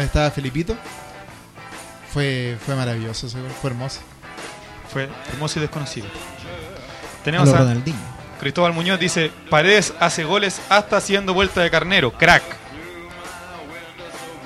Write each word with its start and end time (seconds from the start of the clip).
donde 0.00 0.06
estaba 0.06 0.30
Felipito. 0.30 0.76
Fue, 2.12 2.56
fue 2.64 2.74
maravilloso 2.74 3.26
ese 3.26 3.40
gol, 3.40 3.50
fue 3.60 3.70
hermoso. 3.70 4.00
Fue 4.92 5.08
hermoso 5.32 5.58
y 5.58 5.62
desconocido. 5.62 6.06
Tenemos 7.22 7.48
a. 7.50 7.76
Cristóbal 8.40 8.72
Muñoz, 8.72 8.98
dice, 8.98 9.30
Paredes 9.50 9.92
hace 10.00 10.24
goles 10.24 10.60
hasta 10.70 10.96
haciendo 10.96 11.34
vuelta 11.34 11.60
de 11.60 11.70
carnero, 11.70 12.12
crack. 12.12 12.42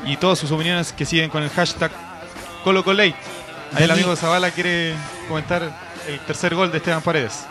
Y 0.04 0.16
todas 0.16 0.38
sus 0.38 0.50
opiniones 0.50 0.92
que 0.92 1.06
siguen 1.06 1.30
con 1.30 1.42
el 1.42 1.50
hashtag 1.50 1.92
ColocoLate. 2.64 3.14
Ahí 3.74 3.84
el 3.84 3.90
amigo 3.90 4.14
Zavala 4.16 4.50
quiere 4.50 4.94
comentar 5.28 5.62
el 6.08 6.18
tercer 6.20 6.54
gol 6.54 6.70
de 6.72 6.78
Esteban 6.78 7.00
Paredes. 7.00 7.46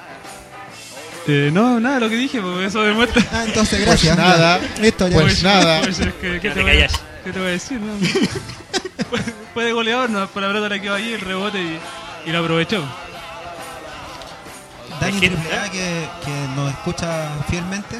Eh, 1.25 1.49
no, 1.53 1.79
nada, 1.79 2.01
lo 2.01 2.09
que 2.09 2.17
dije, 2.17 2.41
porque 2.41 2.65
eso 2.65 2.83
demuestra. 2.83 3.23
Ah, 3.31 3.45
entonces 3.47 3.79
Pues 3.79 3.85
gracias. 4.03 4.17
nada, 4.17 4.59
Listo, 4.81 5.07
ya. 5.07 5.19
pues 5.19 5.41
nada. 5.41 5.81
Pues, 5.81 5.99
es 5.99 6.13
que- 6.15 6.39
¿qué, 6.41 6.49
te 6.49 6.63
qué 7.23 7.31
te 7.31 7.39
voy 7.39 7.47
a 7.47 7.51
decir? 7.51 7.79
No? 7.79 7.93
fue, 9.09 9.19
fue 9.53 9.63
de 9.65 9.73
goleador, 9.73 10.09
no, 10.09 10.27
por 10.27 10.41
la 10.41 10.47
pelota 10.49 10.69
le 10.69 10.81
quedó 10.81 10.95
ahí, 10.95 11.13
el 11.13 11.21
rebote 11.21 11.61
y, 11.61 11.79
y 12.25 12.31
lo 12.31 12.39
aprovechó. 12.39 12.83
Dani 14.99 15.15
Es 15.15 15.21
que- 15.21 15.29
que, 15.71 16.07
que 16.25 16.31
nos 16.55 16.69
escucha 16.71 17.29
fielmente, 17.49 17.97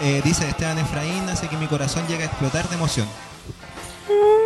eh, 0.00 0.20
dice 0.24 0.48
Esteban 0.48 0.78
Efraín 0.78 1.28
hace 1.28 1.48
que 1.48 1.56
mi 1.56 1.66
corazón 1.66 2.06
llegue 2.08 2.24
a 2.24 2.26
explotar 2.26 2.68
de 2.68 2.74
emoción. 2.74 3.08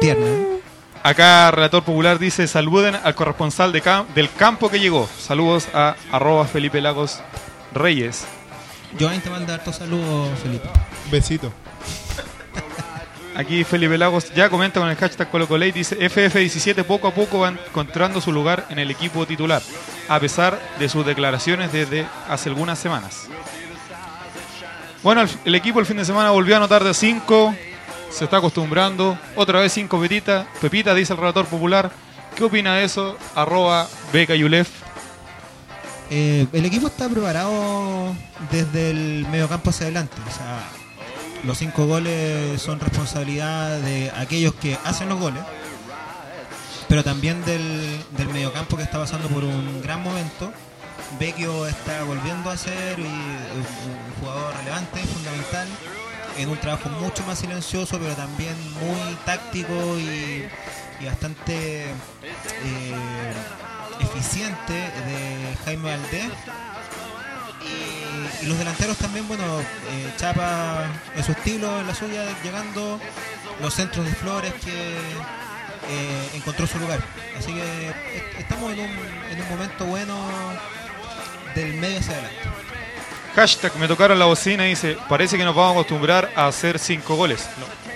Tierna. 0.01 0.27
¿eh? 0.27 0.61
Acá 1.03 1.51
Relator 1.51 1.83
Popular 1.83 2.19
dice, 2.19 2.47
saluden 2.47 2.95
al 2.95 3.15
corresponsal 3.15 3.73
de 3.73 3.83
cam- 3.83 4.07
del 4.15 4.33
campo 4.33 4.71
que 4.71 4.79
llegó. 4.81 5.09
Saludos 5.19 5.67
a 5.75 5.97
arroba 6.13 6.47
Felipe 6.47 6.81
Lagos 6.81 7.21
Reyes. 7.75 8.25
Joan 9.01 9.21
te 9.21 9.31
manda 9.31 9.55
hartos 9.55 9.77
saludos, 9.77 10.29
Felipe. 10.43 10.69
Besito. 11.11 11.53
Aquí 13.35 13.65
Felipe 13.65 13.97
Lagos 13.97 14.33
ya 14.35 14.51
comenta 14.51 14.81
con 14.81 14.91
el 14.91 14.97
hashtag 14.97 15.31
ColocoLate, 15.31 15.73
dice 15.73 15.99
FF17 15.99 16.85
poco 16.85 17.09
a 17.09 17.15
poco 17.15 17.41
va 17.41 17.49
encontrando 17.49 18.21
su 18.21 18.31
lugar 18.31 18.67
en 18.69 18.79
el 18.79 18.91
equipo 18.91 19.27
titular, 19.27 19.63
a 20.09 20.21
pesar 20.21 20.61
de 20.79 20.89
sus 20.89 21.07
declaraciones 21.07 21.73
desde 21.73 22.07
hace 22.29 22.51
algunas 22.51 22.79
semanas. 22.79 23.29
Bueno, 25.03 25.25
el, 25.45 25.55
equipo 25.55 25.81
el 25.81 25.87
fin 25.87 25.97
de 25.97 26.05
semana 26.05 26.31
volvió 26.31 26.55
a 26.55 26.59
anotar 26.59 26.85
de 26.85 26.95
5, 26.95 27.55
se 28.11 28.25
está 28.25 28.37
acostumbrando, 28.37 29.19
otra 29.35 29.61
vez 29.61 29.73
5 29.73 30.01
Pepita, 30.01 30.47
Pepita 30.61 30.95
dice 30.95 31.15
el 31.15 31.19
relator 31.19 31.47
popular. 31.47 31.91
¿Qué 32.37 32.45
opina 32.45 32.77
de 32.77 32.85
eso? 32.85 33.19
Arroba 33.35 33.89
Beca 34.13 34.35
Yulef. 34.35 34.69
Eh, 36.11 36.47
el 36.53 36.65
equipo 36.65 36.87
está 36.87 37.09
preparado 37.09 38.15
desde 38.51 38.91
el 38.91 39.27
mediocampo 39.31 39.71
hacia 39.71 39.87
adelante. 39.87 40.17
O 40.27 40.31
sea, 40.31 40.63
los 41.45 41.59
cinco 41.59 41.87
goles 41.87 42.61
son 42.61 42.79
responsabilidad 42.81 43.79
de 43.81 44.11
aquellos 44.17 44.55
que 44.55 44.79
hacen 44.85 45.09
los 45.09 45.19
goles, 45.19 45.43
pero 46.89 47.03
también 47.03 47.45
del, 47.45 48.05
del 48.17 48.29
mediocampo 48.29 48.77
que 48.77 48.83
está 48.83 48.99
pasando 48.99 49.29
por 49.29 49.45
un 49.45 49.83
gran 49.83 50.03
momento. 50.03 50.53
Vecchio 51.19 51.67
está 51.67 52.05
volviendo 52.05 52.51
a 52.51 52.57
ser 52.57 52.99
un, 53.01 53.65
jugador 54.21 54.55
relevante, 54.57 55.01
fundamental, 55.01 55.69
en 56.39 56.49
un 56.49 56.59
trabajo 56.59 56.89
mucho 56.89 57.25
más 57.27 57.39
silencioso, 57.39 57.99
pero 57.99 58.15
también 58.15 58.55
muy 58.81 59.15
táctico 59.27 59.99
y, 59.99 60.49
bastante 61.05 61.87
eh, 61.87 63.35
eficiente 64.01 64.73
de 64.73 65.57
Jaime 65.65 65.91
Valdés. 65.91 66.31
Y 68.43 68.47
los 68.47 68.59
delanteros 68.59 68.97
también, 68.99 69.27
bueno, 69.29 69.43
eh, 69.61 70.13
Chapa 70.17 70.87
en 71.17 71.25
su 71.25 71.33
estilo, 71.33 71.81
en 71.81 71.87
la 71.87 71.95
suya, 71.95 72.25
llegando, 72.43 73.01
los 73.61 73.75
centros 73.75 74.05
de 74.07 74.15
Flores 74.15 74.53
que 74.65 74.71
eh, 75.89 76.31
encontró 76.35 76.67
su 76.67 76.79
lugar. 76.79 77.01
Así 77.39 77.53
que 77.53 77.89
est- 77.89 78.39
estamos 78.41 78.73
en 78.73 78.81
un, 78.81 78.91
en 79.31 79.41
un 79.43 79.49
momento 79.49 79.85
bueno 79.87 80.15
del 81.55 81.75
medio 81.75 81.99
hacia 81.99 82.13
adelante. 82.15 82.37
Hashtag 83.35 83.77
me 83.77 83.89
tocaron 83.89 84.19
la 84.19 84.27
bocina 84.27 84.67
y 84.67 84.71
dice, 84.71 84.97
parece 85.09 85.39
que 85.39 85.45
nos 85.45 85.55
vamos 85.55 85.71
a 85.71 85.81
acostumbrar 85.81 86.31
a 86.37 86.47
hacer 86.47 86.79
5 86.79 87.15
goles. 87.17 87.49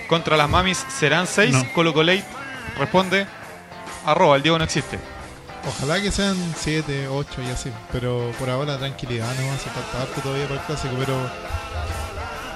Contra 0.09 0.37
las 0.37 0.49
mamis 0.49 0.85
serán 0.99 1.27
6. 1.27 1.53
No. 1.53 1.73
Colocolate 1.73 2.25
responde, 2.79 3.27
arroba, 4.07 4.37
el 4.37 4.43
Diego 4.43 4.57
no 4.59 4.65
existe. 4.65 4.99
Ojalá 5.67 6.01
que 6.01 6.13
sean 6.13 6.37
7, 6.57 7.09
8 7.09 7.43
y 7.43 7.51
así. 7.51 7.71
Pero 7.93 8.33
por 8.39 8.49
ahora 8.51 8.79
tranquilidad, 8.79 9.35
no 9.35 9.53
hace 9.53 9.69
falta 9.71 10.03
harto 10.03 10.21
todavía 10.21 10.47
para 10.47 10.61
el 10.61 10.67
clásico. 10.67 10.95
Pero 10.99 11.17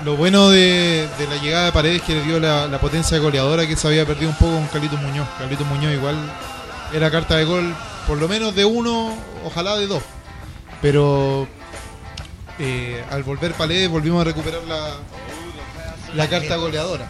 lo 0.04 0.16
bueno 0.16 0.48
de, 0.50 1.09
la 1.28 1.37
llegada 1.43 1.66
de 1.66 1.72
Paredes 1.72 2.03
que 2.03 2.15
le 2.15 2.22
dio 2.22 2.41
la, 2.41 2.78
potencia 2.81 3.19
goleadora 3.19 3.66
que 3.66 3.76
se 3.76 3.87
había 3.87 4.06
perdido 4.06 4.31
un 4.31 4.37
poco 4.37 4.53
con 4.53 4.66
Carlitos 4.69 5.00
Muñoz. 5.00 5.28
Carlitos 5.38 5.66
Muñoz 5.66 5.93
igual 5.93 6.16
era 6.93 7.10
carta 7.10 7.37
de 7.37 7.44
gol 7.44 7.75
por 8.06 8.19
lo 8.19 8.28
menos 8.28 8.54
de 8.54 8.65
uno, 8.65 9.15
ojalá 9.44 9.77
de 9.77 9.87
dos. 9.87 10.03
Pero 10.81 11.47
eh, 12.59 13.04
al 13.10 13.22
volver 13.22 13.53
Paredes 13.54 13.91
volvimos 13.91 14.22
a 14.22 14.25
recuperar 14.25 14.62
la, 14.65 14.94
la 16.15 16.28
carta 16.28 16.56
goleadora. 16.56 17.09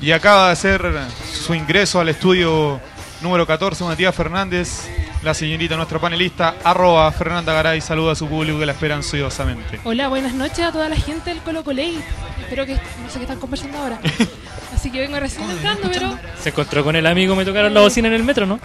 Y 0.00 0.12
acaba 0.12 0.46
de 0.46 0.52
hacer 0.52 0.94
su 1.32 1.54
ingreso 1.54 2.00
al 2.00 2.08
estudio 2.08 2.80
número 3.20 3.46
14, 3.46 3.82
Matías 3.84 4.14
Fernández, 4.14 4.86
la 5.28 5.34
señorita, 5.34 5.76
nuestra 5.76 5.98
panelista, 5.98 6.54
arroba 6.64 7.12
Fernanda 7.12 7.52
Garay, 7.52 7.82
saluda 7.82 8.12
a 8.12 8.14
su 8.14 8.26
público 8.26 8.58
que 8.58 8.64
la 8.64 8.72
esperan 8.72 8.98
ansiosamente. 9.00 9.78
Hola, 9.84 10.08
buenas 10.08 10.32
noches 10.32 10.60
a 10.60 10.72
toda 10.72 10.88
la 10.88 10.96
gente 10.96 11.28
del 11.28 11.42
Colo 11.42 11.62
Coley. 11.62 12.02
Espero 12.40 12.64
que 12.64 12.76
no 12.76 13.10
sé 13.10 13.18
qué 13.18 13.24
están 13.24 13.38
conversando 13.38 13.76
ahora. 13.76 14.00
Así 14.74 14.90
que 14.90 15.00
vengo 15.00 15.20
recién 15.20 15.42
¿Cómo, 15.42 15.54
entrando, 15.54 15.90
pero? 15.92 16.18
Se 16.40 16.48
encontró 16.48 16.82
con 16.82 16.96
el 16.96 17.06
amigo, 17.06 17.36
me 17.36 17.44
tocaron 17.44 17.74
la 17.74 17.80
bocina 17.80 18.08
en 18.08 18.14
el 18.14 18.24
metro, 18.24 18.46
¿no? 18.46 18.58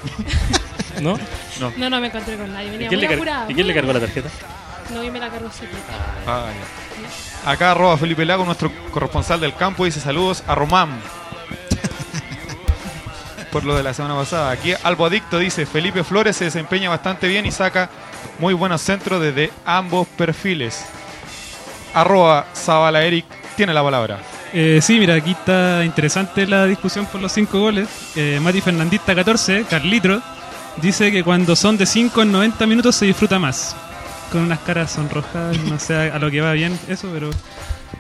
¿No? 1.02 1.20
no, 1.60 1.90
no 1.90 2.00
me 2.00 2.08
encontré 2.08 2.38
con 2.38 2.54
nadie. 2.54 2.68
¿Y 2.68 2.72
Venía 2.72 2.88
quién, 2.88 3.02
muy 3.02 3.10
le, 3.10 3.16
apurada. 3.16 3.52
¿y 3.52 3.56
quién 3.56 3.68
le 3.68 3.74
cargó 3.74 3.92
la 3.92 4.00
tarjeta? 4.00 4.30
No, 4.94 5.04
y 5.04 5.12
me 5.12 5.20
la 5.20 5.30
cargó. 5.30 5.50
Ah, 6.26 6.46
ya. 7.44 7.52
Acá 7.52 7.72
arroba 7.72 7.98
Felipe 7.98 8.24
Lago, 8.24 8.46
nuestro 8.46 8.72
corresponsal 8.90 9.42
del 9.42 9.54
campo, 9.54 9.84
dice 9.84 10.00
saludos 10.00 10.46
a 10.48 10.56
Román. 10.56 11.02
Por 13.54 13.64
lo 13.66 13.78
de 13.78 13.84
la 13.84 13.94
semana 13.94 14.16
pasada. 14.16 14.50
Aquí 14.52 14.74
Albo 14.84 15.06
Adicto 15.06 15.38
dice, 15.38 15.66
Felipe 15.68 16.04
Flores 16.04 16.36
se 16.36 16.46
desempeña 16.46 16.90
bastante 16.90 17.28
bien 17.28 17.46
y 17.46 17.52
saca 17.52 17.90
muy 18.40 18.56
buenos 18.56 18.82
centros 18.82 19.22
desde 19.22 19.52
ambos 19.64 20.08
perfiles. 20.08 20.84
Arroba 21.94 22.48
Zabala 22.56 23.04
Eric 23.04 23.26
tiene 23.56 23.74
la 23.74 23.84
palabra. 23.84 24.18
Eh, 24.54 24.80
sí, 24.82 24.98
mira, 24.98 25.14
aquí 25.14 25.32
está 25.32 25.86
interesante 25.86 26.48
la 26.48 26.66
discusión 26.66 27.06
por 27.06 27.22
los 27.22 27.32
cinco 27.32 27.60
goles. 27.60 27.88
Eh, 28.16 28.40
Mati 28.42 28.60
Fernandista 28.60 29.14
14, 29.14 29.66
Carlitro, 29.70 30.20
dice 30.82 31.12
que 31.12 31.24
cuando 31.24 31.56
son 31.56 31.78
de 31.78 31.86
5 31.86 32.24
en 32.24 32.32
90 32.32 32.66
minutos 32.66 32.96
se 32.96 33.06
disfruta 33.06 33.38
más. 33.38 33.76
Con 34.32 34.42
unas 34.42 34.60
caras 34.60 34.92
sonrojadas, 34.92 35.60
no 35.60 35.78
sé 35.78 35.96
a 35.96 36.18
lo 36.18 36.32
que 36.32 36.42
va 36.42 36.54
bien 36.54 36.80
eso, 36.88 37.08
pero... 37.14 37.30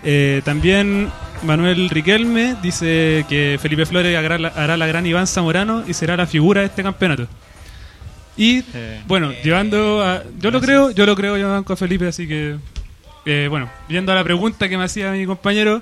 eh, 0.03 0.41
también 0.43 1.11
Manuel 1.43 1.89
Riquelme 1.89 2.55
dice 2.61 3.25
que 3.27 3.57
Felipe 3.61 3.85
Flores 3.85 4.15
hará 4.17 4.37
la, 4.37 4.47
hará 4.49 4.77
la 4.77 4.87
gran 4.87 5.05
Iván 5.05 5.27
Zamorano 5.27 5.83
y 5.87 5.93
será 5.93 6.15
la 6.17 6.25
figura 6.25 6.61
de 6.61 6.67
este 6.67 6.83
campeonato. 6.83 7.27
Y 8.37 8.63
Eh, 8.73 9.01
bueno, 9.07 9.31
llevando 9.43 10.01
a... 10.03 10.23
Yo 10.39 10.49
lo 10.51 10.59
creo, 10.59 10.91
yo 10.91 11.05
lo 11.05 11.15
creo, 11.15 11.37
yo 11.37 11.49
banco 11.49 11.73
a 11.73 11.75
Felipe, 11.75 12.07
así 12.07 12.27
que... 12.27 12.55
eh, 13.25 13.47
bueno, 13.49 13.69
viendo 13.87 14.11
a 14.11 14.15
la 14.15 14.23
pregunta 14.23 14.67
que 14.67 14.77
me 14.77 14.85
hacía 14.85 15.11
mi 15.11 15.25
compañero, 15.25 15.81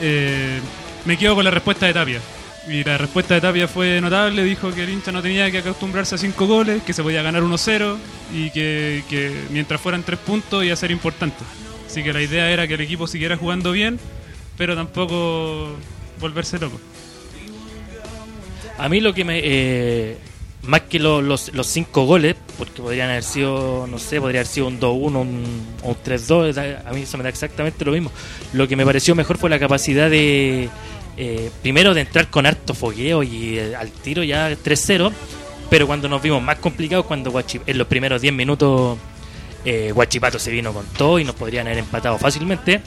eh, 0.00 0.58
me 1.04 1.16
quedo 1.18 1.34
con 1.34 1.44
la 1.44 1.50
respuesta 1.50 1.86
de 1.86 1.92
Tapia. 1.92 2.20
Y 2.68 2.84
la 2.84 2.96
respuesta 2.96 3.34
de 3.34 3.40
Tapia 3.40 3.66
fue 3.68 4.00
notable, 4.00 4.44
dijo 4.44 4.72
que 4.72 4.84
el 4.84 4.90
hincha 4.90 5.10
no 5.12 5.20
tenía 5.20 5.50
que 5.50 5.58
acostumbrarse 5.58 6.14
a 6.14 6.18
cinco 6.18 6.46
goles, 6.46 6.82
que 6.84 6.92
se 6.92 7.02
podía 7.02 7.20
ganar 7.22 7.42
1-0 7.42 7.96
y 8.32 8.50
que, 8.50 9.02
que 9.10 9.32
mientras 9.50 9.80
fueran 9.80 10.02
tres 10.04 10.20
puntos 10.20 10.64
iba 10.64 10.72
a 10.72 10.76
ser 10.76 10.92
importante. 10.92 11.44
Así 11.86 12.02
que 12.02 12.12
la 12.12 12.22
idea 12.22 12.50
era 12.50 12.66
que 12.68 12.74
el 12.74 12.80
equipo 12.80 13.06
siguiera 13.06 13.36
jugando 13.36 13.72
bien, 13.72 13.98
pero 14.56 14.74
tampoco 14.76 15.68
volverse 16.20 16.58
loco. 16.58 16.78
A 18.78 18.88
mí 18.88 19.00
lo 19.00 19.12
que 19.14 19.24
me... 19.24 19.40
eh, 19.42 20.16
más 20.62 20.82
que 20.82 20.98
lo- 21.00 21.20
los, 21.22 21.52
los 21.54 21.66
cinco 21.66 22.04
goles, 22.06 22.36
porque 22.56 22.80
podrían 22.82 23.10
haber 23.10 23.24
sido, 23.24 23.86
no 23.88 23.98
sé, 23.98 24.20
podría 24.20 24.40
haber 24.42 24.46
sido 24.46 24.68
un 24.68 24.78
2-1, 24.78 25.16
un, 25.20 25.66
un 25.82 25.96
3-2, 26.04 26.52
da- 26.52 26.84
a 26.88 26.92
mí 26.92 27.02
eso 27.02 27.16
me 27.18 27.24
da 27.24 27.28
exactamente 27.30 27.84
lo 27.84 27.90
mismo. 27.92 28.12
Lo 28.52 28.68
que 28.68 28.76
me 28.76 28.84
pareció 28.86 29.14
mejor 29.16 29.38
fue 29.38 29.50
la 29.50 29.58
capacidad 29.58 30.08
de, 30.08 30.68
eh, 31.16 31.50
primero 31.62 31.94
de 31.94 32.02
entrar 32.02 32.28
con 32.30 32.46
harto 32.46 32.74
fogueo 32.74 33.24
y 33.24 33.58
eh, 33.58 33.74
al 33.74 33.90
tiro 33.90 34.22
ya 34.22 34.50
3-0, 34.52 35.10
pero 35.68 35.86
cuando 35.88 36.08
nos 36.08 36.22
vimos 36.22 36.40
más 36.42 36.58
complicados, 36.58 37.06
cuando 37.06 37.32
Guachi- 37.32 37.60
en 37.66 37.78
los 37.78 37.88
primeros 37.88 38.22
10 38.22 38.32
minutos 38.32 38.98
eh, 39.64 39.90
Guachipato 39.92 40.38
se 40.38 40.52
vino 40.52 40.72
con 40.72 40.86
todo 40.96 41.18
y 41.18 41.24
nos 41.24 41.34
podrían 41.34 41.66
haber 41.66 41.78
empatado 41.80 42.18
fácilmente. 42.18 42.80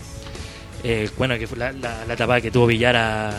Eh, 0.88 1.10
bueno, 1.18 1.36
que 1.40 1.48
fue 1.48 1.58
la, 1.58 1.72
la, 1.72 2.06
la 2.08 2.16
tapada 2.16 2.40
que 2.42 2.52
tuvo 2.52 2.68
Villar 2.68 2.96
a- 2.96 3.30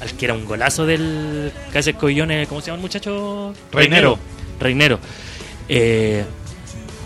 al 0.00 0.12
que 0.16 0.24
era 0.26 0.34
un 0.34 0.44
golazo 0.44 0.86
del 0.86 1.50
Cáceres 1.72 1.98
Covillones, 1.98 2.46
¿cómo 2.48 2.60
se 2.60 2.68
llama 2.68 2.76
el 2.76 2.82
muchacho? 2.82 3.52
Reinero. 3.72 4.18
Reinero. 4.60 4.98
Eh, 5.68 6.24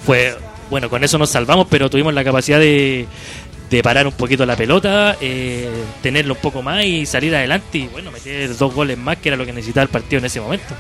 fue, 0.05 0.35
bueno, 0.71 0.89
con 0.91 1.03
eso 1.05 1.17
nos 1.19 1.31
salvamos, 1.31 1.67
pero 1.71 1.89
tuvimos 1.91 2.13
la 2.15 2.25
capacidad 2.25 2.59
de, 2.59 3.07
de 3.71 3.83
parar 3.83 4.07
un 4.07 4.13
poquito 4.13 4.45
la 4.47 4.57
pelota, 4.57 5.17
eh, 5.21 5.69
tenerlo 6.03 6.35
un 6.35 6.41
poco 6.41 6.63
más 6.63 6.85
y 6.85 7.07
salir 7.07 7.35
adelante 7.35 7.79
y 7.79 7.87
bueno, 7.89 8.11
meter 8.11 8.55
dos 8.57 8.75
goles 8.75 8.97
más 8.99 9.17
que 9.19 9.29
era 9.31 9.37
lo 9.37 9.45
que 9.47 9.53
necesitaba 9.53 9.85
el 9.85 9.89
partido 9.91 10.19
en 10.19 10.27
ese 10.27 10.41
momento. 10.41 10.75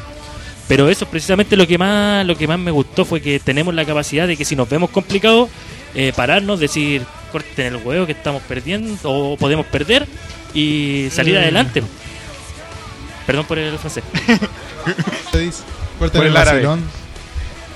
Pero 0.68 0.88
eso 0.88 1.06
precisamente 1.06 1.56
lo 1.56 1.66
que 1.66 1.78
más 1.78 2.26
lo 2.26 2.36
que 2.36 2.48
más 2.48 2.58
me 2.58 2.70
gustó 2.72 3.04
fue 3.04 3.20
que 3.20 3.38
tenemos 3.38 3.72
la 3.74 3.84
capacidad 3.84 4.26
de 4.26 4.36
que 4.36 4.44
si 4.44 4.56
nos 4.56 4.68
vemos 4.68 4.90
complicados, 4.90 5.48
eh, 5.94 6.12
pararnos, 6.16 6.58
decir 6.60 7.02
corten 7.36 7.66
el 7.66 7.76
huevo 7.76 8.06
que 8.06 8.12
estamos 8.12 8.42
perdiendo 8.42 8.96
o 9.04 9.36
podemos 9.36 9.66
perder 9.66 10.06
y 10.54 11.08
salir 11.12 11.34
Mm. 11.34 11.38
adelante. 11.38 11.82
Perdón 13.26 13.44
por 13.44 13.58
el 13.58 13.78
francés. 13.78 14.04
Por 15.98 16.10
el 16.14 16.26
el 16.28 16.36
árabe. 16.36 16.66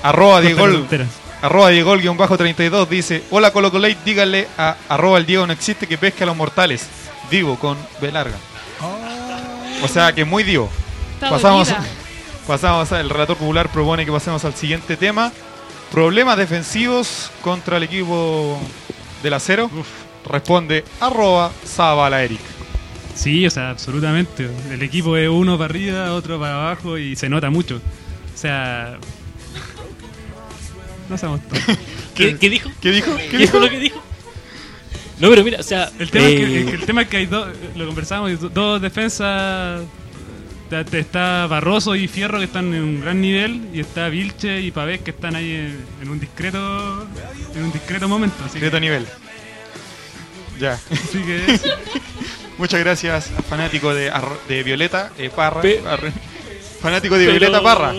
Arroba 0.03 0.35
Corta 0.35 0.41
la 0.41 0.47
Diegol, 0.47 0.71
frontera. 0.71 1.05
arroba 1.41 1.71
Diegol-32 1.71 2.87
dice: 2.87 3.23
Hola 3.31 3.51
Colo 3.51 3.71
Colate, 3.71 3.97
díganle 4.05 4.47
a 4.57 4.75
arroba 4.89 5.17
el 5.17 5.25
Diego 5.25 5.45
no 5.45 5.53
existe 5.53 5.85
que 5.87 5.97
pesque 5.97 6.23
a 6.23 6.27
los 6.27 6.35
mortales. 6.35 6.85
Digo 7.29 7.57
con 7.59 7.77
B 7.99 8.11
larga. 8.11 8.35
O 9.83 9.87
sea 9.87 10.13
que 10.13 10.25
muy 10.25 10.43
Diego. 10.43 10.69
Está 11.15 11.29
Pasamos, 11.29 11.69
pasamos, 12.47 12.91
el 12.93 13.09
relator 13.09 13.37
popular 13.37 13.69
propone 13.71 14.05
que 14.05 14.11
pasemos 14.11 14.43
al 14.45 14.55
siguiente 14.55 14.97
tema. 14.97 15.31
Problemas 15.91 16.37
defensivos 16.37 17.29
contra 17.41 17.77
el 17.77 17.83
equipo 17.83 18.59
del 19.23 19.33
acero. 19.33 19.69
Responde 20.25 20.83
arroba 20.99 21.51
Zabala 21.65 22.23
Eric. 22.23 22.39
Sí, 23.15 23.45
o 23.45 23.49
sea, 23.49 23.71
absolutamente. 23.71 24.49
El 24.71 24.81
equipo 24.83 25.17
es 25.17 25.27
uno 25.29 25.57
para 25.57 25.65
arriba, 25.71 26.13
otro 26.13 26.39
para 26.39 26.55
abajo 26.55 26.97
y 26.97 27.15
se 27.15 27.27
nota 27.29 27.49
mucho. 27.49 27.77
O 28.33 28.37
sea. 28.37 28.97
No 31.09 31.17
sabemos 31.17 31.41
todo. 31.49 31.59
¿Qué, 32.15 32.37
qué 32.37 32.49
dijo? 32.49 32.69
¿Qué 32.81 32.91
dijo? 32.91 33.11
¿Qué 33.29 33.37
dijo 33.37 33.59
lo 33.59 33.69
que 33.69 33.79
dijo? 33.79 34.01
No, 35.19 35.29
pero 35.29 35.43
mira, 35.43 35.59
o 35.59 35.63
sea, 35.63 35.91
El 35.99 36.09
tema, 36.09 36.27
es, 36.27 36.35
que, 36.35 36.43
eh, 36.43 36.59
es 36.61 36.65
que 36.65 36.75
el 36.75 36.85
tema 36.85 37.01
es 37.03 37.07
que 37.07 37.17
hay 37.17 37.25
dos, 37.27 37.47
lo 37.75 37.85
conversamos, 37.85 38.29
hay 38.29 38.35
do- 38.37 38.49
dos 38.49 38.81
defensas. 38.81 39.81
Está- 40.79 40.97
Está 40.97 41.47
Barroso 41.47 41.95
y 41.95 42.07
Fierro 42.07 42.37
que 42.39 42.45
están 42.45 42.73
en 42.73 42.83
un 42.83 43.01
gran 43.01 43.19
nivel 43.21 43.61
y 43.73 43.79
está 43.81 44.07
Vilche 44.09 44.61
y 44.61 44.71
Pavés 44.71 45.01
que 45.01 45.11
están 45.11 45.35
ahí 45.35 45.51
en, 45.51 45.85
en 46.01 46.09
un 46.09 46.19
discreto 46.19 47.07
en 47.55 47.63
un 47.63 47.71
discreto 47.71 48.07
momento. 48.07 48.35
Así 48.43 48.53
que, 48.53 48.59
Secreto 48.59 48.79
nivel. 48.79 49.05
Ya. 50.59 50.73
así 50.91 51.19
que 51.19 51.45
eso. 51.53 51.67
Muchas 52.57 52.79
gracias, 52.79 53.31
fanático 53.49 53.93
de, 53.93 54.11
Arro- 54.11 54.37
de 54.47 54.61
Violeta 54.63 55.11
eh, 55.17 55.29
Parra. 55.35 55.61
Pe- 55.61 55.81
fanático 56.81 57.17
de 57.17 57.25
pero, 57.25 57.39
Violeta 57.39 57.61
Parra. 57.63 57.93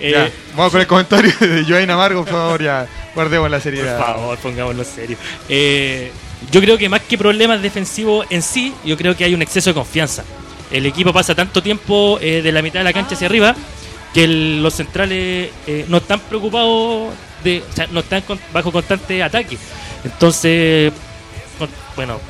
eh, 0.00 0.10
Ya, 0.12 0.30
vamos 0.56 0.72
con 0.72 0.80
el 0.80 0.86
comentario 0.86 1.32
de 1.40 1.64
Joaina 1.64 1.94
Amargo, 1.94 2.24
por 2.24 2.32
favor, 2.32 2.62
ya 2.62 2.86
guardemos 3.14 3.48
la 3.50 3.58
Por 3.58 3.62
seriedad. 3.62 3.98
favor, 3.98 4.36
pongámoslo 4.38 4.82
serio. 4.84 5.16
Eh, 5.48 6.10
yo 6.50 6.60
creo 6.60 6.76
que 6.78 6.88
más 6.88 7.00
que 7.02 7.16
problemas 7.16 7.62
defensivos 7.62 8.26
en 8.30 8.42
sí, 8.42 8.74
yo 8.84 8.96
creo 8.96 9.16
que 9.16 9.24
hay 9.24 9.34
un 9.34 9.42
exceso 9.42 9.70
de 9.70 9.74
confianza. 9.74 10.24
El 10.70 10.86
equipo 10.86 11.12
pasa 11.12 11.34
tanto 11.34 11.62
tiempo 11.62 12.18
eh, 12.20 12.42
de 12.42 12.52
la 12.52 12.62
mitad 12.62 12.80
de 12.80 12.84
la 12.84 12.92
cancha 12.92 13.14
hacia 13.14 13.26
arriba 13.26 13.54
que 14.12 14.26
los 14.26 14.74
centrales 14.74 15.50
eh, 15.66 15.84
no 15.88 15.98
están 15.98 16.20
preocupados 16.20 17.12
de, 17.44 17.62
o 17.68 17.72
sea, 17.74 17.86
no 17.90 18.00
están 18.00 18.22
con- 18.22 18.40
bajo 18.52 18.72
constante 18.72 19.22
ataque. 19.22 19.56
Entonces, 20.04 20.92
bueno, 21.96 22.20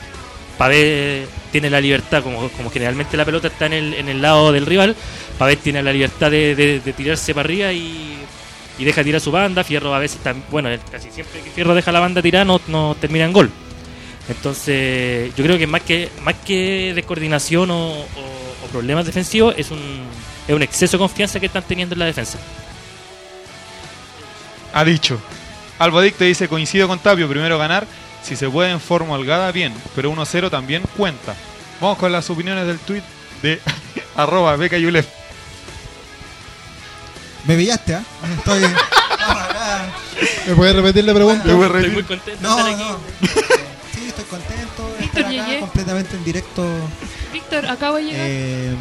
Pavé 0.57 1.27
tiene 1.53 1.71
la 1.71 1.81
libertad, 1.81 2.23
como, 2.23 2.49
como 2.51 2.71
generalmente 2.71 3.17
la 3.17 3.25
pelota 3.25 3.49
está 3.49 3.67
en 3.67 3.73
el, 3.75 3.95
en 3.95 4.09
el 4.09 4.21
lado 4.21 4.51
del 4.53 4.67
rival, 4.67 4.97
Pavé 5.39 5.57
tiene 5.57 5.83
la 5.83 5.93
libertad 5.93 6.31
de, 6.31 6.55
de- 6.55 6.93
tirarse 6.93 7.33
para 7.35 7.45
arriba 7.47 7.73
y, 7.73 8.19
y 8.79 8.85
deja 8.85 9.05
tirar 9.05 9.21
su 9.21 9.31
banda. 9.31 9.63
Fierro 9.65 9.95
a 9.95 9.99
veces, 10.01 10.19
tam- 10.25 10.43
bueno, 10.51 10.69
casi 10.91 11.11
siempre 11.11 11.41
que 11.43 11.51
Fierro 11.51 11.75
deja 11.75 11.93
la 11.93 12.01
banda 12.01 12.21
tirada 12.23 12.45
no, 12.45 12.61
no 12.69 12.97
termina 13.01 13.25
en 13.25 13.33
gol. 13.33 13.51
Entonces, 14.29 15.35
yo 15.37 15.45
creo 15.45 15.57
que 15.59 15.67
más 15.67 15.83
que 15.83 16.11
más 16.23 16.35
que 16.45 16.93
descoordinación 16.95 17.71
o, 17.71 17.91
o- 17.93 18.05
o 18.65 18.67
problemas 18.71 19.07
defensivos, 19.07 19.55
es 19.57 19.71
un, 19.71 19.79
es 20.47 20.55
un 20.55 20.63
exceso 20.63 20.97
de 20.97 20.99
confianza 20.99 21.41
que 21.41 21.47
están 21.47 21.63
teniendo 21.63 21.95
en 21.95 22.01
la 22.01 22.05
defensa. 22.07 22.39
Ha 24.75 24.85
dicho. 24.85 25.19
Albo 25.79 25.99
Adicto 25.99 26.25
dice, 26.25 26.49
coincido 26.49 26.89
con 26.89 26.99
Tapio, 26.99 27.29
primero 27.29 27.57
ganar. 27.59 27.87
Si 28.23 28.35
se 28.37 28.49
puede 28.51 28.71
en 28.73 28.81
forma 28.81 29.15
holgada, 29.15 29.51
bien. 29.53 29.73
Pero 29.95 30.13
1-0 30.13 30.51
también 30.51 30.83
cuenta. 30.97 31.35
Vamos 31.81 31.97
con 31.99 32.11
las 32.13 32.29
opiniones 32.29 32.67
del 32.67 32.79
tweet 32.81 33.03
de 33.43 33.61
arroba 34.17 34.57
Beca 34.57 34.77
Yulef. 34.77 35.07
Me 37.47 37.57
pillaste, 37.57 37.95
¿ah? 37.95 38.03
Estoy. 38.37 38.61
No, 38.61 38.69
acá. 39.31 39.87
¿Me 40.49 40.55
puedes 40.55 40.75
repetir 40.77 41.05
la 41.05 41.15
pregunta? 41.15 41.45
Te 41.45 41.51
Estoy 41.53 41.91
muy 41.91 42.03
contento 42.03 42.57
de 42.57 42.61
estar 42.61 42.75
aquí. 42.75 42.83
no. 42.83 43.59
Sí, 43.99 44.09
estoy 44.09 44.25
contento 44.25 44.89
de 44.95 44.99
Víctor, 45.01 45.21
estar 45.23 45.25
acá 45.25 45.47
llegué. 45.47 45.61
completamente 45.61 46.17
en 46.17 46.25
directo. 46.25 46.67
Víctor, 47.33 47.67
acabo 47.67 47.97
de 47.97 48.03
llegar. 48.05 48.27
Eh. 48.29 48.77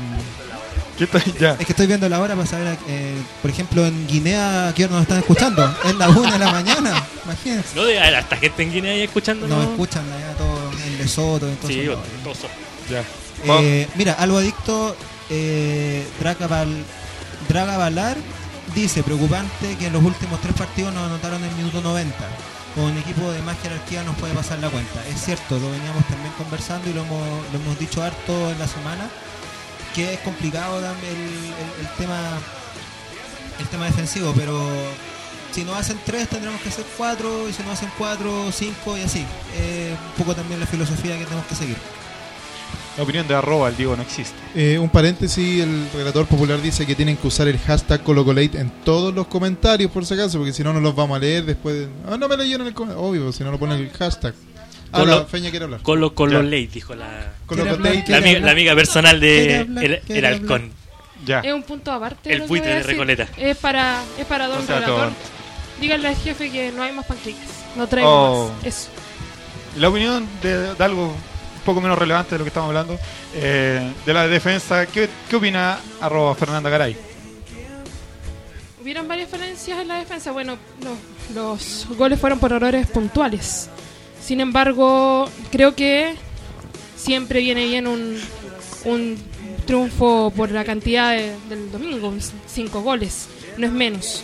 Ya. 1.39 1.51
es 1.59 1.65
que 1.65 1.73
estoy 1.73 1.85
viendo 1.85 2.09
la 2.09 2.19
hora 2.19 2.33
para 2.35 2.47
saber, 2.47 2.75
eh, 2.87 3.13
por 3.43 3.51
ejemplo, 3.51 3.85
en 3.85 4.07
Guinea, 4.07 4.73
¿qué 4.75 4.85
hora 4.85 4.93
nos 4.93 5.03
están 5.03 5.19
escuchando? 5.19 5.75
Es 5.85 5.93
la 5.95 6.09
una 6.09 6.31
de 6.33 6.39
la 6.39 6.51
mañana, 6.51 7.05
imagínense. 7.23 7.75
No, 7.75 7.83
de 7.85 7.99
hasta 7.99 8.35
gente 8.37 8.63
en 8.63 8.71
Guinea 8.71 8.93
ahí 8.93 9.01
escuchando. 9.03 9.47
Nos 9.47 9.63
escuchan 9.63 10.03
allá 10.11 10.33
todos 10.37 10.73
en 10.87 10.97
Lesoto, 10.97 11.47
en 11.47 11.55
todos 11.57 11.71
Sí, 11.71 11.87
todos 12.23 12.37
son. 12.37 12.49
Ya. 12.89 13.03
Eh, 13.61 13.87
mira, 13.93 14.13
algo 14.13 14.37
adicto, 14.39 14.95
eh, 15.29 16.03
Dragaval- 16.19 16.83
Dragavalar 17.47 18.17
dice, 18.73 19.03
preocupante 19.03 19.75
que 19.77 19.87
en 19.87 19.93
los 19.93 20.03
últimos 20.03 20.41
tres 20.41 20.55
partidos 20.55 20.95
nos 20.95 21.03
anotaron 21.05 21.43
en 21.43 21.49
el 21.51 21.55
minuto 21.57 21.79
90. 21.81 22.15
Con 22.75 22.85
un 22.85 22.97
equipo 22.97 23.31
de 23.31 23.41
más 23.41 23.57
jerarquía 23.61 24.03
nos 24.03 24.15
puede 24.17 24.33
pasar 24.33 24.59
la 24.59 24.69
cuenta. 24.69 25.05
Es 25.07 25.23
cierto, 25.25 25.57
lo 25.59 25.71
veníamos 25.71 26.05
también 26.07 26.31
conversando 26.37 26.89
y 26.89 26.93
lo 26.93 27.01
hemos, 27.03 27.79
dicho 27.79 28.03
harto 28.03 28.51
en 28.51 28.59
la 28.59 28.67
semana, 28.67 29.09
que 29.95 30.13
es 30.13 30.19
complicado 30.19 30.79
también 30.79 31.13
el, 31.15 31.19
el- 31.21 31.85
el 31.87 31.91
tema 31.97 32.19
el 33.59 33.67
tema 33.69 33.85
defensivo, 33.85 34.31
pero 34.35 34.55
si 35.51 35.63
no 35.63 35.73
hacen 35.73 35.99
tres 36.05 36.29
tendremos 36.29 36.61
que 36.61 36.69
hacer 36.69 36.85
cuatro, 36.95 37.49
y 37.49 37.53
si 37.53 37.63
no 37.63 37.71
hacen 37.71 37.89
cuatro, 37.97 38.51
cinco 38.51 38.95
y 38.95 39.01
así. 39.01 39.25
Eh, 39.55 39.95
un 40.09 40.23
poco 40.23 40.35
también 40.35 40.59
la 40.59 40.67
filosofía 40.67 41.17
que 41.17 41.23
tenemos 41.23 41.47
que 41.47 41.55
seguir. 41.55 41.77
La 42.97 43.03
opinión 43.03 43.27
de 43.27 43.35
arroba, 43.35 43.69
el 43.69 43.77
Diego 43.77 43.95
no 43.95 44.01
existe. 44.01 44.35
Eh, 44.55 44.79
un 44.79 44.89
paréntesis, 44.89 45.61
el 45.61 45.87
relator 45.93 46.25
popular 46.25 46.59
dice 46.61 46.85
que 46.87 46.95
tienen 46.95 47.15
que 47.15 47.27
usar 47.27 47.47
el 47.47 47.59
hashtag 47.59 48.01
ColocoLate 48.03 48.59
en 48.59 48.71
todos 48.83 49.13
los 49.13 49.27
comentarios, 49.27 49.91
por 49.91 50.03
si 50.05 50.15
acaso, 50.15 50.39
porque 50.39 50.51
si 50.51 50.63
no, 50.63 50.73
no 50.73 50.79
los 50.79 50.95
vamos 50.95 51.15
a 51.17 51.19
leer 51.19 51.45
después. 51.45 51.75
de- 51.75 51.87
Ah, 52.09 52.17
no 52.17 52.27
me 52.27 52.35
leyeron 52.35 52.65
el 52.65 52.73
comentario. 52.73 53.03
Obvio, 53.07 53.31
si 53.31 53.43
no 53.43 53.51
lo 53.51 53.59
ponen 53.59 53.77
el 53.79 53.91
hashtag. 53.91 54.33
Ah, 54.91 54.99
Colo- 55.01 55.19
la 55.19 55.25
Feña 55.25 55.49
quiere 55.51 55.65
hablar. 55.65 55.81
Colo 55.83 56.15
Colo. 56.15 56.41
Ley, 56.41 56.65
dijo 56.67 56.95
la, 56.95 57.33
ColocoLate. 57.45 57.73
hablar? 57.89 57.95
la, 57.95 58.03
¿Quiere 58.03 58.15
amiga, 58.17 58.29
hablar? 58.37 58.41
la 58.45 58.51
amiga 58.51 58.75
personal 58.75 59.19
¿Quiere 59.19 59.43
de 59.53 59.57
hablar? 59.59 59.83
el, 59.83 59.99
¿Quiere 59.99 60.19
el 60.19 60.25
halcón. 60.25 60.71
Ya. 61.25 61.39
Es 61.41 61.53
un 61.53 61.63
punto 61.63 61.91
aparte. 61.91 62.33
El 62.33 62.41
buitre 62.43 62.75
de. 62.75 62.83
Recoleta. 62.83 63.27
Es 63.37 63.57
para, 63.57 64.01
es 64.17 64.25
para 64.25 64.47
don 64.47 64.59
O 64.59 64.65
sea, 64.65 64.75
relator. 64.79 65.09
Díganle 65.81 66.07
al 66.07 66.15
jefe 66.15 66.49
que 66.51 66.71
no 66.71 66.81
hay 66.81 66.93
más 66.93 67.05
panqueques. 67.05 67.41
No 67.75 67.85
traigo 67.85 68.09
Oh. 68.09 68.51
más. 68.55 68.65
Eso. 68.65 68.87
La 69.77 69.89
opinión 69.89 70.25
de, 70.41 70.73
de 70.73 70.83
algo 70.83 71.13
poco 71.67 71.81
menos 71.81 71.99
relevante 71.99 72.31
de 72.35 72.39
lo 72.39 72.43
que 72.45 72.49
estamos 72.49 72.69
hablando, 72.69 72.97
eh, 73.35 73.93
de 74.05 74.13
la 74.13 74.27
defensa, 74.27 74.85
¿qué, 74.87 75.09
qué 75.29 75.35
opina 75.35 75.77
arroba 76.01 76.33
Fernanda 76.33 76.69
Garay? 76.69 76.95
Hubieron 78.81 79.07
varias 79.07 79.29
falencias 79.29 79.79
en 79.79 79.87
la 79.89 79.99
defensa. 79.99 80.31
Bueno, 80.31 80.57
no, 80.81 80.91
los 81.35 81.85
goles 81.97 82.19
fueron 82.19 82.39
por 82.39 82.53
errores 82.53 82.87
puntuales. 82.87 83.69
Sin 84.23 84.39
embargo, 84.39 85.29
creo 85.51 85.75
que 85.75 86.15
siempre 86.95 87.41
viene 87.41 87.65
bien 87.65 87.85
un, 87.87 88.17
un 88.85 89.17
triunfo 89.65 90.31
por 90.35 90.51
la 90.51 90.63
cantidad 90.63 91.11
de- 91.11 91.35
del 91.49 91.71
domingo, 91.71 92.13
cinco 92.47 92.81
goles, 92.81 93.27
no 93.57 93.65
es 93.67 93.71
menos. 93.73 94.23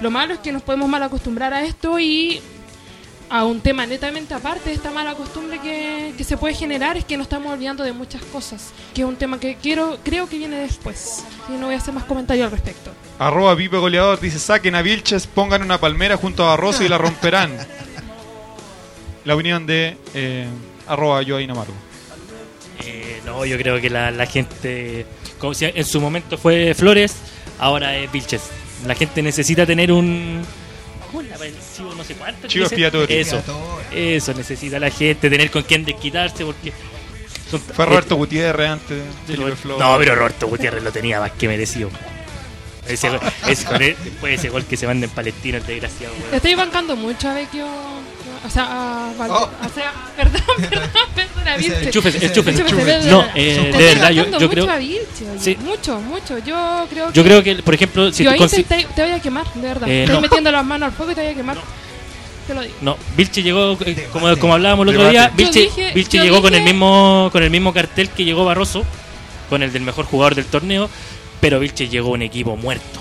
Lo 0.00 0.10
malo 0.10 0.34
es 0.34 0.40
que 0.40 0.52
nos 0.52 0.62
podemos 0.62 0.88
mal 0.88 1.02
acostumbrar 1.02 1.52
a 1.54 1.64
esto 1.64 1.98
y 1.98 2.40
a 3.28 3.44
un 3.44 3.60
tema 3.60 3.86
netamente 3.86 4.34
aparte 4.34 4.70
de 4.70 4.76
esta 4.76 4.90
mala 4.90 5.14
costumbre 5.14 5.58
que, 5.60 6.14
que 6.16 6.24
se 6.24 6.36
puede 6.36 6.54
generar 6.54 6.96
es 6.96 7.04
que 7.04 7.16
nos 7.16 7.26
estamos 7.26 7.52
olvidando 7.52 7.84
de 7.84 7.92
muchas 7.92 8.22
cosas, 8.22 8.72
que 8.94 9.02
es 9.02 9.06
un 9.06 9.16
tema 9.16 9.40
que 9.40 9.56
quiero 9.56 9.98
creo 10.04 10.28
que 10.28 10.38
viene 10.38 10.56
después. 10.58 11.24
Y 11.48 11.52
no 11.52 11.66
voy 11.66 11.74
a 11.74 11.78
hacer 11.78 11.94
más 11.94 12.04
comentarios 12.04 12.46
al 12.46 12.52
respecto. 12.52 12.90
Arroba 13.18 13.56
Pipe 13.56 13.76
Goleador 13.76 14.20
dice, 14.20 14.38
saquen 14.38 14.74
a 14.74 14.82
Vilches, 14.82 15.26
pongan 15.26 15.62
una 15.62 15.78
palmera 15.78 16.16
junto 16.16 16.44
a 16.44 16.50
Barroso 16.50 16.84
y 16.84 16.88
la 16.88 16.98
romperán. 16.98 17.56
La 19.24 19.34
opinión 19.34 19.66
de 19.66 19.96
eh, 20.14 20.46
arroba 20.86 21.18
Amargo. 21.18 21.74
Eh, 22.84 23.20
no, 23.24 23.44
yo 23.44 23.56
creo 23.56 23.80
que 23.80 23.90
la, 23.90 24.10
la 24.10 24.26
gente, 24.26 25.06
como 25.38 25.54
si 25.54 25.64
en 25.64 25.84
su 25.84 26.00
momento 26.00 26.38
fue 26.38 26.74
Flores, 26.74 27.16
ahora 27.58 27.96
es 27.96 28.10
Vilches. 28.12 28.42
La 28.86 28.94
gente 28.94 29.22
necesita 29.22 29.66
tener 29.66 29.90
un. 29.90 30.42
¿Cómo 31.06 31.20
es 31.22 31.28
la 31.28 31.36
Chivo 31.76 31.94
no 31.94 32.04
sé 32.04 32.14
cuánto? 32.14 32.46
Chivo 32.48 32.64
dice? 32.64 32.74
expiatorio. 32.74 33.16
Eso, 33.20 33.42
eso 33.92 34.34
necesita 34.34 34.78
la 34.78 34.90
gente, 34.90 35.30
tener 35.30 35.50
con 35.50 35.62
quién 35.62 35.84
desquitarse, 35.84 36.44
porque. 36.44 36.72
son- 37.50 37.60
Fue 37.60 37.86
Roberto 37.86 38.16
Gutiérrez 38.16 38.68
antes 38.68 39.02
de 39.26 39.36
Flores. 39.56 39.58
No, 39.78 39.96
pero 39.98 40.14
Roberto 40.14 40.46
Gutiérrez 40.48 40.82
lo 40.82 40.92
tenía 40.92 41.20
más 41.20 41.32
que 41.32 41.48
merecido. 41.48 41.90
Ese, 42.86 43.10
ese, 43.48 43.64
con 43.64 43.82
él- 43.82 43.96
después 44.04 44.30
de 44.30 44.34
ese 44.34 44.48
gol 44.48 44.64
que 44.64 44.76
se 44.76 44.86
manda 44.86 45.06
en 45.06 45.10
Palestina, 45.12 45.58
el 45.58 45.66
desgraciado. 45.66 46.14
weón. 46.14 46.34
Estoy 46.34 46.54
bancando 46.54 46.94
mucho 46.96 47.28
a 47.28 47.34
Vecchio, 47.34 47.66
O 48.46 48.50
sea, 48.50 48.64
a 49.08 49.12
Valde- 49.18 49.34
Oh. 49.34 49.50
o 49.66 49.68
sea, 49.74 49.92
perdón, 50.16 50.40
perdón, 50.56 50.90
perdón, 51.14 51.48
a 51.48 51.56
enchúfese. 51.56 52.26
Enchúfese, 52.26 52.62
perdón. 52.64 53.10
No, 53.10 53.24
eh, 53.34 53.42
de 53.54 53.66
Está 53.70 53.78
verdad, 53.78 54.10
yo, 54.10 54.24
yo 54.24 54.30
mucho 54.30 54.48
creo, 54.50 54.70
a 54.70 54.76
Vilche, 54.76 55.30
oye, 55.30 55.40
Sí. 55.40 55.56
Mucho, 55.60 56.00
mucho. 56.00 56.38
Yo 56.38 56.86
creo 56.90 57.06
que. 57.08 57.12
yo 57.12 57.24
creo 57.24 57.42
que, 57.42 57.56
por 57.56 57.74
ejemplo, 57.74 58.12
si 58.12 58.24
yo 58.24 58.30
ahí 58.30 58.38
te, 58.48 58.62
te- 58.64 58.86
voy 59.02 59.10
a 59.12 59.20
quemar, 59.20 59.52
de 59.54 59.60
verdad. 59.62 59.88
Eh, 59.88 60.02
Estoy 60.04 60.14
no. 60.16 60.20
metiendo 60.22 60.52
las 60.52 60.64
manos 60.64 60.86
al 60.88 60.92
fuego 60.92 61.12
y 61.12 61.14
te 61.16 61.22
voy 61.22 61.30
a 61.30 61.34
quemar. 61.34 61.56
Te 62.46 62.54
lo 62.54 62.60
digo. 62.62 62.74
No, 62.80 62.96
Vilche 63.16 63.42
llegó, 63.42 63.76
eh, 63.84 64.08
como, 64.12 64.36
como 64.36 64.54
hablábamos 64.54 64.86
el 64.86 64.94
otro 64.96 65.10
día, 65.10 65.32
Vilche, 65.36 65.60
dije- 65.62 65.92
Vilche 65.92 66.18
llegó 66.20 66.40
con 66.40 66.54
el 66.54 66.60
dije- 66.60 66.72
mismo 66.72 67.28
con 67.32 67.42
el 67.42 67.50
mismo 67.50 67.72
cartel 67.74 68.08
que 68.10 68.24
llegó 68.24 68.44
Barroso, 68.44 68.84
con 69.50 69.64
el 69.64 69.72
del 69.72 69.82
mejor 69.82 70.04
jugador 70.04 70.36
del 70.36 70.44
torneo, 70.46 70.88
pero 71.40 71.58
Vilche 71.58 71.88
llegó 71.88 72.10
un 72.10 72.22
equipo 72.22 72.56
muerto. 72.56 73.00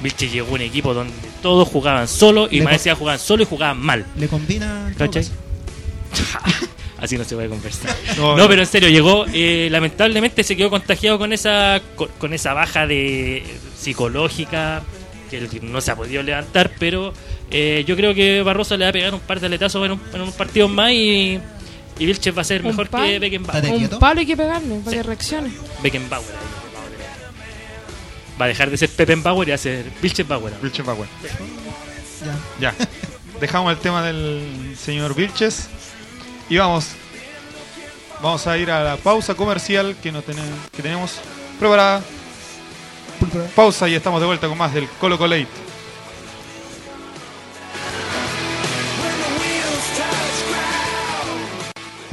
Vilche 0.00 0.28
llegó 0.28 0.52
un 0.54 0.60
equipo 0.60 0.92
donde 0.92 1.14
todos 1.44 1.68
jugaban 1.68 2.08
solo 2.08 2.48
y 2.50 2.60
Le 2.60 2.64
más 2.64 2.72
decía 2.72 2.94
jugaban 2.94 3.18
solo 3.20 3.42
y 3.42 3.46
jugaban 3.46 3.78
mal. 3.78 4.06
Le 4.16 4.26
combina. 4.28 4.90
¿Cachai? 4.96 5.24
Así 6.98 7.18
no 7.18 7.24
se 7.24 7.34
puede 7.34 7.50
conversar. 7.50 7.94
No, 8.16 8.34
No, 8.36 8.48
pero 8.48 8.62
en 8.62 8.66
serio, 8.66 8.88
llegó, 8.88 9.26
eh, 9.34 9.68
lamentablemente 9.70 10.42
se 10.42 10.56
quedó 10.56 10.70
contagiado 10.70 11.18
con 11.18 11.34
esa 11.34 11.82
con, 11.96 12.08
con 12.18 12.32
esa 12.32 12.54
baja 12.54 12.86
de 12.86 13.44
psicológica 13.78 14.82
que 15.30 15.46
no 15.62 15.80
se 15.82 15.90
ha 15.90 15.96
podido 15.96 16.22
levantar, 16.22 16.70
pero 16.78 17.12
eh, 17.50 17.84
yo 17.86 17.94
creo 17.96 18.14
que 18.14 18.40
Barroso 18.42 18.76
le 18.78 18.84
va 18.86 18.88
a 18.88 18.92
pegar 18.92 19.12
un 19.12 19.20
par 19.20 19.38
de 19.40 19.46
aletazos 19.46 19.84
en 19.84 19.92
un, 19.92 20.00
en 20.14 20.20
un 20.22 20.32
partido 20.32 20.66
más 20.68 20.92
y, 20.92 21.38
y 21.98 22.06
Vilches 22.06 22.34
va 22.36 22.40
a 22.40 22.44
ser 22.44 22.62
mejor 22.62 22.88
que 22.88 23.18
Beckenbauer. 23.18 23.64
Un 23.92 23.98
palo 23.98 24.20
hay 24.20 24.26
que 24.26 24.36
pegarle 24.36 24.76
para 24.78 24.90
Sí. 24.90 24.96
que 24.96 25.02
reaccione. 25.02 25.50
Beckenbauer. 25.82 26.24
Va 28.40 28.46
a 28.46 28.48
dejar 28.48 28.70
de 28.70 28.76
ser 28.76 28.90
Peppenbauer 28.90 29.48
y 29.48 29.50
va 29.52 29.54
a 29.54 29.58
ser 29.58 29.84
Vilches-Bauer. 30.02 30.52
Vilches 30.60 30.84
Bauer. 30.84 31.08
Ya. 32.60 32.70
Ya. 32.70 32.86
Dejamos 33.40 33.72
el 33.72 33.78
tema 33.78 34.02
del 34.02 34.74
señor 34.78 35.14
Vilches. 35.14 35.68
Y 36.48 36.56
vamos. 36.56 36.88
Vamos 38.22 38.46
a 38.46 38.56
ir 38.58 38.70
a 38.70 38.82
la 38.82 38.96
pausa 38.96 39.34
comercial 39.34 39.96
que, 40.02 40.10
no 40.10 40.22
tenemos, 40.22 40.50
que 40.74 40.82
tenemos 40.82 41.18
preparada. 41.58 42.02
Pausa 43.54 43.88
y 43.88 43.94
estamos 43.94 44.20
de 44.20 44.26
vuelta 44.26 44.48
con 44.48 44.58
más 44.58 44.74
del 44.74 44.88
Colo 45.00 45.18
Colate. 45.18 45.46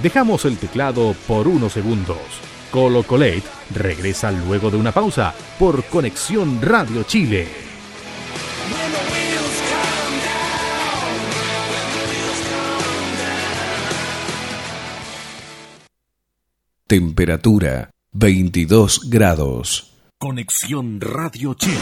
Dejamos 0.02 0.46
el 0.46 0.58
teclado 0.58 1.16
por 1.28 1.48
unos 1.48 1.74
segundos. 1.74 2.18
Colo 2.72 3.04
Colate 3.04 3.44
regresa 3.76 4.32
luego 4.32 4.72
de 4.72 4.78
una 4.78 4.94
pausa 4.94 5.34
por 5.60 5.84
Conexión 5.84 6.62
Radio 6.62 7.04
Chile. 7.04 7.48
Temperatura 16.88 17.92
22 18.14 19.10
grados. 19.10 19.94
Conexión 20.18 21.02
Radio 21.02 21.54
Chile. 21.54 21.78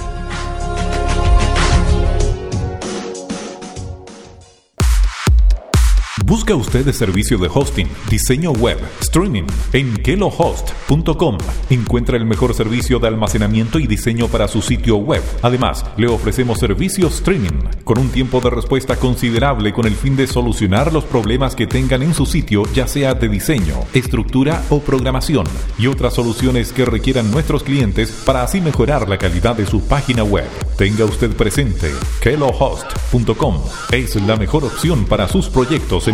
¿Busca 6.27 6.55
usted 6.55 6.91
servicio 6.93 7.37
de 7.37 7.51
hosting, 7.53 7.87
diseño 8.09 8.53
web, 8.53 8.79
streaming 9.01 9.45
en 9.75 9.95
kelohost.com? 9.95 11.37
Encuentra 11.69 12.17
el 12.17 12.25
mejor 12.25 12.55
servicio 12.55 12.99
de 12.99 13.09
almacenamiento 13.09 13.79
y 13.79 13.87
diseño 13.87 14.29
para 14.29 14.49
su 14.49 14.63
sitio 14.63 14.97
web. 14.97 15.23
Además, 15.43 15.85
le 15.99 16.09
ofrecemos 16.09 16.61
servicio 16.61 17.09
streaming 17.09 17.69
con 17.85 17.99
un 17.99 18.09
tiempo 18.09 18.41
de 18.41 18.49
respuesta 18.49 18.97
considerable 18.97 19.75
con 19.75 19.85
el 19.85 19.95
fin 19.95 20.17
de 20.17 20.27
solucionar 20.27 20.95
los 20.95 21.05
problemas 21.05 21.55
que 21.55 21.67
tengan 21.67 22.03
en 22.03 22.15
su 22.15 22.25
sitio, 22.25 22.63
ya 22.73 22.89
sea 22.89 23.13
de 23.13 23.29
diseño, 23.29 23.81
estructura 23.93 24.65
o 24.71 24.81
programación, 24.81 25.45
y 25.77 25.89
otras 25.89 26.15
soluciones 26.15 26.73
que 26.73 26.87
requieran 26.87 27.31
nuestros 27.31 27.65
clientes 27.65 28.11
para 28.25 28.43
así 28.43 28.63
mejorar 28.63 29.11
la 29.11 29.19
calidad 29.19 29.57
de 29.57 29.67
su 29.67 29.83
página 29.83 30.25
web. 30.25 30.49
Tenga 30.79 31.05
usted 31.05 31.37
presente, 31.37 31.93
kelohost.com 32.23 33.61
es 33.91 34.17
la 34.17 34.37
mejor 34.37 34.65
opción 34.65 35.05
para 35.05 35.29
sus 35.29 35.49
proyectos 35.49 36.09
en 36.09 36.14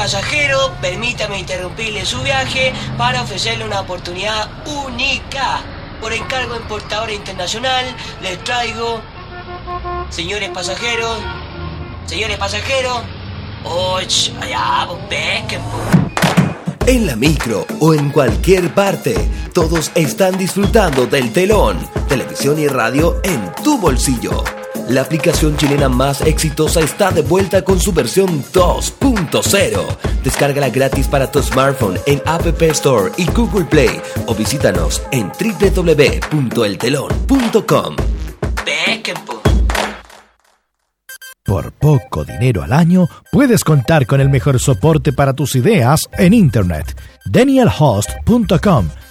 Señores 0.00 0.14
pasajeros, 0.14 0.70
permítame 0.80 1.38
interrumpirle 1.38 2.06
su 2.06 2.22
viaje 2.22 2.72
para 2.96 3.20
ofrecerle 3.20 3.66
una 3.66 3.80
oportunidad 3.80 4.48
única. 4.86 5.60
Por 6.00 6.14
encargo 6.14 6.56
importadora 6.56 7.12
internacional, 7.12 7.84
les 8.22 8.42
traigo, 8.42 9.02
señores 10.08 10.48
pasajeros, 10.54 11.18
señores 12.06 12.38
pasajeros, 12.38 13.02
och, 13.64 14.00
allá. 14.40 14.88
En 16.86 17.06
la 17.06 17.14
micro 17.14 17.66
o 17.80 17.92
en 17.92 18.08
cualquier 18.08 18.72
parte, 18.72 19.14
todos 19.52 19.92
están 19.94 20.38
disfrutando 20.38 21.04
del 21.04 21.30
telón, 21.30 21.76
televisión 22.08 22.58
y 22.58 22.68
radio 22.68 23.20
en 23.22 23.52
tu 23.62 23.76
bolsillo. 23.76 24.59
La 24.90 25.00
aplicación 25.02 25.56
chilena 25.56 25.88
más 25.88 26.20
exitosa 26.22 26.80
está 26.80 27.12
de 27.12 27.22
vuelta 27.22 27.62
con 27.62 27.78
su 27.78 27.92
versión 27.92 28.42
2.0. 28.52 29.86
Descárgala 30.24 30.68
gratis 30.68 31.06
para 31.06 31.30
tu 31.30 31.40
smartphone 31.40 31.96
en 32.06 32.20
App 32.26 32.60
Store 32.60 33.12
y 33.16 33.26
Google 33.26 33.66
Play 33.66 34.02
o 34.26 34.34
visítanos 34.34 35.00
en 35.12 35.28
www.eltelon.com. 35.28 37.96
Por 41.44 41.72
poco 41.72 42.24
dinero 42.24 42.64
al 42.64 42.72
año, 42.72 43.06
puedes 43.30 43.62
contar 43.62 44.06
con 44.06 44.20
el 44.20 44.28
mejor 44.28 44.58
soporte 44.58 45.12
para 45.12 45.34
tus 45.34 45.54
ideas 45.54 46.00
en 46.18 46.34
Internet. 46.34 47.00
DanielHost.com 47.26 48.88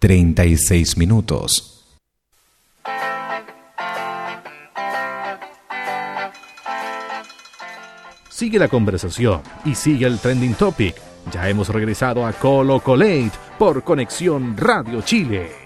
36 0.00 0.96
minutos. 0.96 1.84
Sigue 8.30 8.58
la 8.58 8.68
conversación 8.68 9.42
y 9.66 9.74
sigue 9.74 10.06
el 10.06 10.18
trending 10.18 10.54
topic. 10.54 10.94
Ya 11.30 11.46
hemos 11.50 11.68
regresado 11.68 12.26
a 12.26 12.32
Colo 12.32 12.80
Colate 12.80 13.32
por 13.58 13.84
Conexión 13.84 14.56
Radio 14.56 15.02
Chile. 15.02 15.59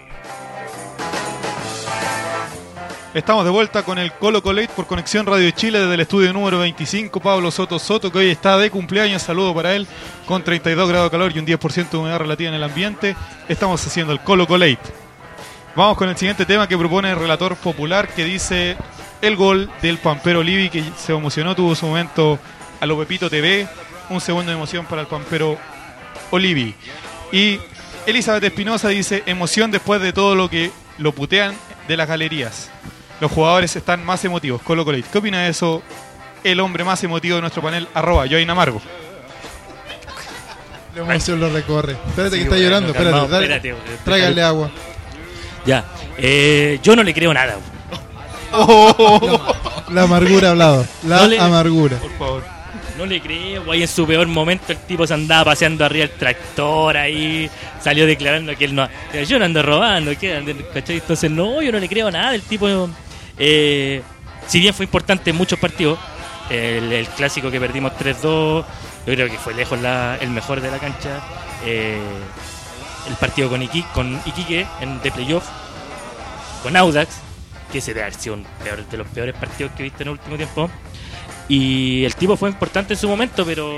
Estamos 3.15 3.45
de 3.45 3.49
vuelta 3.49 3.83
con 3.83 3.97
el 3.97 4.11
Colo 4.11 4.43
Colate 4.43 4.73
por 4.75 4.87
Conexión 4.87 5.25
Radio 5.25 5.49
Chile 5.51 5.79
desde 5.79 5.93
el 5.93 6.01
estudio 6.01 6.33
número 6.33 6.59
25. 6.59 7.21
Pablo 7.21 7.49
Soto 7.49 7.79
Soto, 7.79 8.11
que 8.11 8.17
hoy 8.17 8.29
está 8.29 8.57
de 8.57 8.69
cumpleaños. 8.69 9.21
Saludo 9.21 9.55
para 9.55 9.73
él, 9.73 9.87
con 10.25 10.43
32 10.43 10.89
grados 10.89 11.09
de 11.09 11.11
calor 11.11 11.31
y 11.33 11.39
un 11.39 11.47
10% 11.47 11.91
de 11.91 11.97
humedad 11.97 12.19
relativa 12.19 12.49
en 12.49 12.55
el 12.55 12.63
ambiente. 12.63 13.15
Estamos 13.47 13.87
haciendo 13.87 14.11
el 14.11 14.19
Colo 14.19 14.45
Colate. 14.45 14.81
Vamos 15.77 15.95
con 15.95 16.09
el 16.09 16.17
siguiente 16.17 16.45
tema 16.45 16.67
que 16.67 16.77
propone 16.77 17.09
el 17.09 17.17
relator 17.17 17.55
popular 17.55 18.09
que 18.09 18.25
dice 18.25 18.75
el 19.21 19.37
gol 19.37 19.71
del 19.81 19.97
Pampero 19.97 20.43
Livi 20.43 20.69
que 20.69 20.83
se 20.97 21.13
emocionó, 21.13 21.55
tuvo 21.55 21.73
su 21.73 21.87
momento 21.87 22.37
a 22.81 22.85
lo 22.85 22.99
Pepito 22.99 23.29
TV. 23.29 23.65
Un 24.09 24.19
segundo 24.19 24.51
de 24.51 24.57
emoción 24.57 24.85
para 24.87 24.99
el 25.01 25.07
Pampero 25.07 25.57
Olivi. 26.31 26.75
Y 27.31 27.61
Elizabeth 28.05 28.43
Espinosa 28.43 28.89
dice 28.89 29.23
emoción 29.25 29.71
después 29.71 30.01
de 30.01 30.11
todo 30.11 30.35
lo 30.35 30.49
que 30.49 30.69
lo 30.97 31.13
putean 31.13 31.55
de 31.87 31.95
las 31.95 32.09
galerías. 32.09 32.71
Los 33.19 33.31
jugadores 33.31 33.75
están 33.75 34.03
más 34.05 34.23
emotivos. 34.25 34.61
Colo 34.61 34.83
Colate. 34.85 35.05
¿Qué 35.11 35.17
opina 35.17 35.43
de 35.43 35.49
eso 35.49 35.81
el 36.43 36.59
hombre 36.59 36.83
más 36.83 37.03
emotivo 37.03 37.35
de 37.35 37.41
nuestro 37.41 37.61
panel? 37.61 37.87
Arroba, 37.93 38.25
Joain 38.29 38.49
Amargo. 38.49 38.81
La 40.95 41.01
emoción 41.01 41.39
lo 41.39 41.49
recorre. 41.49 41.93
Espérate 42.07 42.31
Sí, 42.35 42.37
que 42.37 42.43
está 42.43 42.55
bueno, 42.55 42.63
llorando. 42.63 42.87
Espérate, 42.89 43.11
calmado, 43.11 43.27
dale. 43.33 43.45
espérate, 43.45 43.71
güey. 43.73 43.83
Tráiganle 44.05 44.41
agua. 44.43 44.69
Ya. 45.65 45.85
Eh, 46.17 46.79
yo 46.83 46.95
no 46.95 47.03
le 47.03 47.13
creo 47.13 47.33
nada. 47.33 47.57
La 49.91 50.03
amargura 50.03 50.47
ha 50.49 50.51
hablado. 50.51 50.85
La 51.05 51.17
No 51.17 51.27
le- 51.27 51.39
amargura. 51.39 51.97
Por 51.97 52.11
favor. 52.17 52.43
No 52.97 53.05
le 53.05 53.19
creo, 53.19 53.65
güey. 53.65 53.81
En 53.81 53.87
su 53.89 54.07
peor 54.07 54.25
momento 54.27 54.71
el 54.71 54.77
tipo 54.77 55.05
se 55.05 55.13
andaba 55.13 55.45
paseando 55.51 55.83
arriba 55.83 56.07
del 56.07 56.15
tractor 56.17 56.95
ahí. 56.95 57.49
Salió 57.81 58.05
declarando 58.05 58.55
que 58.55 58.63
él 58.65 58.73
no. 58.75 58.87
Yo 59.27 59.37
no 59.37 59.43
ando 59.45 59.61
robando, 59.61 60.11
¿qué? 60.17 60.33
Entonces, 60.73 61.29
no, 61.29 61.61
yo 61.61 61.73
no 61.73 61.79
le 61.79 61.89
creo 61.89 62.09
nada. 62.09 62.33
El 62.33 62.41
tipo. 62.43 62.89
Eh, 63.37 64.01
si 64.47 64.59
bien 64.59 64.73
fue 64.73 64.85
importante 64.85 65.29
en 65.29 65.35
muchos 65.35 65.59
partidos, 65.59 65.99
el, 66.49 67.07
clásico 67.15 67.49
que 67.49 67.59
perdimos 67.59 67.93
3-2, 67.93 68.21
yo 68.23 68.65
creo 69.05 69.29
que 69.29 69.37
fue 69.37 69.53
lejos 69.53 69.79
el 70.21 70.29
mejor 70.29 70.61
de 70.61 70.71
la 70.71 70.79
cancha. 70.79 71.21
Eh, 71.65 71.99
el 73.07 73.15
partido 73.15 73.49
con, 73.49 73.61
Iqui, 73.61 73.83
con 73.93 74.19
Iquique 74.25 74.65
en 74.81 75.01
de 75.01 75.11
playoff, 75.11 75.45
con 76.63 76.75
Audax, 76.75 77.17
que 77.71 77.77
ese 77.77 77.93
debe 77.93 78.07
haber 78.07 78.15
sido 78.15 78.35
un 78.35 78.45
de 78.89 78.97
los 78.97 79.07
peores 79.07 79.35
partidos 79.35 79.73
que 79.73 79.83
he 79.83 79.85
visto 79.85 80.01
en 80.03 80.09
el 80.09 80.13
último 80.13 80.37
tiempo. 80.37 80.69
Y 81.47 82.03
el 82.03 82.15
tipo 82.15 82.35
fue 82.35 82.49
importante 82.49 82.93
en 82.93 82.99
su 82.99 83.07
momento, 83.07 83.45
pero 83.45 83.71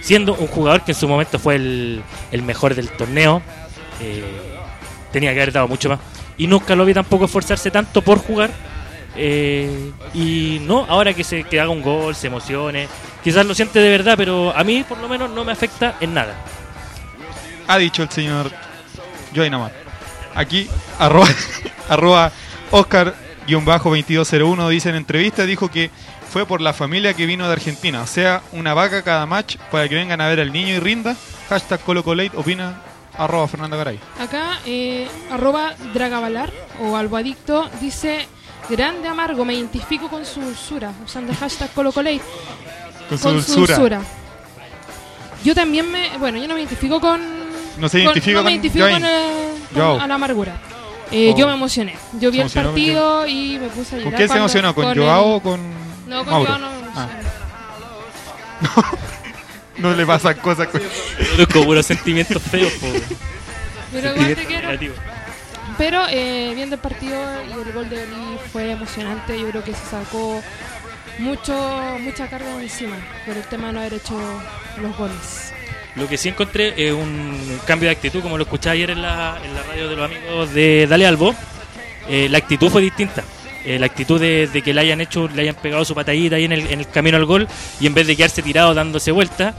siendo 0.00 0.34
un 0.34 0.46
jugador 0.46 0.82
que 0.82 0.92
en 0.92 0.98
su 0.98 1.06
momento 1.08 1.38
fue 1.38 1.56
el, 1.56 2.02
el 2.32 2.42
mejor 2.42 2.74
del 2.74 2.88
torneo, 2.90 3.42
eh, 4.00 4.24
tenía 5.12 5.32
que 5.34 5.42
haber 5.42 5.52
dado 5.52 5.68
mucho 5.68 5.88
más. 5.88 6.00
Y 6.38 6.46
nunca 6.46 6.74
lo 6.74 6.84
vi 6.84 6.94
tampoco 6.94 7.26
esforzarse 7.26 7.70
tanto 7.70 8.02
por 8.02 8.18
jugar. 8.18 8.50
Eh, 9.16 9.92
y 10.14 10.58
no, 10.62 10.84
ahora 10.88 11.14
que 11.14 11.24
se 11.24 11.44
que 11.44 11.60
haga 11.60 11.70
un 11.70 11.82
gol, 11.82 12.14
se 12.14 12.26
emocione, 12.26 12.88
quizás 13.22 13.46
lo 13.46 13.54
siente 13.54 13.78
de 13.78 13.90
verdad, 13.90 14.14
pero 14.16 14.56
a 14.56 14.64
mí 14.64 14.84
por 14.88 14.98
lo 14.98 15.08
menos 15.08 15.30
no 15.30 15.44
me 15.44 15.52
afecta 15.52 15.96
en 16.00 16.14
nada. 16.14 16.34
Ha 17.68 17.78
dicho 17.78 18.02
el 18.02 18.10
señor 18.10 18.50
Joain 19.34 19.54
Amar. 19.54 19.72
Aquí, 20.34 20.68
arroba, 20.98 21.28
arroba 21.88 22.32
Oscar-2201 22.70 24.68
dice 24.68 24.90
en 24.90 24.96
entrevista, 24.96 25.46
dijo 25.46 25.70
que 25.70 25.90
fue 26.28 26.46
por 26.46 26.60
la 26.60 26.72
familia 26.72 27.14
que 27.14 27.26
vino 27.26 27.46
de 27.46 27.52
Argentina. 27.52 28.02
O 28.02 28.06
sea, 28.06 28.42
una 28.52 28.74
vaca 28.74 29.02
cada 29.02 29.26
match 29.26 29.56
para 29.70 29.88
que 29.88 29.94
vengan 29.94 30.20
a 30.20 30.28
ver 30.28 30.40
al 30.40 30.52
niño 30.52 30.74
y 30.74 30.78
rinda. 30.78 31.16
Hashtag 31.48 31.80
ColoColate, 31.80 32.36
opina 32.36 32.82
arroba 33.16 33.48
Fernando 33.48 33.78
Garay. 33.78 33.98
Acá, 34.20 34.58
eh, 34.66 35.08
arroba 35.30 35.74
Dragavalar 35.94 36.52
o 36.80 36.96
Alboadicto 36.96 37.70
dice: 37.80 38.26
Grande 38.68 39.08
amargo, 39.08 39.44
me 39.44 39.54
identifico 39.54 40.08
con 40.08 40.24
su 40.24 40.40
dulzura. 40.40 40.92
Usando 41.04 41.32
el 41.32 41.38
hashtag 41.38 41.72
ColoColate. 41.72 42.20
Con 43.08 43.18
su 43.18 43.30
dulzura. 43.60 44.00
Yo 45.44 45.54
también 45.54 45.90
me. 45.90 46.16
Bueno, 46.18 46.38
yo 46.38 46.48
no 46.48 46.54
me 46.54 46.60
identifico 46.60 47.00
con. 47.00 47.20
No 47.78 47.88
se 47.88 47.98
con- 47.98 48.04
identifica 48.06 48.38
no 48.38 48.42
me 48.42 48.44
con 48.44 48.52
identifico 48.52 48.88
con, 48.88 49.04
eh, 49.04 49.52
con- 49.72 49.82
Joao. 49.82 50.00
a 50.00 50.06
la 50.06 50.14
amargura. 50.14 50.56
Eh, 51.12 51.30
Oh. 51.32 51.38
Yo 51.38 51.46
me 51.46 51.54
emocioné. 51.54 51.96
Yo 52.18 52.30
vi 52.32 52.40
el 52.40 52.50
partido 52.50 53.26
y 53.28 53.58
me 53.60 53.68
puse 53.68 53.94
a 53.94 53.98
llorar. 53.98 54.12
¿Con 54.12 54.16
quién 54.16 54.28
se 54.28 54.36
emocionó? 54.38 54.74
¿Con 54.74 54.86
el- 54.88 54.98
Joao 54.98 55.34
o 55.36 55.40
con 55.40 55.60
No, 56.08 56.24
con 56.24 56.30
Mauro? 56.32 56.46
Joao 56.46 56.58
no 56.58 56.68
me 56.70 56.76
Ah. 56.96 57.08
emocioné. 57.10 58.96
No 59.78 59.92
le 59.94 60.06
pasan 60.06 60.34
cosas 60.38 60.68
con... 60.68 60.80
Con 61.52 61.64
puros 61.64 61.84
sentimientos 61.84 62.40
feos, 62.42 62.72
po. 62.80 62.86
Pero 63.92 64.14
igual 64.16 64.34
te 64.34 64.44
quiero. 64.46 64.68
Pero 65.78 66.02
eh, 66.10 66.52
viendo 66.54 66.76
el 66.76 66.80
partido 66.80 67.18
y 67.48 67.52
el 67.52 67.72
gol 67.72 67.88
de 67.90 68.02
Oli 68.02 68.38
fue 68.52 68.70
emocionante. 68.70 69.38
Yo 69.38 69.48
creo 69.50 69.62
que 69.62 69.74
se 69.74 69.84
sacó 69.90 70.42
mucho 71.18 71.54
mucha 72.00 72.28
carga 72.28 72.60
encima 72.62 72.96
por 73.26 73.36
el 73.36 73.42
tema 73.44 73.68
de 73.68 73.72
no 73.74 73.80
haber 73.80 73.94
hecho 73.94 74.18
los 74.80 74.96
goles. 74.96 75.52
Lo 75.94 76.06
que 76.08 76.18
sí 76.18 76.28
encontré 76.28 76.74
es 76.76 76.92
un 76.92 77.58
cambio 77.66 77.88
de 77.88 77.94
actitud, 77.94 78.22
como 78.22 78.36
lo 78.36 78.44
escuché 78.44 78.68
ayer 78.70 78.90
en 78.90 79.00
la, 79.02 79.38
en 79.42 79.54
la 79.54 79.62
radio 79.62 79.88
de 79.88 79.96
los 79.96 80.04
amigos 80.10 80.52
de 80.52 80.86
Dale 80.86 81.06
Albo. 81.06 81.34
Eh, 82.08 82.28
la 82.28 82.38
actitud 82.38 82.68
fue 82.68 82.82
distinta. 82.82 83.24
Eh, 83.64 83.78
la 83.78 83.86
actitud 83.86 84.20
de, 84.20 84.46
de 84.46 84.62
que 84.62 84.72
le 84.74 84.80
hayan 84.82 85.00
hecho, 85.00 85.26
le 85.28 85.42
hayan 85.42 85.54
pegado 85.56 85.84
su 85.84 85.94
patadita 85.94 86.36
ahí 86.36 86.44
en 86.44 86.52
el, 86.52 86.66
en 86.70 86.80
el 86.80 86.88
camino 86.88 87.16
al 87.16 87.24
gol 87.24 87.48
y 87.80 87.86
en 87.86 87.94
vez 87.94 88.06
de 88.06 88.14
quedarse 88.14 88.42
tirado 88.42 88.74
dándose 88.74 89.10
vuelta, 89.10 89.54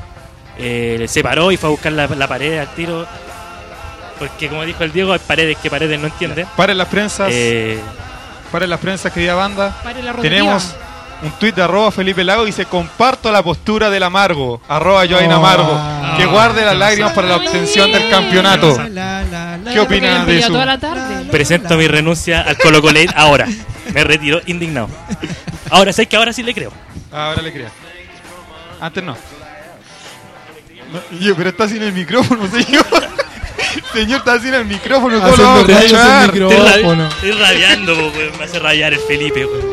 eh, 0.58 1.06
se 1.08 1.22
paró 1.24 1.52
y 1.52 1.58
fue 1.58 1.68
a 1.68 1.72
buscar 1.72 1.92
la, 1.92 2.08
la 2.08 2.28
pared 2.28 2.58
al 2.60 2.74
tiro. 2.74 3.06
Porque 4.20 4.50
como 4.50 4.64
dijo 4.66 4.84
el 4.84 4.92
Diego, 4.92 5.14
hay 5.14 5.20
paredes 5.20 5.58
que 5.58 5.70
paredes 5.70 6.00
no 6.00 6.08
entienden. 6.08 6.48
Paren 6.56 6.78
las 6.78 6.88
prensas. 6.88 7.30
Eh, 7.32 7.80
Paren 8.52 8.70
las 8.70 8.80
prensas, 8.80 9.12
querida 9.12 9.36
banda. 9.36 9.76
Paren 9.84 10.06
la. 10.06 10.14
Tenemos 10.14 10.76
un 11.22 11.32
tuit 11.32 11.56
de 11.56 11.64
arroba 11.64 11.92
Felipe 11.92 12.24
Lago 12.24 12.44
y 12.44 12.48
dice 12.48 12.66
comparto 12.66 13.32
la 13.32 13.44
postura 13.44 13.90
del 13.90 14.04
amargo. 14.04 14.62
Arroba 14.68 15.04
Oh. 15.04 15.32
Amargo. 15.32 16.18
que 16.18 16.26
guarde 16.26 16.64
las 16.66 16.76
lágrimas 16.78 17.14
para 17.14 17.28
la 17.28 17.36
obtención 17.38 17.92
del 17.92 18.10
campeonato. 18.10 18.78
¿Qué 19.72 19.80
opina 19.80 20.26
de 20.26 20.40
eso? 20.40 20.54
toda 20.54 20.66
la 20.66 20.78
tarde. 20.80 21.26
presento 21.30 21.76
mi 21.78 21.88
renuncia 21.88 22.42
al 22.42 22.58
Colo 22.58 22.82
Colate 22.82 23.10
ahora. 23.16 23.48
Me 23.94 24.04
retiro 24.04 24.42
indignado. 24.46 24.90
Ahora 25.70 25.92
sé 25.94 26.06
que 26.08 26.16
ahora 26.16 26.32
sí 26.34 26.44
le 26.44 26.54
creo. 26.54 26.72
Ahora 27.12 27.42
le 27.42 27.52
crea. 27.52 27.70
Antes 28.80 29.04
no. 29.04 29.18
No, 30.92 31.20
yo, 31.20 31.36
pero 31.36 31.50
está 31.50 31.68
sin 31.68 31.82
el 31.84 31.92
micrófono, 31.92 32.48
señor. 32.48 32.86
señor, 33.94 34.20
está 34.20 34.40
sin 34.40 34.54
el 34.54 34.66
micrófono. 34.66 35.20
¿Cómo 35.22 35.36
lo 35.36 35.44
vamos 35.44 35.60
a 35.60 35.62
Haciendo 35.64 35.86
escuchar? 35.86 36.24
Estoy, 36.36 36.40
rabi- 36.58 37.08
estoy 37.10 37.32
rabiando, 37.32 37.94
po, 37.96 38.02
weón. 38.18 38.38
me 38.38 38.44
hace 38.46 38.60
rayar 38.60 38.94
el 38.94 39.00
Felipe. 39.00 39.46
weón. 39.46 39.66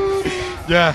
Ya. 0.69 0.95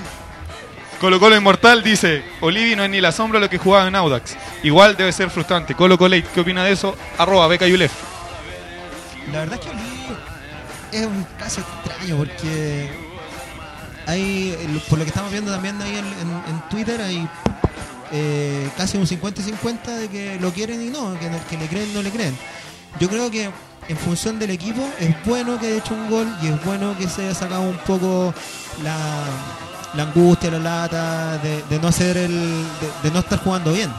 Colo 0.99 1.17
Colo 1.19 1.35
Inmortal 1.37 1.81
dice, 1.81 2.23
Olivi 2.41 2.75
no 2.75 2.83
es 2.83 2.89
ni 2.89 2.99
la 2.99 3.11
sombra 3.13 3.39
de 3.39 3.45
lo 3.45 3.49
que 3.49 3.57
jugaba 3.57 3.87
en 3.87 3.95
Audax. 3.95 4.35
Igual 4.63 4.97
debe 4.97 5.13
ser 5.13 5.29
frustrante. 5.29 5.73
Colo 5.73 5.97
Colate, 5.97 6.25
¿qué 6.33 6.41
opina 6.41 6.63
de 6.65 6.73
eso? 6.73 6.95
Arroba 7.17 7.47
Beca 7.47 7.65
Yulef. 7.67 7.91
La 9.31 9.39
verdad 9.39 9.59
es 9.61 9.65
que 9.65 9.73
mí 9.75 9.81
es 10.91 11.05
un 11.05 11.25
caso 11.37 11.61
extraño 11.61 12.17
porque 12.17 12.89
hay, 14.07 14.57
el- 14.61 14.81
por 14.89 14.97
lo 14.99 15.05
que 15.05 15.09
estamos 15.09 15.31
viendo 15.31 15.51
también 15.51 15.81
ahí 15.81 15.91
en, 15.97 16.05
en- 16.05 16.43
en 16.55 16.69
Twitter, 16.69 16.99
hay 16.99 17.25
eh, 18.11 18.67
casi 18.75 18.97
un 18.97 19.05
50 19.07 19.39
y 19.41 19.43
50 19.45 19.95
de 19.95 20.07
que 20.09 20.37
lo 20.41 20.51
quieren 20.51 20.81
y 20.85 20.89
no, 20.89 21.17
que, 21.19 21.29
no- 21.29 21.39
que 21.49 21.57
le 21.57 21.67
creen 21.67 21.93
no 21.93 22.01
le 22.01 22.09
creen. 22.09 22.35
Yo 22.99 23.09
creo 23.09 23.29
que 23.31 23.49
en 23.87 23.97
función 23.97 24.39
del 24.39 24.51
equipo 24.51 24.81
es 24.99 25.15
bueno 25.25 25.59
que 25.59 25.67
haya 25.67 25.77
hecho 25.77 25.93
un 25.93 26.09
gol 26.09 26.27
y 26.41 26.47
es 26.47 26.63
bueno 26.65 26.97
que 26.97 27.07
se 27.07 27.23
haya 27.25 27.33
sacado 27.35 27.61
un 27.63 27.77
poco 27.77 28.33
la, 28.83 29.23
la 29.95 30.03
angustia, 30.03 30.51
la 30.51 30.59
lata 30.59 31.37
de, 31.39 31.79
no 31.79 31.87
hacer 31.87 32.17
el, 32.17 32.63
de, 33.03 33.11
no 33.11 33.19
estar 33.19 33.39
jugando 33.39 33.73
bien 33.73 33.89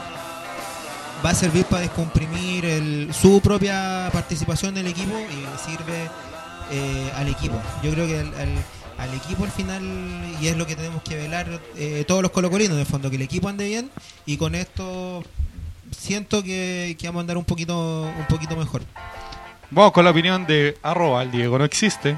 va 1.24 1.30
a 1.30 1.34
servir 1.34 1.66
para 1.66 1.82
descomprimir 1.82 2.64
el- 2.64 3.12
su 3.12 3.40
propia 3.42 4.08
participación 4.12 4.78
en 4.78 4.86
el 4.86 4.92
equipo 4.92 5.12
y 5.18 5.70
sirve 5.70 6.08
eh, 6.72 7.12
al 7.16 7.28
equipo. 7.28 7.60
Yo 7.82 7.90
creo 7.92 8.06
que 8.06 8.20
al, 8.20 8.32
al- 8.98 9.14
equipo 9.14 9.44
al 9.44 9.50
final, 9.50 9.82
y 10.40 10.46
es 10.48 10.56
lo 10.56 10.66
que 10.66 10.76
tenemos 10.76 11.02
que 11.02 11.16
velar 11.16 11.60
eh, 11.76 12.04
todos 12.08 12.22
los 12.22 12.30
colocolinos, 12.30 12.76
de 12.78 12.84
fondo, 12.86 13.10
que 13.10 13.16
el 13.16 13.22
equipo 13.22 13.48
ande 13.48 13.66
bien 13.66 13.90
y 14.24 14.36
con 14.38 14.54
esto 14.54 15.22
siento 15.90 16.42
que, 16.42 16.96
que 16.98 17.06
vamos 17.06 17.20
a 17.20 17.22
andar 17.22 17.36
un 17.36 17.44
poquito, 17.44 18.02
un 18.02 18.26
poquito 18.26 18.56
mejor. 18.56 18.82
Vamos 19.70 19.92
con 19.92 20.04
la 20.04 20.10
opinión 20.10 20.46
de 20.46 20.76
arroba, 20.82 21.22
el 21.22 21.30
Diego 21.30 21.58
no 21.58 21.64
existe. 21.64 22.16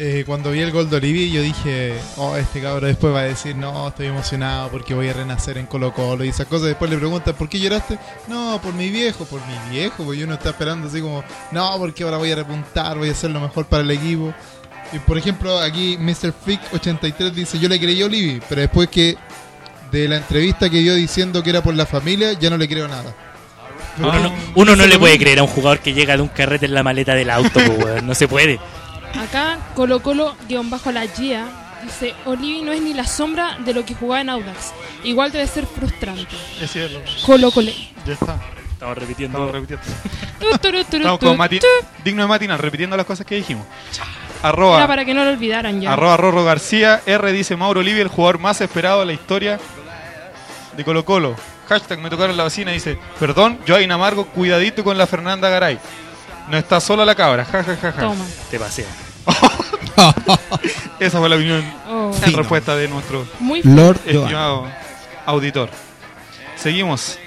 Eh, 0.00 0.22
cuando 0.24 0.52
vi 0.52 0.60
el 0.60 0.70
gol 0.70 0.88
de 0.88 0.96
Olivi, 0.96 1.32
yo 1.32 1.42
dije, 1.42 1.92
oh, 2.18 2.36
este 2.36 2.62
cabrón 2.62 2.88
después 2.88 3.12
va 3.12 3.20
a 3.20 3.24
decir, 3.24 3.56
no, 3.56 3.88
estoy 3.88 4.06
emocionado 4.06 4.68
porque 4.68 4.94
voy 4.94 5.08
a 5.08 5.12
renacer 5.12 5.58
en 5.58 5.66
Colo 5.66 5.92
Colo 5.92 6.24
y 6.24 6.28
esas 6.28 6.46
cosas. 6.46 6.68
Después 6.68 6.88
le 6.88 6.96
preguntan, 6.96 7.34
¿por 7.34 7.48
qué 7.48 7.58
lloraste? 7.58 7.98
No, 8.28 8.60
por 8.62 8.74
mi 8.74 8.90
viejo, 8.90 9.24
por 9.24 9.40
mi 9.40 9.70
viejo, 9.70 10.04
porque 10.04 10.22
uno 10.22 10.34
está 10.34 10.50
esperando 10.50 10.86
así 10.86 11.00
como, 11.00 11.24
no, 11.50 11.76
porque 11.78 12.04
ahora 12.04 12.18
voy 12.18 12.30
a 12.30 12.36
repuntar, 12.36 12.96
voy 12.96 13.08
a 13.08 13.12
hacer 13.12 13.32
lo 13.32 13.40
mejor 13.40 13.66
para 13.66 13.82
el 13.82 13.90
equipo. 13.90 14.32
Y 14.92 15.00
por 15.00 15.18
ejemplo, 15.18 15.58
aquí 15.58 15.98
Mr. 15.98 16.32
Freak83 16.46 17.30
dice, 17.32 17.58
yo 17.58 17.68
le 17.68 17.80
creí 17.80 18.00
a 18.00 18.06
Olivi, 18.06 18.40
pero 18.48 18.60
después 18.60 18.88
que 18.88 19.16
de 19.90 20.08
la 20.08 20.16
entrevista 20.16 20.68
que 20.70 20.78
dio 20.78 20.94
diciendo 20.94 21.42
que 21.42 21.50
era 21.50 21.62
por 21.62 21.74
la 21.74 21.86
familia, 21.86 22.32
ya 22.34 22.50
no 22.50 22.56
le 22.56 22.68
creo 22.68 22.88
nada. 22.88 23.14
Uno, 23.98 24.18
no, 24.20 24.32
uno 24.54 24.76
no 24.76 24.86
le 24.86 24.98
puede 24.98 25.18
creer 25.18 25.40
a 25.40 25.42
un 25.42 25.48
jugador 25.48 25.80
que 25.80 25.92
llega 25.92 26.16
de 26.16 26.22
un 26.22 26.28
carrete 26.28 26.66
en 26.66 26.74
la 26.74 26.82
maleta 26.84 27.14
del 27.14 27.30
auto, 27.30 27.60
no 28.04 28.14
se 28.14 28.28
puede. 28.28 28.60
Acá 29.18 29.58
Colo 29.74 30.00
Colo 30.00 30.36
guion 30.48 30.70
bajo 30.70 30.92
la 30.92 31.06
GIA 31.08 31.46
dice 31.82 32.14
Olivi 32.26 32.60
no 32.62 32.72
es 32.72 32.80
ni 32.82 32.92
la 32.94 33.06
sombra 33.06 33.56
de 33.64 33.72
lo 33.74 33.84
que 33.84 33.94
jugaba 33.94 34.20
en 34.20 34.30
Audax. 34.30 34.72
Igual 35.02 35.32
debe 35.32 35.46
ser 35.46 35.66
frustrante. 35.66 36.26
Es 36.60 36.70
cierto. 36.70 37.00
Colo 37.26 37.50
Colo. 37.50 37.70
Ya 38.06 38.12
está. 38.12 38.36
Estamos 38.72 38.98
repitiendo. 38.98 39.38
Estamos 39.38 39.52
repitiendo. 40.62 41.18
Como 41.18 41.36
mati- 41.36 41.60
digno 42.04 42.22
de 42.22 42.28
matinal, 42.28 42.58
repitiendo 42.58 42.96
las 42.96 43.06
cosas 43.06 43.26
que 43.26 43.34
dijimos. 43.36 43.66
Arroba, 44.42 44.76
Era 44.78 44.86
para 44.86 45.04
que 45.04 45.14
no 45.14 45.24
lo 45.24 45.30
olvidaran 45.30 45.80
ya. 45.80 45.92
arroba 45.94 46.16
Rorro 46.16 46.44
García, 46.44 47.00
R 47.06 47.32
dice 47.32 47.56
Mauro 47.56 47.80
Olivi, 47.80 47.98
el 48.00 48.06
jugador 48.06 48.38
más 48.38 48.60
esperado 48.60 49.00
de 49.00 49.06
la 49.06 49.12
historia 49.12 49.58
de 50.78 50.84
Colo 50.84 51.04
Colo. 51.04 51.34
Hashtag 51.68 51.98
me 51.98 52.08
tocaron 52.08 52.36
la 52.36 52.44
vecina, 52.44 52.70
dice, 52.70 52.96
perdón, 53.18 53.58
Joaquín 53.66 53.90
Amargo, 53.90 54.26
cuidadito 54.28 54.84
con 54.84 54.96
la 54.96 55.06
Fernanda 55.08 55.48
Garay. 55.50 55.78
No 56.48 56.56
está 56.56 56.80
sola 56.80 57.04
la 57.04 57.14
cabra, 57.16 57.44
ja, 57.44 57.64
ja, 57.64 57.76
ja, 57.76 57.92
ja. 57.92 58.00
Toma. 58.00 58.24
Te 58.48 58.58
pasea. 58.58 58.86
Esa 61.00 61.18
fue 61.18 61.28
la 61.28 61.34
opinión 61.36 61.64
Oh. 61.88 62.12
en 62.14 62.22
Fino. 62.22 62.38
respuesta 62.38 62.76
de 62.76 62.86
nuestro 62.88 63.26
Muy 63.40 63.60
Lord 63.64 63.98
estimado 64.06 64.66
auditor. 65.26 65.68
Seguimos 66.56 67.18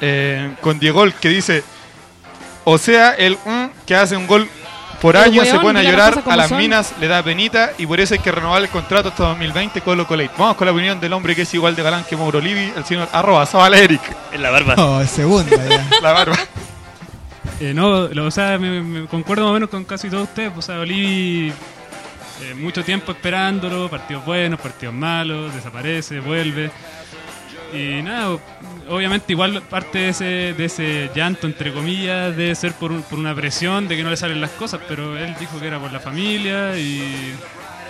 eh, 0.00 0.54
con 0.60 0.78
Diego 0.78 1.04
que 1.20 1.28
dice, 1.30 1.64
o 2.64 2.78
sea, 2.78 3.10
el 3.10 3.36
mm, 3.44 3.66
que 3.86 3.96
hace 3.96 4.16
un 4.16 4.26
gol 4.28 4.48
por 5.04 5.16
El 5.16 5.22
año 5.22 5.44
se 5.44 5.50
weón, 5.50 5.62
pone 5.64 5.80
a 5.80 5.82
llorar, 5.82 6.22
a 6.24 6.34
las 6.36 6.48
son. 6.48 6.56
minas 6.56 6.94
le 6.98 7.08
da 7.08 7.22
penita 7.22 7.72
y 7.76 7.86
por 7.86 8.00
eso 8.00 8.14
hay 8.14 8.20
que 8.20 8.32
renovar 8.32 8.62
el 8.62 8.70
contrato 8.70 9.10
hasta 9.10 9.24
2020 9.24 9.82
con 9.82 9.98
lo 9.98 10.06
Colate. 10.06 10.30
Vamos 10.38 10.56
con 10.56 10.66
la 10.66 10.72
opinión 10.72 10.98
del 10.98 11.12
hombre 11.12 11.36
que 11.36 11.42
es 11.42 11.52
igual 11.52 11.76
de 11.76 11.82
galán 11.82 12.04
que 12.08 12.16
Mauro 12.16 12.40
Livi, 12.40 12.72
el 12.74 12.84
señor 12.86 13.06
arroba 13.12 13.44
Zabala 13.44 13.76
Eric. 13.76 14.00
En 14.32 14.42
la 14.42 14.50
barba. 14.50 14.74
Oh, 14.78 15.04
segunda 15.04 15.56
ya. 15.68 15.86
La 16.02 16.12
barba. 16.12 16.38
Eh, 17.60 17.74
no, 17.74 18.08
lo- 18.08 18.24
o 18.24 18.30
sea, 18.30 18.56
me, 18.58 18.80
me 18.80 19.06
concuerdo 19.06 19.42
más 19.44 19.50
o 19.50 19.54
menos 19.54 19.68
con 19.68 19.84
casi 19.84 20.08
todos 20.08 20.24
ustedes. 20.24 20.52
O 20.56 20.62
sea, 20.62 20.78
Olivi, 20.80 21.52
eh, 22.42 22.54
mucho 22.54 22.82
tiempo 22.82 23.12
esperándolo, 23.12 23.90
partidos 23.90 24.24
buenos, 24.24 24.58
partidos 24.58 24.94
malos, 24.94 25.54
desaparece, 25.54 26.20
vuelve. 26.20 26.70
Y 27.74 28.00
nada, 28.02 28.38
obviamente 28.88 29.32
igual 29.32 29.62
parte 29.62 29.98
de 29.98 30.08
ese, 30.08 30.24
de 30.24 30.64
ese 30.64 31.10
llanto, 31.14 31.46
entre 31.46 31.72
comillas, 31.72 32.36
debe 32.36 32.54
ser 32.54 32.72
por, 32.72 33.02
por 33.02 33.18
una 33.18 33.34
presión 33.34 33.88
de 33.88 33.96
que 33.96 34.02
no 34.02 34.10
le 34.10 34.16
salen 34.16 34.40
las 34.40 34.50
cosas, 34.50 34.80
pero 34.88 35.16
él 35.16 35.34
dijo 35.38 35.58
que 35.60 35.66
era 35.66 35.78
por 35.78 35.92
la 35.92 36.00
familia 36.00 36.78
y, 36.78 37.34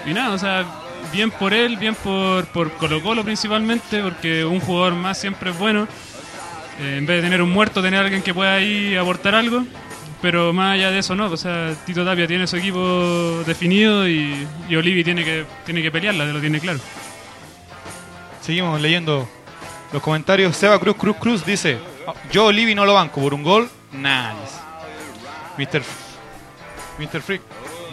y 0.06 0.14
nada, 0.14 0.34
o 0.34 0.38
sea, 0.38 0.64
bien 1.12 1.30
por 1.30 1.52
él, 1.54 1.76
bien 1.76 1.94
por, 1.94 2.46
por 2.46 2.72
Colo 2.72 3.02
Colo 3.02 3.24
principalmente, 3.24 4.02
porque 4.02 4.44
un 4.44 4.60
jugador 4.60 4.94
más 4.94 5.18
siempre 5.18 5.50
es 5.50 5.58
bueno. 5.58 5.88
Eh, 6.80 6.96
en 6.98 7.06
vez 7.06 7.18
de 7.18 7.22
tener 7.22 7.40
un 7.42 7.50
muerto, 7.50 7.82
tener 7.82 8.00
alguien 8.00 8.22
que 8.22 8.34
pueda 8.34 8.54
ahí 8.54 8.96
aportar 8.96 9.34
algo. 9.34 9.64
Pero 10.20 10.54
más 10.54 10.74
allá 10.74 10.90
de 10.90 11.00
eso, 11.00 11.14
no. 11.14 11.26
O 11.26 11.36
sea, 11.36 11.74
Tito 11.84 12.04
Tapia 12.04 12.26
tiene 12.26 12.46
su 12.46 12.56
equipo 12.56 13.42
definido 13.46 14.08
y, 14.08 14.46
y 14.68 14.76
Olivi 14.76 15.04
tiene 15.04 15.22
que, 15.22 15.44
tiene 15.66 15.82
que 15.82 15.90
pelearla, 15.90 16.24
lo 16.24 16.40
tiene 16.40 16.60
claro. 16.60 16.78
Seguimos 18.40 18.80
leyendo 18.80 19.28
los 19.94 20.02
comentarios. 20.02 20.56
Seba 20.56 20.78
Cruz 20.80 20.96
Cruz 20.96 21.16
Cruz 21.18 21.46
dice: 21.46 21.78
Yo 22.32 22.46
Olivi 22.46 22.74
no 22.74 22.84
lo 22.84 22.94
banco 22.94 23.20
por 23.20 23.32
un 23.32 23.44
gol. 23.44 23.70
Nice. 23.92 24.58
Mr. 25.56 25.82
Mr. 26.98 27.22
Freak 27.22 27.42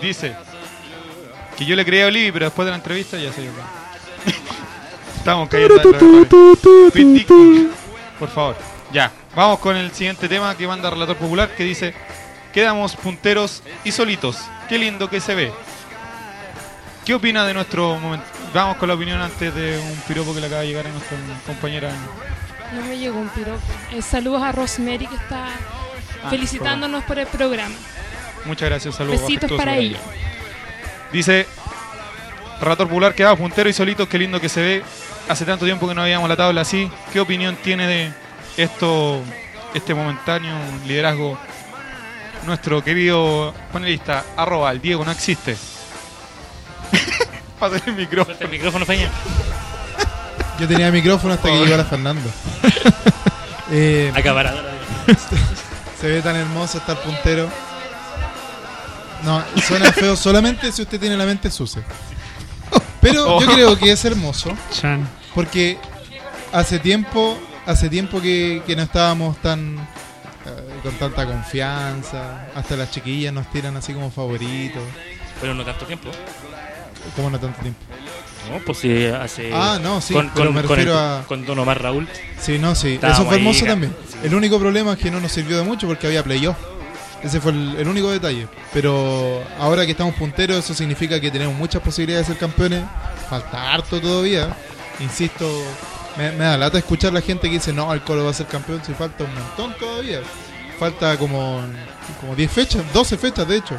dice 0.01 0.35
que 1.55 1.63
yo 1.63 1.75
le 1.75 1.85
creía 1.85 2.05
a 2.05 2.07
Olivi, 2.07 2.31
pero 2.31 2.45
después 2.45 2.65
de 2.65 2.71
la 2.71 2.77
entrevista 2.77 3.19
ya 3.19 3.31
se 3.31 3.41
dio. 3.41 3.51
Estamos 5.17 5.47
cayendo 5.47 5.79
Por 8.17 8.29
favor. 8.29 8.55
Ya. 8.91 9.11
Vamos 9.35 9.59
con 9.59 9.77
el 9.77 9.91
siguiente 9.91 10.27
tema 10.27 10.57
que 10.57 10.65
manda 10.67 10.89
Relator 10.89 11.17
Popular 11.17 11.55
que 11.55 11.63
dice: 11.63 11.93
Quedamos 12.51 12.95
punteros 12.95 13.61
y 13.83 13.91
solitos. 13.91 14.39
Qué 14.67 14.79
lindo 14.79 15.07
que 15.07 15.19
se 15.19 15.35
ve. 15.35 15.53
¿Qué 17.05 17.13
opina 17.13 17.45
de 17.45 17.53
nuestro 17.53 17.97
momento? 17.99 18.25
Vamos 18.53 18.77
con 18.77 18.87
la 18.87 18.95
opinión 18.95 19.19
antes 19.21 19.53
de 19.55 19.79
un 19.79 19.95
piropo 20.07 20.33
que 20.33 20.39
le 20.41 20.47
acaba 20.47 20.61
de 20.61 20.67
llegar 20.67 20.85
a 20.85 20.89
nuestra 20.89 21.17
compañera. 21.45 21.91
No 22.73 22.81
me 22.83 22.97
llegó 22.97 23.19
un 23.19 23.29
piropo. 23.29 23.59
Eh, 23.91 24.01
saludos 24.01 24.41
a 24.43 24.51
Rosemary 24.51 25.07
que 25.07 25.15
está 25.15 25.47
Ah, 26.23 26.29
felicitándonos 26.29 27.03
por 27.05 27.17
el 27.17 27.25
programa. 27.25 27.73
Muchas 28.45 28.69
gracias, 28.69 28.93
saludos. 28.95 29.21
Besitos 29.21 29.51
para 29.53 29.75
ella. 29.77 29.97
Dice 31.11 31.47
Relator 32.59 32.87
Popular 32.87 33.15
quedaba 33.15 33.35
puntero 33.35 33.67
y 33.69 33.73
solito, 33.73 34.07
qué 34.07 34.19
lindo 34.19 34.39
que 34.39 34.47
se 34.47 34.61
ve. 34.61 34.83
Hace 35.27 35.45
tanto 35.45 35.65
tiempo 35.65 35.87
que 35.87 35.95
no 35.95 36.03
veíamos 36.03 36.29
la 36.29 36.35
tabla 36.35 36.61
así. 36.61 36.91
¿Qué 37.11 37.19
opinión 37.19 37.55
tiene 37.63 37.87
de 37.87 38.13
esto, 38.57 39.23
este 39.73 39.95
momentáneo 39.95 40.55
liderazgo? 40.85 41.39
Nuestro 42.45 42.83
querido 42.83 43.53
panelista, 43.73 44.23
arroba, 44.37 44.71
el 44.71 44.79
Diego 44.81 45.03
no 45.03 45.11
existe. 45.11 45.57
Pásale 47.61 47.83
el 47.85 47.93
micrófono. 47.93 48.35
El 48.39 48.49
micrófono, 48.49 48.85
Feña. 48.87 49.07
Yo 50.59 50.67
tenía 50.67 50.91
micrófono 50.91 51.35
hasta 51.35 51.47
que 51.47 51.59
llegó 51.59 51.77
la 51.77 51.85
Fernando. 51.85 52.29
Eh, 53.73 54.11
Acaparadora. 54.13 54.69
se 56.01 56.07
ve 56.07 56.21
tan 56.21 56.35
hermoso 56.35 56.79
estar 56.79 57.01
puntero. 57.03 57.49
No, 59.23 59.41
suena 59.65 59.93
feo 59.93 60.17
solamente 60.17 60.73
si 60.73 60.81
usted 60.81 60.99
tiene 60.99 61.15
la 61.15 61.23
mente 61.23 61.49
sucia. 61.49 61.81
Pero 62.99 63.39
yo 63.39 63.47
creo 63.53 63.77
que 63.77 63.93
es 63.93 64.03
hermoso. 64.03 64.51
Chan. 64.73 65.07
Porque 65.33 65.77
hace 66.51 66.79
tiempo, 66.79 67.39
hace 67.65 67.87
tiempo 67.87 68.19
que, 68.19 68.61
que 68.67 68.75
no 68.75 68.83
estábamos 68.83 69.37
tan 69.37 69.77
eh, 69.77 70.79
con 70.83 70.93
tanta 70.95 71.25
confianza. 71.25 72.47
Hasta 72.53 72.75
las 72.75 72.91
chiquillas 72.91 73.33
nos 73.33 73.49
tiran 73.51 73.77
así 73.77 73.93
como 73.93 74.11
favoritos. 74.11 74.83
Pero 75.39 75.53
no 75.53 75.63
tanto 75.63 75.85
tiempo. 75.85 76.11
¿Cómo 77.15 77.29
no 77.29 77.39
tanto 77.39 77.59
tiempo? 77.61 77.79
No, 78.51 78.59
pues 78.65 78.79
sí, 78.79 79.05
hace. 79.05 79.51
Ah, 79.53 79.79
no, 79.81 80.01
sí, 80.01 80.13
Con, 80.13 80.29
pero 80.33 80.47
con- 80.47 80.55
me 80.55 80.61
con 80.63 80.71
el- 80.79 80.85
refiero 80.85 80.97
a- 80.99 81.23
con 81.27 81.45
Don 81.45 81.59
Omar 81.59 81.81
Raúl. 81.81 82.07
Sí, 82.39 82.57
no, 82.59 82.73
sí. 82.75 82.99
Eso 83.01 83.25
fue 83.25 83.35
hermoso 83.37 83.65
también. 83.65 83.95
El 84.23 84.33
único 84.35 84.59
problema 84.59 84.93
es 84.93 84.97
que 84.99 85.11
no 85.11 85.19
nos 85.19 85.31
sirvió 85.31 85.57
de 85.57 85.63
mucho 85.63 85.87
porque 85.87 86.07
había 86.07 86.23
playoff. 86.23 86.57
Ese 87.23 87.39
fue 87.39 87.51
el, 87.51 87.75
el 87.77 87.87
único 87.87 88.09
detalle. 88.09 88.47
Pero 88.73 89.43
ahora 89.59 89.85
que 89.85 89.91
estamos 89.91 90.15
punteros, 90.15 90.57
eso 90.57 90.73
significa 90.73 91.19
que 91.21 91.29
tenemos 91.29 91.55
muchas 91.55 91.81
posibilidades 91.81 92.27
de 92.27 92.33
ser 92.33 92.39
campeones. 92.39 92.83
Falta 93.29 93.73
harto 93.73 94.01
todavía. 94.01 94.49
Insisto, 94.99 95.47
me, 96.17 96.31
me 96.31 96.43
da 96.45 96.57
lata 96.57 96.77
escuchar 96.79 97.13
la 97.13 97.21
gente 97.21 97.47
que 97.47 97.53
dice, 97.55 97.71
no, 97.73 97.93
el 97.93 98.01
Colo 98.01 98.23
va 98.25 98.31
a 98.31 98.33
ser 98.33 98.47
campeón. 98.47 98.81
Si 98.85 98.93
falta 98.93 99.23
un 99.23 99.33
montón 99.35 99.75
todavía. 99.79 100.19
Falta 100.79 101.15
como, 101.17 101.61
como 102.19 102.35
10 102.35 102.51
fechas, 102.51 102.81
12 102.91 103.17
fechas 103.17 103.47
de 103.47 103.57
hecho. 103.57 103.75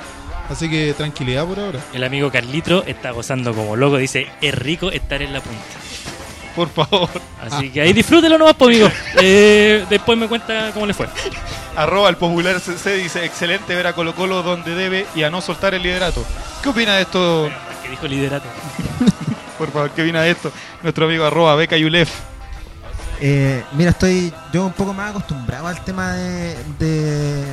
Así 0.50 0.68
que 0.68 0.92
tranquilidad 0.94 1.46
por 1.46 1.58
ahora. 1.58 1.80
El 1.92 2.04
amigo 2.04 2.30
Carlitro 2.30 2.84
está 2.86 3.10
gozando 3.10 3.54
como 3.54 3.76
loco. 3.76 3.96
Dice: 3.96 4.28
Es 4.40 4.54
rico 4.54 4.90
estar 4.90 5.22
en 5.22 5.32
la 5.32 5.40
punta. 5.40 5.62
Por 6.54 6.68
favor. 6.68 7.08
Así 7.40 7.70
que 7.70 7.80
ahí 7.80 7.92
disfrútelo 7.92 8.36
nomás, 8.36 8.54
pues, 8.54 8.76
amigo. 8.76 8.90
Eh, 9.20 9.84
después 9.88 10.18
me 10.18 10.28
cuenta 10.28 10.70
cómo 10.74 10.86
le 10.86 10.94
fue. 10.94 11.08
Arroba 11.76 12.10
el 12.10 12.16
popular 12.16 12.60
CC 12.60 12.96
dice, 12.96 13.24
excelente 13.24 13.74
ver 13.74 13.86
a 13.86 13.94
Colo 13.94 14.14
Colo 14.14 14.42
donde 14.42 14.74
debe 14.74 15.06
y 15.14 15.22
a 15.22 15.30
no 15.30 15.40
soltar 15.40 15.74
el 15.74 15.82
liderato. 15.82 16.22
¿Qué 16.62 16.68
opina 16.68 16.96
de 16.96 17.02
esto? 17.02 17.50
¿Qué 17.82 17.88
dijo 17.88 18.06
liderato? 18.06 18.46
Por 19.58 19.70
favor, 19.70 19.90
¿qué 19.90 20.02
opina 20.02 20.22
de 20.22 20.32
esto? 20.32 20.52
Nuestro 20.82 21.06
amigo 21.06 21.24
arroba 21.24 21.54
Beca 21.54 21.76
Yulef. 21.76 22.10
Eh, 23.20 23.62
mira, 23.72 23.90
estoy 23.90 24.32
yo 24.52 24.66
un 24.66 24.72
poco 24.72 24.92
más 24.92 25.10
acostumbrado 25.10 25.68
al 25.68 25.82
tema 25.84 26.14
de, 26.14 26.56
de, 26.78 27.44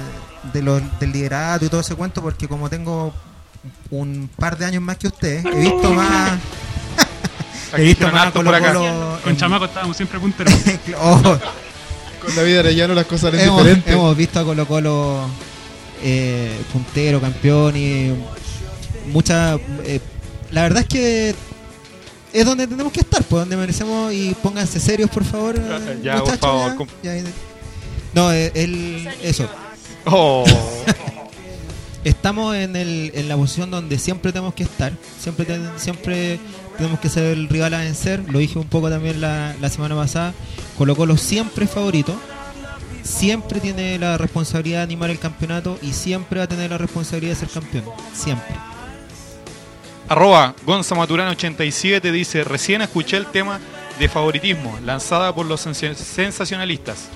de 0.53 0.61
los- 0.61 0.81
del 0.99 1.11
liderato 1.11 1.65
y 1.65 1.69
todo 1.69 1.81
ese 1.81 1.95
cuento 1.95 2.21
porque 2.21 2.47
como 2.47 2.69
tengo 2.69 3.13
un 3.91 4.29
par 4.37 4.57
de 4.57 4.65
años 4.65 4.81
más 4.81 4.97
que 4.97 5.07
usted, 5.07 5.45
he 5.45 5.59
visto 5.59 5.93
más... 5.93 6.39
He 7.77 7.83
visto 7.83 8.07
más 8.11 8.31
Colo 8.31 8.45
por 8.45 8.55
acá. 8.55 8.73
Colo 8.73 9.19
Con 9.23 9.31
en- 9.33 9.37
Chamaco 9.37 9.65
estábamos 9.65 9.95
siempre 9.95 10.19
punteros. 10.19 10.53
Oh, 10.99 11.21
Con 11.21 12.35
David 12.35 12.57
Arellano 12.57 12.93
las 12.95 13.05
cosas 13.05 13.31
salen 13.31 13.41
hemos, 13.47 13.59
diferentes. 13.63 13.93
hemos 13.93 14.17
visto 14.17 14.39
a 14.39 14.43
Colo 14.43 14.65
Colo 14.67 15.19
eh, 16.01 16.59
puntero, 16.73 17.21
campeón 17.21 17.75
y 17.77 18.13
mucha... 19.11 19.55
eh, 19.83 19.99
la 20.51 20.63
verdad 20.63 20.79
es 20.81 20.87
que 20.87 21.35
es 22.33 22.45
donde 22.45 22.65
tenemos 22.67 22.91
que 22.91 23.01
estar, 23.01 23.21
pues 23.23 23.41
donde 23.41 23.55
merecemos 23.57 24.11
y 24.13 24.35
pónganse 24.41 24.79
serios, 24.79 25.09
por 25.11 25.23
favor. 25.23 25.55
Ya, 26.01 26.13
por 26.15 26.21
muchachos, 26.23 26.39
favor. 26.39 26.69
ya. 26.71 26.75
com- 26.75 26.87
Ya, 27.03 27.13
no, 28.15 28.31
eh, 28.31 28.51
el, 28.55 29.07
eso. 29.21 29.47
Oh. 30.05 30.43
Estamos 32.03 32.55
en, 32.55 32.75
el, 32.75 33.11
en 33.13 33.27
la 33.27 33.35
posición 33.35 33.69
donde 33.71 33.99
siempre 33.99 34.31
tenemos 34.31 34.53
que 34.53 34.63
estar. 34.63 34.93
Siempre, 35.19 35.45
ten- 35.45 35.69
siempre 35.77 36.39
tenemos 36.77 36.99
que 36.99 37.09
ser 37.09 37.25
el 37.25 37.49
rival 37.49 37.73
a 37.73 37.79
vencer. 37.79 38.23
Lo 38.29 38.39
dije 38.39 38.57
un 38.57 38.67
poco 38.67 38.89
también 38.89 39.19
la, 39.19 39.53
la 39.59 39.69
semana 39.69 39.95
pasada. 39.95 40.33
Colo 40.77 40.95
Colo 40.95 41.17
siempre 41.17 41.65
es 41.65 41.71
favorito. 41.71 42.17
Siempre 43.03 43.59
tiene 43.59 43.99
la 43.99 44.17
responsabilidad 44.17 44.79
de 44.79 44.83
animar 44.83 45.09
el 45.09 45.19
campeonato 45.19 45.77
y 45.81 45.91
siempre 45.93 46.39
va 46.39 46.45
a 46.45 46.47
tener 46.47 46.69
la 46.71 46.77
responsabilidad 46.77 47.33
de 47.33 47.39
ser 47.39 47.49
campeón. 47.49 47.83
Siempre. 48.13 48.55
Arroba 50.07 50.55
Gonza 50.65 50.95
Maturano 50.95 51.31
87 51.31 52.11
dice, 52.11 52.43
recién 52.43 52.81
escuché 52.81 53.17
el 53.17 53.27
tema 53.27 53.59
de 53.99 54.07
favoritismo 54.09 54.77
lanzada 54.83 55.35
por 55.35 55.45
los 55.45 55.61
sensa- 55.65 55.93
sensacionalistas. 55.95 57.09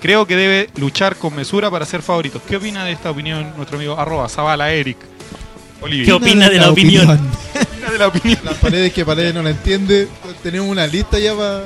Creo 0.00 0.26
que 0.26 0.36
debe 0.36 0.70
luchar 0.76 1.16
con 1.16 1.34
mesura 1.34 1.70
para 1.70 1.84
ser 1.84 2.02
favoritos. 2.02 2.40
¿Qué 2.48 2.56
opina 2.56 2.84
de 2.84 2.92
esta 2.92 3.10
opinión 3.10 3.52
nuestro 3.56 3.76
amigo 3.76 3.98
arroba 3.98 4.28
Zavala 4.28 4.72
Eric? 4.72 4.96
Olivia? 5.82 6.04
¿Qué 6.06 6.12
opina 6.12 6.48
de 6.48 6.58
la 6.58 6.70
opinión? 6.70 7.06
¿Qué 7.52 7.58
opina 7.60 7.90
de 7.90 7.98
la 7.98 8.06
opinión? 8.08 8.38
Las 8.44 8.54
paredes 8.56 8.92
que 8.92 9.04
paredes 9.04 9.34
no 9.34 9.42
la 9.42 9.50
entiende. 9.50 10.08
Tenemos 10.42 10.68
una 10.68 10.86
lista 10.86 11.18
ya 11.18 11.34
para. 11.34 11.64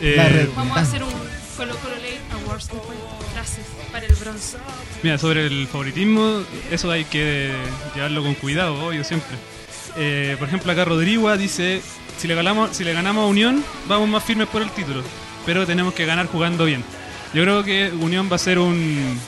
Eh, 0.00 0.48
Vamos 0.56 0.76
a 0.76 0.80
hacer 0.80 1.02
un 1.02 1.10
Colo 1.56 1.74
Colo 1.76 1.94
Late 1.96 2.20
Awards 2.44 2.68
después. 2.68 2.98
Gracias 3.32 3.66
para 3.92 4.06
el 4.06 4.14
bronce. 4.14 4.56
Mira, 5.02 5.18
sobre 5.18 5.46
el 5.46 5.66
favoritismo, 5.66 6.42
eso 6.70 6.90
hay 6.90 7.04
que 7.04 7.52
llevarlo 7.94 8.22
con 8.22 8.34
cuidado, 8.34 8.86
obvio, 8.86 9.04
siempre. 9.04 9.36
Eh, 9.96 10.36
por 10.38 10.48
ejemplo, 10.48 10.72
acá 10.72 10.84
Rodrigo 10.84 11.34
dice, 11.36 11.80
si 12.18 12.26
le, 12.26 12.34
ganamos, 12.34 12.76
si 12.76 12.84
le 12.84 12.92
ganamos 12.92 13.24
a 13.24 13.26
Unión, 13.26 13.62
vamos 13.88 14.08
más 14.08 14.24
firmes 14.24 14.48
por 14.48 14.62
el 14.62 14.70
título, 14.70 15.02
pero 15.46 15.66
tenemos 15.66 15.94
que 15.94 16.06
ganar 16.06 16.26
jugando 16.26 16.64
bien. 16.64 16.82
Yo 17.34 17.42
creo 17.42 17.64
que 17.64 17.90
Unión 18.00 18.28
va 18.30 18.36
a 18.36 18.38
ser 18.38 18.58
un, 18.60 19.18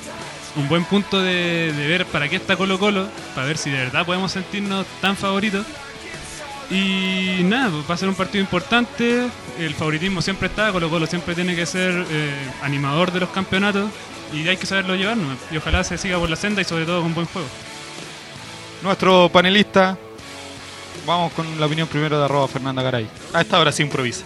un 0.57 0.69
buen 0.69 0.85
punto 0.85 1.21
de, 1.21 1.73
de 1.73 1.87
ver 1.89 2.07
para 2.07 2.29
qué 2.29 2.37
está 2.37 2.57
Colo 2.57 2.79
Colo, 2.79 3.09
para 3.35 3.47
ver 3.49 3.59
si 3.59 3.71
de 3.71 3.79
verdad 3.79 4.07
podemos 4.07 4.31
sentirnos 4.33 4.87
tan 5.01 5.17
favoritos. 5.17 5.67
Y 6.71 7.43
nada, 7.45 7.71
pues 7.71 7.89
va 7.91 7.95
a 7.95 7.99
ser 7.99 8.09
un 8.09 8.15
partido 8.15 8.43
importante, 8.43 9.27
el 9.59 9.75
favoritismo 9.75 10.23
siempre 10.23 10.49
está, 10.49 10.73
Colo 10.73 10.89
Colo 10.89 11.07
siempre 11.07 11.35
tiene 11.35 11.55
que 11.55 11.67
ser 11.67 12.07
eh, 12.11 12.35
animador 12.63 13.13
de 13.13 13.21
los 13.21 13.29
campeonatos 13.31 13.91
y 14.33 14.49
hay 14.49 14.57
que 14.57 14.67
saberlo 14.67 14.97
llevar 14.97 15.17
nomás. 15.17 15.39
y 15.51 15.57
ojalá 15.57 15.85
se 15.85 15.99
siga 15.99 16.19
por 16.19 16.29
la 16.31 16.37
senda 16.37 16.63
y 16.63 16.65
sobre 16.65 16.85
todo 16.85 17.03
con 17.03 17.15
buen 17.15 17.27
juego. 17.27 17.49
Nuestro 18.83 19.29
panelista, 19.33 19.97
vamos 21.07 21.33
con 21.33 21.59
la 21.59 21.67
opinión 21.67 21.89
primero 21.89 22.19
de 22.19 22.25
arroba 22.25 22.49
Fernanda 22.49 22.83
Garay. 22.83 23.09
A 23.33 23.41
esta 23.41 23.59
hora 23.59 23.73
se 23.73 23.83
improvisa. 23.83 24.25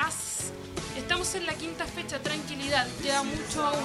As. 0.00 0.52
Estamos 0.96 1.34
en 1.34 1.46
la 1.46 1.54
quinta 1.54 1.84
fecha, 1.86 2.18
tranquilidad, 2.18 2.86
queda 3.02 3.22
mucho 3.22 3.64
aún. 3.64 3.84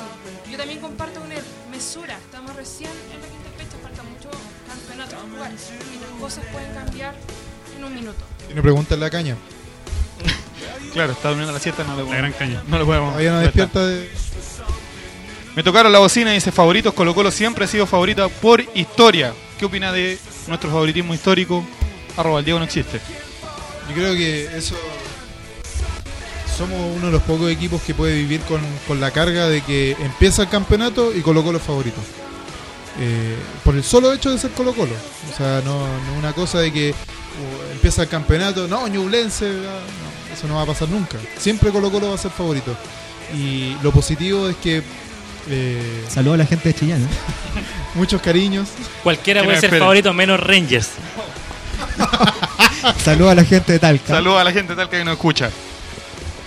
Yo 0.52 0.58
también 0.58 0.80
comparto 0.80 1.20
con 1.20 1.32
él, 1.32 1.44
mesura, 1.72 2.18
estamos 2.18 2.56
recién 2.56 2.92
en 3.14 3.22
la 3.22 3.28
quinta 3.28 3.50
fecha, 3.58 3.78
falta 3.82 4.04
mucho 4.04 4.30
campeonato 4.68 5.16
por 5.16 5.30
jugar 5.32 5.52
y 5.52 6.00
las 6.00 6.22
cosas 6.22 6.46
pueden 6.52 6.74
cambiar 6.74 7.16
en 7.78 7.84
un 7.84 7.94
minuto. 7.94 8.24
Tiene 8.48 8.62
pregunta 8.62 8.94
en 8.96 9.00
la 9.00 9.10
caña. 9.10 9.36
Claro, 10.94 11.12
está 11.14 11.30
durmiendo 11.30 11.54
la 11.54 11.60
siesta, 11.60 11.84
no 11.84 11.92
le 11.96 12.04
podemos. 12.04 12.18
gran 12.18 12.34
caña. 12.34 12.64
No 12.68 12.80
le 12.80 12.86
podemos. 12.86 13.10
Todavía 13.10 13.30
no 13.30 13.38
no 13.38 13.44
despierta 13.44 13.86
de. 13.86 14.10
Me 15.56 15.62
tocaron 15.62 15.92
la 15.92 16.00
bocina 16.00 16.32
y 16.32 16.36
dice 16.36 16.52
favoritos. 16.52 16.94
Colo 16.96 17.14
Colo 17.14 17.30
siempre 17.30 17.66
ha 17.66 17.68
sido 17.68 17.86
favorita 17.86 18.28
por 18.28 18.62
historia. 18.74 19.34
¿Qué 19.60 19.66
opina 19.66 19.92
de 19.92 20.18
nuestro 20.48 20.72
favoritismo 20.72 21.14
histórico? 21.14 21.64
Arroba 22.18 22.40
el 22.40 22.46
Diego 22.46 22.58
no 22.60 22.66
existe. 22.66 23.00
Yo 23.90 23.94
creo 23.94 24.16
que 24.16 24.58
eso. 24.58 24.76
Somos 26.60 26.78
uno 26.98 27.06
de 27.06 27.14
los 27.14 27.22
pocos 27.22 27.50
equipos 27.50 27.82
que 27.82 27.94
puede 27.94 28.16
vivir 28.16 28.42
con, 28.42 28.60
con 28.86 29.00
la 29.00 29.12
carga 29.12 29.48
de 29.48 29.62
que 29.62 29.92
empieza 29.92 30.42
el 30.42 30.50
campeonato 30.50 31.16
y 31.16 31.22
Colo 31.22 31.42
Colo 31.42 31.58
es 31.58 31.64
favorito. 31.64 32.02
Eh, 33.00 33.38
por 33.64 33.76
el 33.76 33.84
solo 33.86 34.12
hecho 34.12 34.30
de 34.30 34.38
ser 34.38 34.52
Colo 34.52 34.74
Colo. 34.74 34.94
O 35.32 35.38
sea, 35.38 35.62
no, 35.64 35.88
no 35.88 36.14
una 36.18 36.34
cosa 36.34 36.60
de 36.60 36.74
que 36.74 36.90
uh, 36.92 37.72
empieza 37.72 38.02
el 38.02 38.10
campeonato, 38.10 38.68
no, 38.68 38.90
Ñublense, 38.90 39.46
ah, 39.46 39.80
no, 39.80 40.34
eso 40.34 40.50
no 40.50 40.56
va 40.56 40.64
a 40.64 40.66
pasar 40.66 40.90
nunca. 40.90 41.18
Siempre 41.38 41.72
Colo 41.72 41.90
Colo 41.90 42.10
va 42.10 42.16
a 42.16 42.18
ser 42.18 42.32
favorito. 42.32 42.76
Y 43.34 43.78
lo 43.82 43.94
positivo 43.94 44.50
es 44.50 44.58
que 44.58 44.84
eh, 45.50 46.04
Saludos 46.10 46.34
a 46.36 46.38
la 46.40 46.46
gente 46.46 46.74
de 46.74 46.76
Chillán. 46.76 47.02
¿eh? 47.02 47.08
muchos 47.96 48.22
cariños. 48.22 48.68
Cualquiera 49.02 49.46
puede 49.46 49.62
ser 49.62 49.80
favorito 49.80 50.14
menos 50.14 50.38
Rangers. 50.38 50.90
Saludos 53.02 53.32
a 53.32 53.36
la 53.36 53.46
gente 53.46 53.72
de 53.72 53.80
Talca. 53.80 54.08
Saludos 54.08 54.42
a 54.42 54.44
la 54.44 54.52
gente 54.52 54.76
tal 54.76 54.90
que 54.90 55.06
nos 55.06 55.14
escucha. 55.14 55.50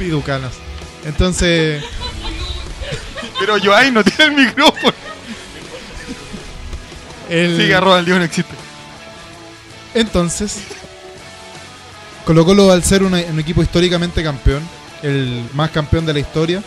Piducanas. 0.04 0.52
Entonces, 1.04 1.82
Pero 3.40 3.58
Joay 3.58 3.90
no 3.90 4.04
tiene 4.04 4.24
el 4.36 4.46
micrófono. 4.46 4.92
el, 7.28 7.56
Sigue 7.56 7.74
arroba 7.74 7.98
el 7.98 8.04
Diego 8.04 8.18
no 8.18 8.24
existe. 8.24 8.54
Entonces, 9.94 10.58
Colo 12.24 12.44
Colo 12.44 12.70
al 12.70 12.84
ser 12.84 13.02
una- 13.02 13.18
un 13.18 13.40
equipo 13.40 13.62
históricamente 13.62 14.22
campeón, 14.22 14.62
el 15.02 15.44
más 15.54 15.70
campeón 15.70 16.06
de 16.06 16.12
la 16.12 16.20
historia, 16.20 16.62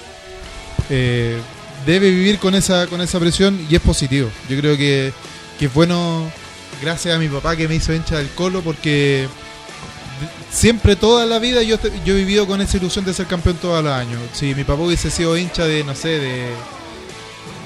eh, 0.89 1.37
debe 1.85 2.09
vivir 2.09 2.39
con 2.39 2.55
esa, 2.55 2.87
con 2.87 2.99
esa 3.01 3.19
presión 3.19 3.65
y 3.69 3.75
es 3.75 3.81
positivo. 3.81 4.29
Yo 4.49 4.57
creo 4.59 4.75
que, 4.77 5.13
que 5.59 5.65
es 5.67 5.73
bueno, 5.73 6.29
gracias 6.81 7.15
a 7.15 7.19
mi 7.19 7.29
papá 7.29 7.55
que 7.55 7.67
me 7.67 7.75
hizo 7.75 7.93
hincha 7.93 8.17
del 8.17 8.29
Colo, 8.29 8.61
porque 8.61 9.27
siempre, 10.55 10.95
toda 10.95 11.25
la 11.25 11.37
vida, 11.39 11.61
yo, 11.63 11.77
te- 11.77 11.91
yo 12.05 12.13
he 12.15 12.17
vivido 12.19 12.47
con 12.47 12.61
esa 12.61 12.77
ilusión 12.77 13.03
de 13.05 13.13
ser 13.13 13.27
campeón 13.27 13.57
todos 13.57 13.83
los 13.83 13.93
años. 13.93 14.19
Si 14.33 14.55
mi 14.55 14.63
papá 14.63 14.81
hubiese 14.83 15.11
sido 15.11 15.37
hincha 15.37 15.65
de, 15.65 15.83
no 15.83 15.93
sé, 15.95 16.07
de 16.19 16.47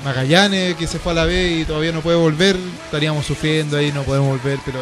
Magallanes, 0.03 0.75
que 0.75 0.87
se 0.87 0.97
fue 0.99 1.11
a 1.11 1.15
la 1.15 1.25
B 1.25 1.59
y 1.61 1.65
todavía 1.65 1.91
no 1.91 2.01
puede 2.01 2.17
volver, 2.17 2.55
estaríamos 2.85 3.25
sufriendo 3.25 3.77
ahí, 3.77 3.91
no 3.91 4.03
podemos 4.03 4.29
volver, 4.29 4.59
pero 4.65 4.79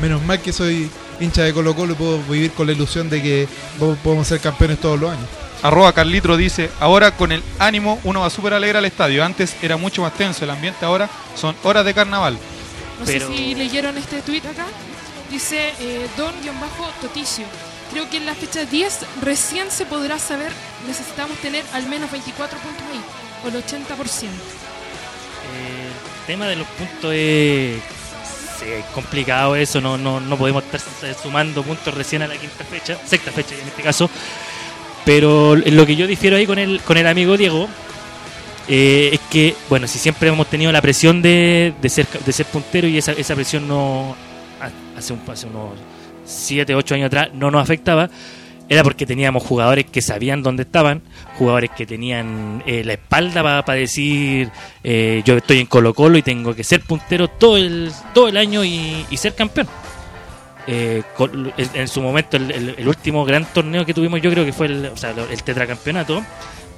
menos 0.00 0.22
mal 0.24 0.40
que 0.40 0.52
soy 0.52 0.90
hincha 1.20 1.42
de 1.42 1.52
Colo 1.52 1.74
Colo 1.76 1.92
y 1.92 1.96
puedo 1.96 2.18
vivir 2.24 2.50
con 2.52 2.66
la 2.66 2.72
ilusión 2.72 3.08
de 3.08 3.22
que 3.22 3.48
po- 3.78 3.96
podemos 4.02 4.26
ser 4.26 4.40
campeones 4.40 4.80
todos 4.80 4.98
los 5.00 5.10
años. 5.12 5.26
Arroba 5.62 5.92
Carlitro 5.92 6.36
dice, 6.36 6.70
ahora 6.80 7.16
con 7.16 7.30
el 7.30 7.40
ánimo 7.60 8.00
uno 8.02 8.20
va 8.20 8.30
súper 8.30 8.52
alegre 8.52 8.78
al 8.78 8.84
estadio. 8.84 9.24
Antes 9.24 9.54
era 9.62 9.76
mucho 9.76 10.02
más 10.02 10.12
tenso 10.14 10.44
el 10.44 10.50
ambiente, 10.50 10.84
ahora 10.84 11.08
son 11.40 11.54
horas 11.62 11.84
de 11.84 11.94
carnaval. 11.94 12.34
No 12.98 13.06
Pero- 13.06 13.28
sé 13.28 13.36
si 13.36 13.54
leyeron 13.54 13.96
este 13.96 14.20
tweet 14.22 14.40
acá. 14.40 14.66
Dice 15.32 15.72
eh, 15.80 16.06
Don-Toticio. 16.18 17.46
Creo 17.90 18.08
que 18.10 18.18
en 18.18 18.26
la 18.26 18.34
fecha 18.34 18.66
10 18.66 18.98
recién 19.22 19.70
se 19.70 19.86
podrá 19.86 20.18
saber. 20.18 20.52
Necesitamos 20.86 21.38
tener 21.38 21.64
al 21.72 21.86
menos 21.86 22.12
24 22.12 22.58
puntos 22.58 22.82
ahí, 22.92 23.00
o 23.42 23.48
el 23.48 23.54
80%. 23.54 24.24
Eh, 24.24 24.28
el 26.20 26.26
tema 26.26 26.46
de 26.46 26.56
los 26.56 26.66
puntos 26.68 27.14
es, 27.14 27.80
complicado 28.94 29.56
eso, 29.56 29.80
no, 29.80 29.96
no, 29.96 30.20
no 30.20 30.36
podemos 30.36 30.64
estar 30.64 30.80
sumando 31.20 31.62
puntos 31.62 31.94
recién 31.94 32.20
a 32.22 32.28
la 32.28 32.36
quinta 32.36 32.62
fecha, 32.64 32.98
sexta 33.06 33.32
fecha 33.32 33.54
en 33.54 33.66
este 33.68 33.82
caso. 33.82 34.10
Pero 35.06 35.56
lo 35.56 35.86
que 35.86 35.96
yo 35.96 36.06
difiero 36.06 36.36
ahí 36.36 36.46
con 36.46 36.58
el, 36.58 36.82
con 36.82 36.98
el 36.98 37.06
amigo 37.06 37.38
Diego 37.38 37.68
eh, 38.68 39.10
es 39.14 39.20
que, 39.30 39.56
bueno, 39.70 39.88
si 39.88 39.98
siempre 39.98 40.28
hemos 40.28 40.46
tenido 40.48 40.70
la 40.72 40.82
presión 40.82 41.22
de, 41.22 41.72
de 41.80 41.88
ser, 41.88 42.06
de 42.06 42.32
ser 42.32 42.44
puntero 42.46 42.86
y 42.86 42.98
esa, 42.98 43.12
esa 43.12 43.34
presión 43.34 43.66
no 43.66 44.14
hace, 44.96 45.12
un, 45.12 45.20
hace 45.28 45.46
unos 45.46 45.72
7, 46.24 46.74
8 46.74 46.94
años 46.94 47.06
atrás 47.06 47.28
no 47.34 47.50
nos 47.50 47.62
afectaba, 47.62 48.08
era 48.68 48.82
porque 48.82 49.06
teníamos 49.06 49.42
jugadores 49.42 49.86
que 49.86 50.00
sabían 50.00 50.42
dónde 50.42 50.62
estaban, 50.62 51.02
jugadores 51.38 51.70
que 51.70 51.86
tenían 51.86 52.62
eh, 52.66 52.84
la 52.84 52.94
espalda 52.94 53.42
para 53.64 53.78
decir 53.78 54.50
eh, 54.82 55.22
yo 55.24 55.36
estoy 55.36 55.60
en 55.60 55.66
Colo 55.66 55.92
Colo 55.92 56.16
y 56.16 56.22
tengo 56.22 56.54
que 56.54 56.64
ser 56.64 56.80
puntero 56.80 57.28
todo 57.28 57.56
el, 57.56 57.92
todo 58.14 58.28
el 58.28 58.36
año 58.36 58.64
y, 58.64 59.04
ser 59.16 59.34
campeón. 59.34 59.66
Eh, 60.68 61.02
en, 61.74 61.88
su 61.88 62.00
momento 62.00 62.36
el, 62.36 62.86
último 62.86 63.24
gran 63.24 63.44
torneo 63.46 63.84
que 63.84 63.92
tuvimos 63.92 64.22
yo 64.22 64.30
creo 64.30 64.44
que 64.44 64.52
fue 64.52 64.66
el 64.68 65.42
tetracampeonato 65.44 66.22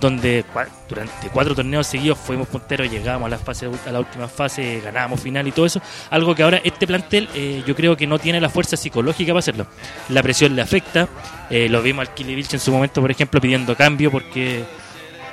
donde 0.00 0.44
durante 0.88 1.28
cuatro 1.32 1.54
torneos 1.54 1.86
seguidos 1.86 2.18
fuimos 2.18 2.48
punteros, 2.48 2.90
llegábamos 2.90 3.26
a 3.26 3.30
la 3.30 3.38
fase 3.38 3.68
a 3.86 3.92
la 3.92 4.00
última 4.00 4.28
fase, 4.28 4.80
ganábamos 4.82 5.20
final 5.20 5.46
y 5.46 5.52
todo 5.52 5.66
eso, 5.66 5.80
algo 6.10 6.34
que 6.34 6.42
ahora 6.42 6.60
este 6.62 6.86
plantel 6.86 7.28
eh, 7.34 7.62
yo 7.66 7.74
creo 7.74 7.96
que 7.96 8.06
no 8.06 8.18
tiene 8.18 8.40
la 8.40 8.48
fuerza 8.48 8.76
psicológica 8.76 9.32
para 9.32 9.40
hacerlo. 9.40 9.66
La 10.08 10.22
presión 10.22 10.54
le 10.54 10.62
afecta, 10.62 11.08
eh, 11.50 11.68
lo 11.68 11.82
vimos 11.82 12.06
al 12.06 12.14
Kili 12.14 12.34
Vilch 12.34 12.54
en 12.54 12.60
su 12.60 12.72
momento, 12.72 13.00
por 13.00 13.10
ejemplo, 13.10 13.40
pidiendo 13.40 13.76
cambio 13.76 14.10
porque 14.10 14.64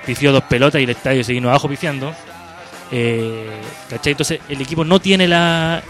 pifió 0.06 0.32
dos 0.32 0.44
pelotas 0.44 0.80
y 0.82 0.86
el 0.86 0.90
estadio 0.90 1.24
se 1.24 1.34
vino 1.34 1.50
abajo 1.50 1.68
pifiando. 1.68 2.14
Eh. 2.92 3.50
Entonces 4.04 4.40
el 4.50 4.62
equipo 4.62 4.84
no 4.84 5.00
tiene 5.00 5.28
la... 5.28 5.82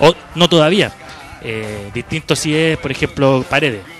o 0.00 0.14
no 0.34 0.48
todavía. 0.48 0.92
Distinto 1.92 2.34
si 2.34 2.56
es, 2.56 2.78
por 2.78 2.90
ejemplo, 2.90 3.44
Paredes. 3.50 3.93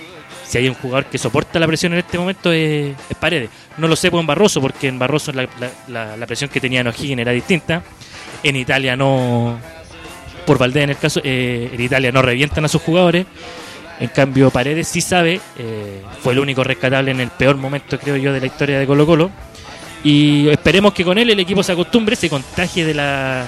Si 0.47 0.57
hay 0.57 0.67
un 0.69 0.75
jugador 0.75 1.05
que 1.05 1.17
soporta 1.17 1.59
la 1.59 1.67
presión 1.67 1.93
en 1.93 1.99
este 1.99 2.17
momento 2.17 2.51
es, 2.51 2.95
es 3.09 3.17
Paredes. 3.17 3.49
No 3.77 3.87
lo 3.87 3.95
sé 3.95 4.07
en 4.07 4.25
Barroso, 4.27 4.61
porque 4.61 4.87
en 4.87 4.99
Barroso 4.99 5.31
la, 5.33 5.47
la- 5.87 6.25
presión 6.27 6.49
que 6.49 6.59
tenía 6.61 6.81
en 6.81 6.87
O'Higgins 6.87 7.19
era 7.21 7.31
distinta. 7.31 7.83
En 8.43 8.55
Italia 8.55 8.95
no, 8.95 9.57
por 10.45 10.57
Valdés 10.57 10.83
en 10.83 10.89
el 10.91 10.97
caso, 10.97 11.19
eh, 11.23 11.69
en 11.73 11.81
Italia 11.81 12.11
no 12.11 12.21
revientan 12.21 12.63
a 12.65 12.67
sus 12.67 12.81
jugadores. 12.81 13.25
En 13.99 14.09
cambio, 14.09 14.51
Paredes 14.51 14.87
sí 14.87 15.01
sabe, 15.01 15.39
eh, 15.57 16.01
fue 16.21 16.33
el 16.33 16.39
único 16.39 16.63
rescatable 16.63 17.11
en 17.11 17.21
el 17.21 17.29
peor 17.29 17.55
momento, 17.55 17.97
creo 17.97 18.17
yo, 18.17 18.33
de 18.33 18.41
la 18.41 18.45
historia 18.45 18.77
de 18.77 18.85
Colo 18.85 19.05
Colo. 19.05 19.31
Y 20.03 20.49
esperemos 20.49 20.93
que 20.93 21.03
con 21.03 21.17
él 21.17 21.29
el 21.29 21.39
equipo 21.39 21.63
se 21.63 21.71
acostumbre, 21.71 22.15
se 22.15 22.29
contagie 22.29 22.85
de 22.85 22.93
la, 22.93 23.47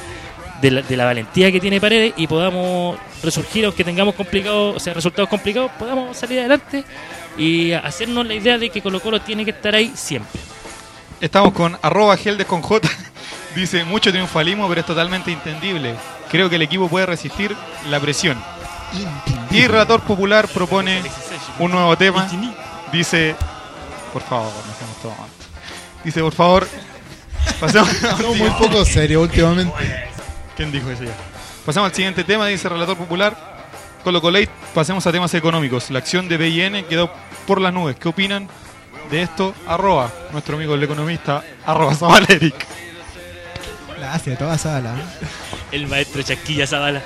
de 0.62 0.72
la, 0.72 0.82
de 0.82 0.98
la 0.98 1.06
valentía 1.06 1.52
que 1.52 1.60
tiene 1.60 1.80
Paredes 1.80 2.14
y 2.18 2.28
podamos 2.28 2.98
resurgir, 3.24 3.66
aunque 3.66 3.84
tengamos 3.84 4.16
complicados, 4.16 4.76
o 4.76 4.80
sea, 4.80 4.94
resultados 4.94 5.30
complicados, 5.30 5.72
podamos 5.78 6.18
salir 6.18 6.40
adelante 6.40 6.84
y 7.38 7.72
hacernos 7.72 8.26
la 8.26 8.34
idea 8.34 8.58
de 8.58 8.70
que 8.70 8.82
Colo 8.82 9.00
Colo 9.00 9.22
tiene 9.22 9.46
que 9.46 9.52
estar 9.52 9.76
ahí 9.76 9.94
siempre. 9.96 10.40
Estamos 11.22 11.54
con 11.54 11.78
arroba 11.82 12.18
Geldes 12.18 12.46
con 12.46 12.62
J. 12.62 12.88
Dice, 13.56 13.84
mucho 13.84 14.12
triunfalismo, 14.12 14.68
pero 14.68 14.82
es 14.82 14.88
totalmente 14.88 15.32
entendible. 15.32 15.96
Creo 16.30 16.50
que 16.50 16.58
el 16.58 16.62
equipo 16.62 16.88
puede 16.88 17.06
resistir 17.06 17.56
la 17.90 18.00
presión. 18.00 18.38
Y 19.52 19.62
el 19.62 19.70
relator 19.70 20.02
popular 20.02 20.48
propone 20.48 21.02
un 21.60 21.72
nuevo 21.72 21.98
tema. 21.98 22.28
Dice, 22.92 23.36
por 24.14 24.22
favor, 24.22 24.52
tontos. 25.02 25.18
Dice, 26.04 26.22
por 26.22 26.34
favor, 26.34 26.68
pasemos 27.60 27.90
Somos 28.18 28.38
muy 28.38 28.50
poco 28.52 28.86
serios 28.86 29.24
últimamente. 29.24 29.74
¿Quién 30.58 30.72
dijo 30.72 30.90
eso 30.90 31.04
ya? 31.04 31.12
Pasamos 31.66 31.90
al 31.90 31.96
siguiente 31.96 32.24
tema, 32.24 32.48
dice 32.48 32.68
el 32.68 32.74
relator 32.74 32.98
popular. 32.98 33.56
Colo 34.04 34.22
Colate, 34.22 34.50
pasemos 34.74 35.06
a 35.06 35.12
temas 35.12 35.34
económicos. 35.34 35.90
La 35.92 36.00
acción 36.00 36.28
de 36.28 36.38
BIN 36.38 36.86
quedó 36.90 37.12
por 37.46 37.62
las 37.62 37.74
nubes. 37.74 37.96
¿Qué 37.98 38.08
opinan 38.10 38.48
de 39.12 39.22
esto? 39.22 39.54
Arroba, 39.68 40.12
nuestro 40.32 40.56
amigo 40.56 40.74
el 40.76 40.84
economista, 40.84 41.44
arroba 41.66 41.94
Zabaleric. 41.94 42.56
Gracias, 43.98 44.38
toda 44.40 44.58
sala. 44.58 44.96
El 45.72 45.88
maestro 45.88 46.22
Chasquilla 46.22 46.66
Zavala. 46.68 47.02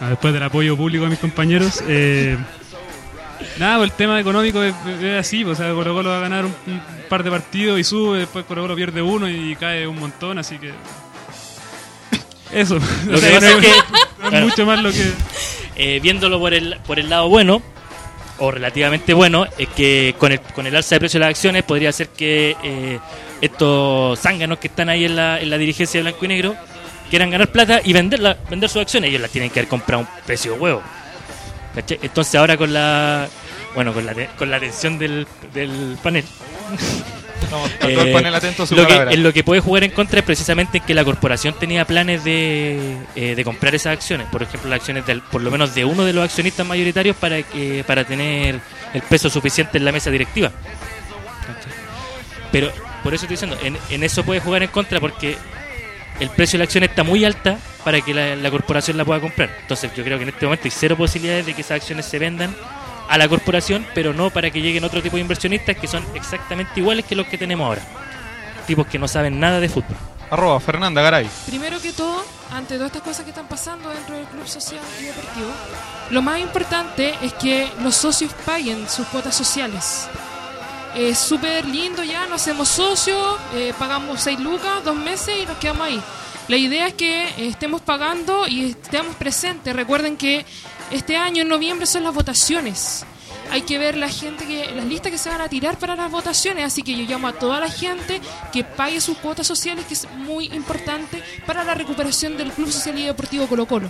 Ah, 0.00 0.08
Después 0.10 0.34
del 0.34 0.42
apoyo 0.42 0.76
público 0.76 1.04
de 1.04 1.10
mis 1.10 1.18
compañeros. 1.18 1.82
eh, 1.86 2.36
nada, 3.58 3.78
pues 3.78 3.90
el 3.90 3.96
tema 3.96 4.20
económico 4.20 4.62
es, 4.62 4.74
es 5.00 5.18
así. 5.20 5.44
pues, 5.44 5.58
O 5.58 5.62
sea, 5.62 5.72
Colo 5.72 5.94
Colo 5.94 6.10
va 6.10 6.18
a 6.18 6.20
ganar 6.20 6.44
un, 6.44 6.54
un 6.66 6.82
par 7.08 7.22
de 7.22 7.30
partidos 7.30 7.78
y 7.78 7.84
sube, 7.84 8.18
después 8.18 8.44
Colo 8.44 8.62
Colo 8.62 8.74
pierde 8.76 9.00
uno 9.00 9.28
y 9.28 9.56
cae 9.56 9.86
un 9.86 9.98
montón, 9.98 10.38
así 10.38 10.58
que. 10.58 10.72
Eso. 12.52 12.78
Lo 13.06 13.16
O 13.16 13.20
sea, 13.20 13.28
que 13.30 13.34
pasa 13.40 13.50
no 13.50 13.58
es 13.58 13.66
que, 13.66 13.72
no 13.72 14.24
es 14.24 14.28
claro, 14.30 14.46
mucho 14.46 14.66
más 14.66 14.82
lo 14.82 14.90
que. 14.92 15.12
eh, 15.76 16.00
viéndolo 16.02 16.38
por 16.38 16.54
el, 16.54 16.76
por 16.86 16.98
el 16.98 17.08
lado 17.08 17.28
bueno, 17.28 17.62
o 18.38 18.50
relativamente 18.50 19.14
bueno, 19.14 19.46
es 19.58 19.68
que 19.68 20.14
con 20.18 20.32
el, 20.32 20.40
con 20.40 20.66
el 20.66 20.74
alza 20.76 20.96
de 20.96 21.00
precio 21.00 21.18
de 21.18 21.26
las 21.26 21.30
acciones 21.30 21.62
podría 21.62 21.92
ser 21.92 22.08
que 22.08 22.56
eh, 22.62 22.98
estos 23.40 24.18
zánganos 24.18 24.58
que 24.58 24.68
están 24.68 24.88
ahí 24.88 25.04
en 25.04 25.16
la, 25.16 25.40
en 25.40 25.48
la 25.50 25.58
dirigencia 25.58 25.98
de 25.98 26.02
Blanco 26.02 26.24
y 26.24 26.28
Negro 26.28 26.56
quieran 27.10 27.30
ganar 27.30 27.48
plata 27.48 27.80
y 27.84 27.92
venderla, 27.92 28.38
vender 28.48 28.70
sus 28.70 28.82
acciones. 28.82 29.10
Ellos 29.10 29.20
las 29.20 29.30
tienen 29.30 29.50
que 29.50 29.60
haber 29.60 29.68
comprado 29.68 30.02
a 30.02 30.06
un 30.06 30.24
precio 30.24 30.54
de 30.54 30.58
huevo. 30.58 30.82
Entonces 31.74 32.34
ahora 32.34 32.56
con 32.56 32.72
la 32.72 33.28
bueno 33.74 33.94
con 33.94 34.04
la, 34.04 34.14
con 34.36 34.50
la 34.50 34.58
atención 34.58 34.98
del, 34.98 35.26
del 35.54 35.96
panel 36.02 36.24
Estamos 37.42 37.70
está 37.70 37.88
todo 37.88 38.02
el 38.02 38.12
panel 38.12 38.34
atento 38.34 38.62
a 38.62 38.66
su 38.66 38.74
lo 38.74 38.82
que, 38.86 38.92
palabra. 38.92 39.12
en 39.12 39.22
lo 39.22 39.32
que 39.32 39.44
puede 39.44 39.60
jugar 39.60 39.84
en 39.84 39.90
contra 39.90 40.20
es 40.20 40.24
precisamente 40.24 40.80
que 40.80 40.94
la 40.94 41.04
corporación 41.04 41.54
tenía 41.58 41.84
planes 41.84 42.24
de, 42.24 42.96
eh, 43.14 43.34
de 43.34 43.44
comprar 43.44 43.74
esas 43.74 43.92
acciones, 43.94 44.26
por 44.28 44.42
ejemplo 44.42 44.70
las 44.70 44.80
acciones 44.80 45.06
del, 45.06 45.20
por 45.22 45.42
lo 45.42 45.50
menos 45.50 45.74
de 45.74 45.84
uno 45.84 46.04
de 46.04 46.12
los 46.12 46.24
accionistas 46.24 46.66
mayoritarios 46.66 47.16
para 47.16 47.42
que 47.42 47.84
para 47.86 48.04
tener 48.04 48.60
el 48.94 49.02
peso 49.02 49.28
suficiente 49.30 49.78
en 49.78 49.84
la 49.84 49.92
mesa 49.92 50.10
directiva. 50.10 50.50
Pero 52.50 52.70
por 53.02 53.14
eso 53.14 53.24
estoy 53.24 53.36
diciendo, 53.36 53.56
en, 53.62 53.78
en 53.90 54.02
eso 54.04 54.24
puede 54.24 54.40
jugar 54.40 54.62
en 54.62 54.68
contra 54.68 55.00
porque 55.00 55.36
el 56.20 56.30
precio 56.30 56.56
de 56.56 56.58
la 56.58 56.64
acción 56.64 56.84
está 56.84 57.02
muy 57.02 57.24
alta 57.24 57.58
para 57.84 58.00
que 58.00 58.14
la, 58.14 58.36
la 58.36 58.50
corporación 58.50 58.96
la 58.96 59.04
pueda 59.04 59.20
comprar. 59.20 59.50
Entonces 59.62 59.90
yo 59.96 60.04
creo 60.04 60.18
que 60.18 60.24
en 60.24 60.28
este 60.28 60.44
momento 60.44 60.64
hay 60.64 60.70
cero 60.70 60.96
posibilidades 60.96 61.46
de 61.46 61.54
que 61.54 61.62
esas 61.62 61.76
acciones 61.76 62.06
se 62.06 62.18
vendan 62.18 62.54
a 63.12 63.18
la 63.18 63.28
corporación, 63.28 63.86
pero 63.94 64.14
no 64.14 64.30
para 64.30 64.50
que 64.50 64.62
lleguen 64.62 64.84
otro 64.84 65.02
tipo 65.02 65.16
de 65.16 65.20
inversionistas 65.20 65.76
que 65.76 65.86
son 65.86 66.02
exactamente 66.14 66.80
iguales 66.80 67.04
que 67.04 67.14
los 67.14 67.26
que 67.26 67.36
tenemos 67.36 67.66
ahora. 67.66 67.82
Tipos 68.66 68.86
que 68.86 68.98
no 68.98 69.06
saben 69.06 69.38
nada 69.38 69.60
de 69.60 69.68
fútbol. 69.68 69.98
Arroba 70.30 70.58
Fernanda 70.60 71.02
Garay. 71.02 71.28
Primero 71.44 71.78
que 71.78 71.92
todo, 71.92 72.24
ante 72.50 72.76
todas 72.76 72.86
estas 72.86 73.02
cosas 73.02 73.24
que 73.24 73.28
están 73.28 73.48
pasando 73.48 73.90
dentro 73.90 74.16
del 74.16 74.24
club 74.24 74.48
social 74.48 74.80
y 74.98 75.04
deportivo, 75.04 75.50
lo 76.08 76.22
más 76.22 76.40
importante 76.40 77.14
es 77.20 77.34
que 77.34 77.70
los 77.82 77.94
socios 77.96 78.32
paguen 78.46 78.88
sus 78.88 79.06
cuotas 79.08 79.36
sociales. 79.36 80.08
Es 80.96 81.18
súper 81.18 81.66
lindo 81.66 82.02
ya, 82.02 82.26
nos 82.28 82.40
hacemos 82.40 82.68
socios, 82.68 83.36
eh, 83.52 83.74
pagamos 83.78 84.22
6 84.22 84.40
lucas, 84.40 84.82
dos 84.86 84.96
meses 84.96 85.34
y 85.42 85.44
nos 85.44 85.58
quedamos 85.58 85.86
ahí. 85.86 86.02
La 86.48 86.56
idea 86.56 86.88
es 86.88 86.94
que 86.94 87.28
eh, 87.28 87.48
estemos 87.48 87.82
pagando 87.82 88.48
y 88.48 88.70
estemos 88.70 89.14
presentes. 89.16 89.76
Recuerden 89.76 90.16
que 90.16 90.44
este 90.92 91.16
año 91.16 91.42
en 91.42 91.48
noviembre 91.48 91.86
son 91.86 92.04
las 92.04 92.14
votaciones. 92.14 93.04
Hay 93.50 93.62
que 93.62 93.78
ver 93.78 93.96
la 93.96 94.08
gente 94.08 94.46
que 94.46 94.70
las 94.72 94.84
listas 94.84 95.12
que 95.12 95.18
se 95.18 95.28
van 95.28 95.40
a 95.40 95.48
tirar 95.48 95.78
para 95.78 95.96
las 95.96 96.10
votaciones, 96.10 96.64
así 96.64 96.82
que 96.82 96.96
yo 96.96 97.04
llamo 97.04 97.28
a 97.28 97.32
toda 97.32 97.60
la 97.60 97.70
gente 97.70 98.20
que 98.52 98.64
pague 98.64 99.00
sus 99.00 99.18
cuotas 99.18 99.46
sociales, 99.46 99.84
que 99.86 99.94
es 99.94 100.08
muy 100.10 100.46
importante 100.46 101.22
para 101.46 101.64
la 101.64 101.74
recuperación 101.74 102.36
del 102.36 102.50
Club 102.52 102.70
Social 102.70 102.98
y 102.98 103.04
Deportivo 103.04 103.46
Colo 103.46 103.66
Colo. 103.66 103.88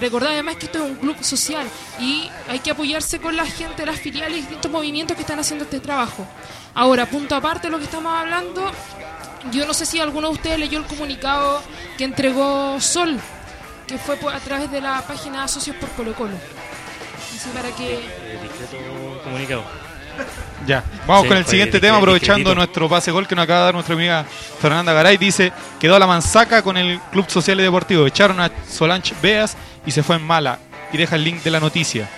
Recordad 0.00 0.32
además 0.32 0.56
que 0.56 0.66
esto 0.66 0.78
es 0.78 0.90
un 0.90 0.96
club 0.96 1.16
social 1.22 1.66
y 2.00 2.28
hay 2.48 2.60
que 2.60 2.70
apoyarse 2.70 3.18
con 3.18 3.36
la 3.36 3.46
gente 3.46 3.86
las 3.86 3.98
filiales 3.98 4.38
y 4.38 4.40
distintos 4.40 4.70
movimientos 4.70 5.16
que 5.16 5.22
están 5.22 5.38
haciendo 5.38 5.64
este 5.64 5.80
trabajo. 5.80 6.26
Ahora, 6.74 7.06
punto 7.06 7.34
aparte 7.34 7.68
de 7.68 7.70
lo 7.70 7.78
que 7.78 7.84
estamos 7.84 8.12
hablando, 8.12 8.70
yo 9.52 9.66
no 9.66 9.74
sé 9.74 9.86
si 9.86 10.00
alguno 10.00 10.28
de 10.28 10.34
ustedes 10.34 10.58
leyó 10.58 10.78
el 10.78 10.86
comunicado 10.86 11.62
que 11.96 12.04
entregó 12.04 12.80
Sol, 12.80 13.18
que 13.88 13.98
fue 13.98 14.16
por- 14.16 14.32
a 14.32 14.38
través 14.38 14.70
de 14.70 14.80
la 14.80 15.00
página 15.02 15.48
Socios 15.48 15.74
por 15.76 15.88
Colo 15.90 16.14
Colo. 16.14 16.36
Así 17.34 17.48
para 17.50 17.70
que 17.70 18.00
comunicado. 19.24 19.64
Ya, 20.66 20.82
vamos 21.06 21.22
Sí, 21.22 21.28
con 21.28 21.36
el 21.36 21.46
siguiente 21.46 21.78
tema, 21.80 21.98
aprovechando 21.98 22.52
nuestro 22.54 22.88
pase 22.88 23.10
gol 23.12 23.26
que 23.28 23.36
nos 23.36 23.44
acaba 23.44 23.60
de 23.60 23.64
dar 23.66 23.74
nuestra 23.74 23.94
amiga 23.94 24.24
Fernanda 24.60 24.92
Garay. 24.92 25.16
Dice, 25.16 25.52
quedó 25.78 25.94
a 25.94 25.98
la 26.00 26.06
manzaca 26.08 26.62
con 26.62 26.76
el 26.76 27.00
Club 27.12 27.28
Social 27.30 27.60
y 27.60 27.62
Deportivo. 27.62 28.04
Echaron 28.06 28.40
a 28.40 28.50
Solange 28.68 29.14
Beas 29.22 29.56
y 29.86 29.92
se 29.92 30.02
fue 30.02 30.16
en 30.16 30.22
mala. 30.26 30.58
Y 30.92 30.96
deja 30.96 31.14
el 31.14 31.22
link 31.24 31.42
de 31.44 31.50
la 31.52 31.60
noticia. 31.60 32.08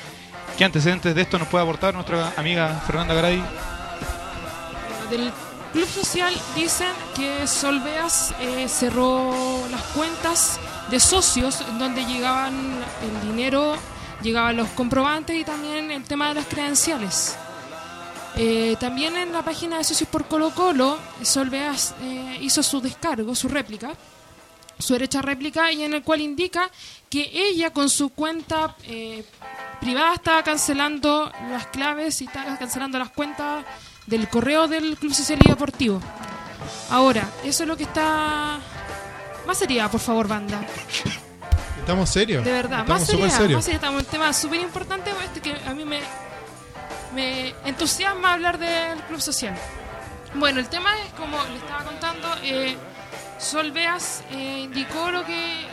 ¿Qué 0.57 0.65
antecedentes 0.65 1.15
de 1.15 1.21
esto 1.23 1.39
nos 1.39 1.49
puede 1.49 1.63
aportar 1.65 1.93
nuestra 1.95 2.33
amiga 2.37 2.83
Fernanda 2.87 3.15
Garay? 3.15 3.43
del 5.11 5.33
Club 5.73 5.89
Social 5.89 6.33
dicen 6.55 6.89
que 7.17 7.47
Solveas 7.47 8.33
eh, 8.41 8.67
cerró 8.69 9.35
las 9.71 9.83
cuentas 9.95 10.59
de 10.91 11.01
socios 11.01 11.65
donde 11.79 12.05
llegaban 12.05 12.55
el 13.03 13.29
dinero, 13.29 13.77
llegaban 14.23 14.57
los 14.57 14.69
comprobantes 14.71 15.37
y 15.37 15.45
también 15.45 15.91
el 15.91 16.05
tema 16.05 16.29
de 16.29 16.35
las 16.35 16.47
credenciales. 16.47 17.37
Eh, 18.37 18.77
también 18.79 19.17
en 19.17 19.33
la 19.33 19.43
página 19.43 19.79
de 19.79 19.85
Socios 19.85 20.09
por 20.09 20.27
Colo 20.27 20.51
Colo, 20.51 20.99
Solveas 21.23 21.95
eh, 22.01 22.39
hizo 22.41 22.63
su 22.63 22.81
descargo, 22.81 23.35
su 23.35 23.49
réplica, 23.49 23.91
su 24.79 24.95
derecha 24.95 25.21
réplica, 25.21 25.71
y 25.73 25.83
en 25.83 25.95
el 25.95 26.03
cual 26.03 26.21
indica 26.21 26.71
que 27.09 27.31
ella 27.33 27.71
con 27.71 27.91
su 27.91 28.11
cuenta 28.11 28.77
eh, 28.85 29.25
privada 29.81 30.15
estaba 30.15 30.43
cancelando 30.43 31.31
las 31.51 31.67
claves 31.67 32.23
y 32.23 32.27
estaba 32.27 32.57
cancelando 32.57 32.99
las 32.99 33.11
cuentas 33.11 33.65
del 34.07 34.29
correo 34.29 34.69
del 34.69 34.97
Club 34.97 35.13
Social 35.13 35.41
y 35.45 35.49
Deportivo. 35.49 36.01
Ahora, 36.91 37.29
eso 37.45 37.65
es 37.65 37.69
lo 37.69 37.77
que 37.77 37.85
está... 37.85 38.59
Más 39.51 39.59
seriedad, 39.59 39.91
por 39.91 39.99
favor, 40.01 40.29
banda. 40.29 40.61
Estamos 41.81 42.09
serios. 42.09 42.45
De 42.45 42.53
verdad, 42.53 42.83
Estamos 42.83 43.01
más 43.01 43.09
seriedad, 43.09 43.37
serios. 43.37 43.57
más 43.57 43.65
seriedad. 43.65 43.83
Estamos 43.83 44.01
en 44.01 44.07
un 44.07 44.11
tema 44.13 44.33
súper 44.33 44.61
importante 44.61 45.11
este 45.25 45.41
que 45.41 45.57
a 45.69 45.75
mí 45.75 45.85
me, 45.85 45.99
me 47.17 47.53
entusiasma 47.65 48.35
hablar 48.35 48.59
del 48.59 49.01
club 49.09 49.21
social. 49.21 49.57
Bueno, 50.35 50.61
el 50.61 50.69
tema 50.69 50.91
es 51.01 51.13
como 51.15 51.37
le 51.49 51.57
estaba 51.57 51.83
contando, 51.83 52.29
eh, 52.45 52.77
Sol 53.41 53.73
Beas 53.73 54.23
eh, 54.31 54.61
indicó 54.61 55.11
lo 55.11 55.25
que 55.25 55.67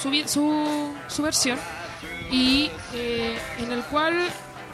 su, 0.00 0.10
su, 0.10 0.26
su, 0.26 0.94
su 1.08 1.22
versión 1.22 1.58
y 2.30 2.70
eh, 2.94 3.38
en 3.58 3.70
el 3.70 3.82
cual 3.84 4.14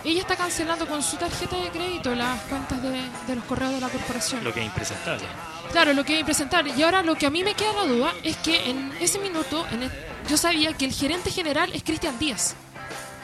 ella 0.05 0.21
está 0.21 0.37
cancelando 0.37 0.87
con 0.87 1.03
su 1.03 1.16
tarjeta 1.16 1.57
de 1.57 1.71
crédito 1.71 2.14
las 2.14 2.38
cuentas 2.42 2.81
de, 2.81 3.03
de 3.27 3.35
los 3.35 3.45
correos 3.47 3.73
de 3.73 3.81
la 3.81 3.88
corporación. 3.88 4.45
Lo 4.45 4.55
que 4.55 4.61
es 4.61 4.66
impresentable. 4.66 5.25
Claro, 5.72 5.94
lo 5.94 6.04
que 6.04 6.14
es 6.14 6.20
impresentable. 6.20 6.74
Y 6.76 6.82
ahora 6.82 7.02
lo 7.02 7.14
que 7.14 7.26
a 7.26 7.30
mí 7.30 7.42
me 7.42 7.54
queda 7.54 7.72
la 7.72 7.87
duda 7.87 8.12
es 8.22 8.37
que 8.37 8.70
en 8.70 8.92
ese 9.00 9.18
minuto 9.18 9.66
en 9.70 9.90
yo 10.28 10.37
sabía 10.37 10.72
que 10.74 10.85
el 10.85 10.92
gerente 10.92 11.30
general 11.30 11.72
es 11.72 11.82
Cristian 11.82 12.18
Díaz, 12.18 12.54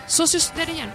socios 0.07 0.53
de 0.55 0.63
Arellano. 0.63 0.93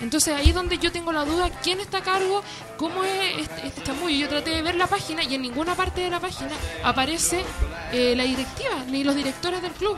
Entonces 0.00 0.34
ahí 0.34 0.48
es 0.48 0.54
donde 0.54 0.78
yo 0.78 0.90
tengo 0.92 1.12
la 1.12 1.24
duda, 1.24 1.50
¿quién 1.62 1.80
está 1.80 1.98
a 1.98 2.02
cargo? 2.02 2.42
¿Cómo 2.76 3.04
es 3.04 3.40
este, 3.40 3.66
este 3.66 3.82
chamullo? 3.82 4.16
Yo 4.16 4.28
traté 4.28 4.50
de 4.50 4.62
ver 4.62 4.76
la 4.76 4.86
página 4.86 5.22
y 5.24 5.34
en 5.34 5.42
ninguna 5.42 5.74
parte 5.74 6.02
de 6.02 6.10
la 6.10 6.20
página 6.20 6.52
aparece 6.82 7.44
eh, 7.92 8.14
la 8.16 8.24
directiva, 8.24 8.84
ni 8.88 9.04
los 9.04 9.14
directores 9.14 9.60
del 9.60 9.72
club. 9.72 9.96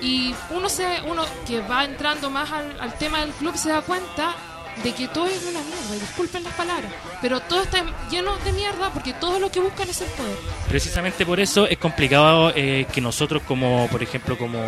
Y 0.00 0.34
uno, 0.50 0.68
se, 0.68 1.00
uno 1.08 1.24
que 1.46 1.60
va 1.60 1.84
entrando 1.84 2.28
más 2.28 2.50
al 2.52 2.94
tema 2.98 3.20
del 3.20 3.30
club 3.30 3.56
se 3.56 3.70
da 3.70 3.82
cuenta 3.82 4.34
de 4.82 4.92
que 4.92 5.08
todo 5.08 5.26
es 5.26 5.42
una 5.42 5.60
mierda, 5.60 5.96
y 5.96 6.00
disculpen 6.00 6.44
las 6.44 6.54
palabras, 6.54 6.92
pero 7.20 7.40
todo 7.40 7.62
está 7.62 7.82
lleno 8.10 8.36
de 8.44 8.52
mierda 8.52 8.90
porque 8.92 9.12
todo 9.14 9.38
lo 9.38 9.50
que 9.50 9.60
buscan 9.60 9.88
es 9.88 10.00
el 10.02 10.08
poder. 10.08 10.36
Precisamente 10.68 11.24
por 11.24 11.40
eso 11.40 11.66
es 11.66 11.78
complicado 11.78 12.52
eh, 12.54 12.86
que 12.92 13.00
nosotros 13.00 13.42
como, 13.46 13.88
por 13.88 14.02
ejemplo, 14.02 14.36
como... 14.36 14.60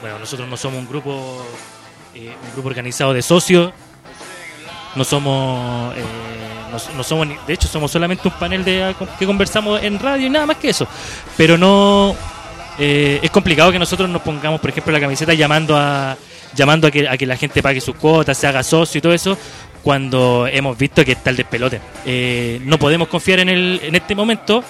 Bueno, 0.00 0.18
nosotros 0.18 0.48
no 0.48 0.56
somos 0.56 0.78
un 0.80 0.88
grupo, 0.88 1.44
eh, 2.14 2.34
un 2.44 2.52
grupo 2.52 2.68
organizado 2.68 3.12
de 3.12 3.22
socios, 3.22 3.72
no 4.94 5.04
somos... 5.04 5.96
eh, 5.96 6.02
no, 6.70 6.96
no 6.96 7.02
somos 7.02 7.28
de 7.46 7.54
hecho 7.54 7.66
somos 7.66 7.90
solamente 7.90 8.28
un 8.28 8.34
panel 8.34 8.62
de 8.62 8.94
que 9.18 9.26
conversamos 9.26 9.82
en 9.82 9.98
radio 9.98 10.26
y 10.26 10.30
nada 10.30 10.44
más 10.44 10.58
que 10.58 10.68
eso 10.68 10.86
pero 11.34 11.56
no 11.56 12.14
eh, 12.78 13.18
es 13.22 13.30
complicado 13.30 13.72
que 13.72 13.78
nosotros 13.78 14.08
nos 14.08 14.20
pongamos 14.20 14.60
por 14.60 14.68
ejemplo 14.68 14.92
la 14.92 15.00
camiseta 15.00 15.32
llamando 15.32 15.74
a 15.76 16.14
llamando 16.54 16.88
a 16.88 16.90
que, 16.90 17.08
a 17.08 17.16
que 17.16 17.26
la 17.26 17.36
gente 17.36 17.62
pague 17.62 17.80
sus 17.80 17.96
cuotas 17.96 18.36
se 18.36 18.46
haga 18.46 18.62
socio 18.62 18.98
y 18.98 19.02
todo 19.02 19.12
eso 19.12 19.38
cuando 19.82 20.46
hemos 20.50 20.76
visto 20.76 21.04
que 21.04 21.12
está 21.12 21.30
el 21.30 21.36
despelote. 21.36 21.80
Eh, 22.04 22.60
no 22.64 22.78
podemos 22.78 23.08
confiar 23.08 23.40
en 23.40 23.48
el 23.48 23.80
en 23.82 23.94
este 23.94 24.14
momento. 24.14 24.62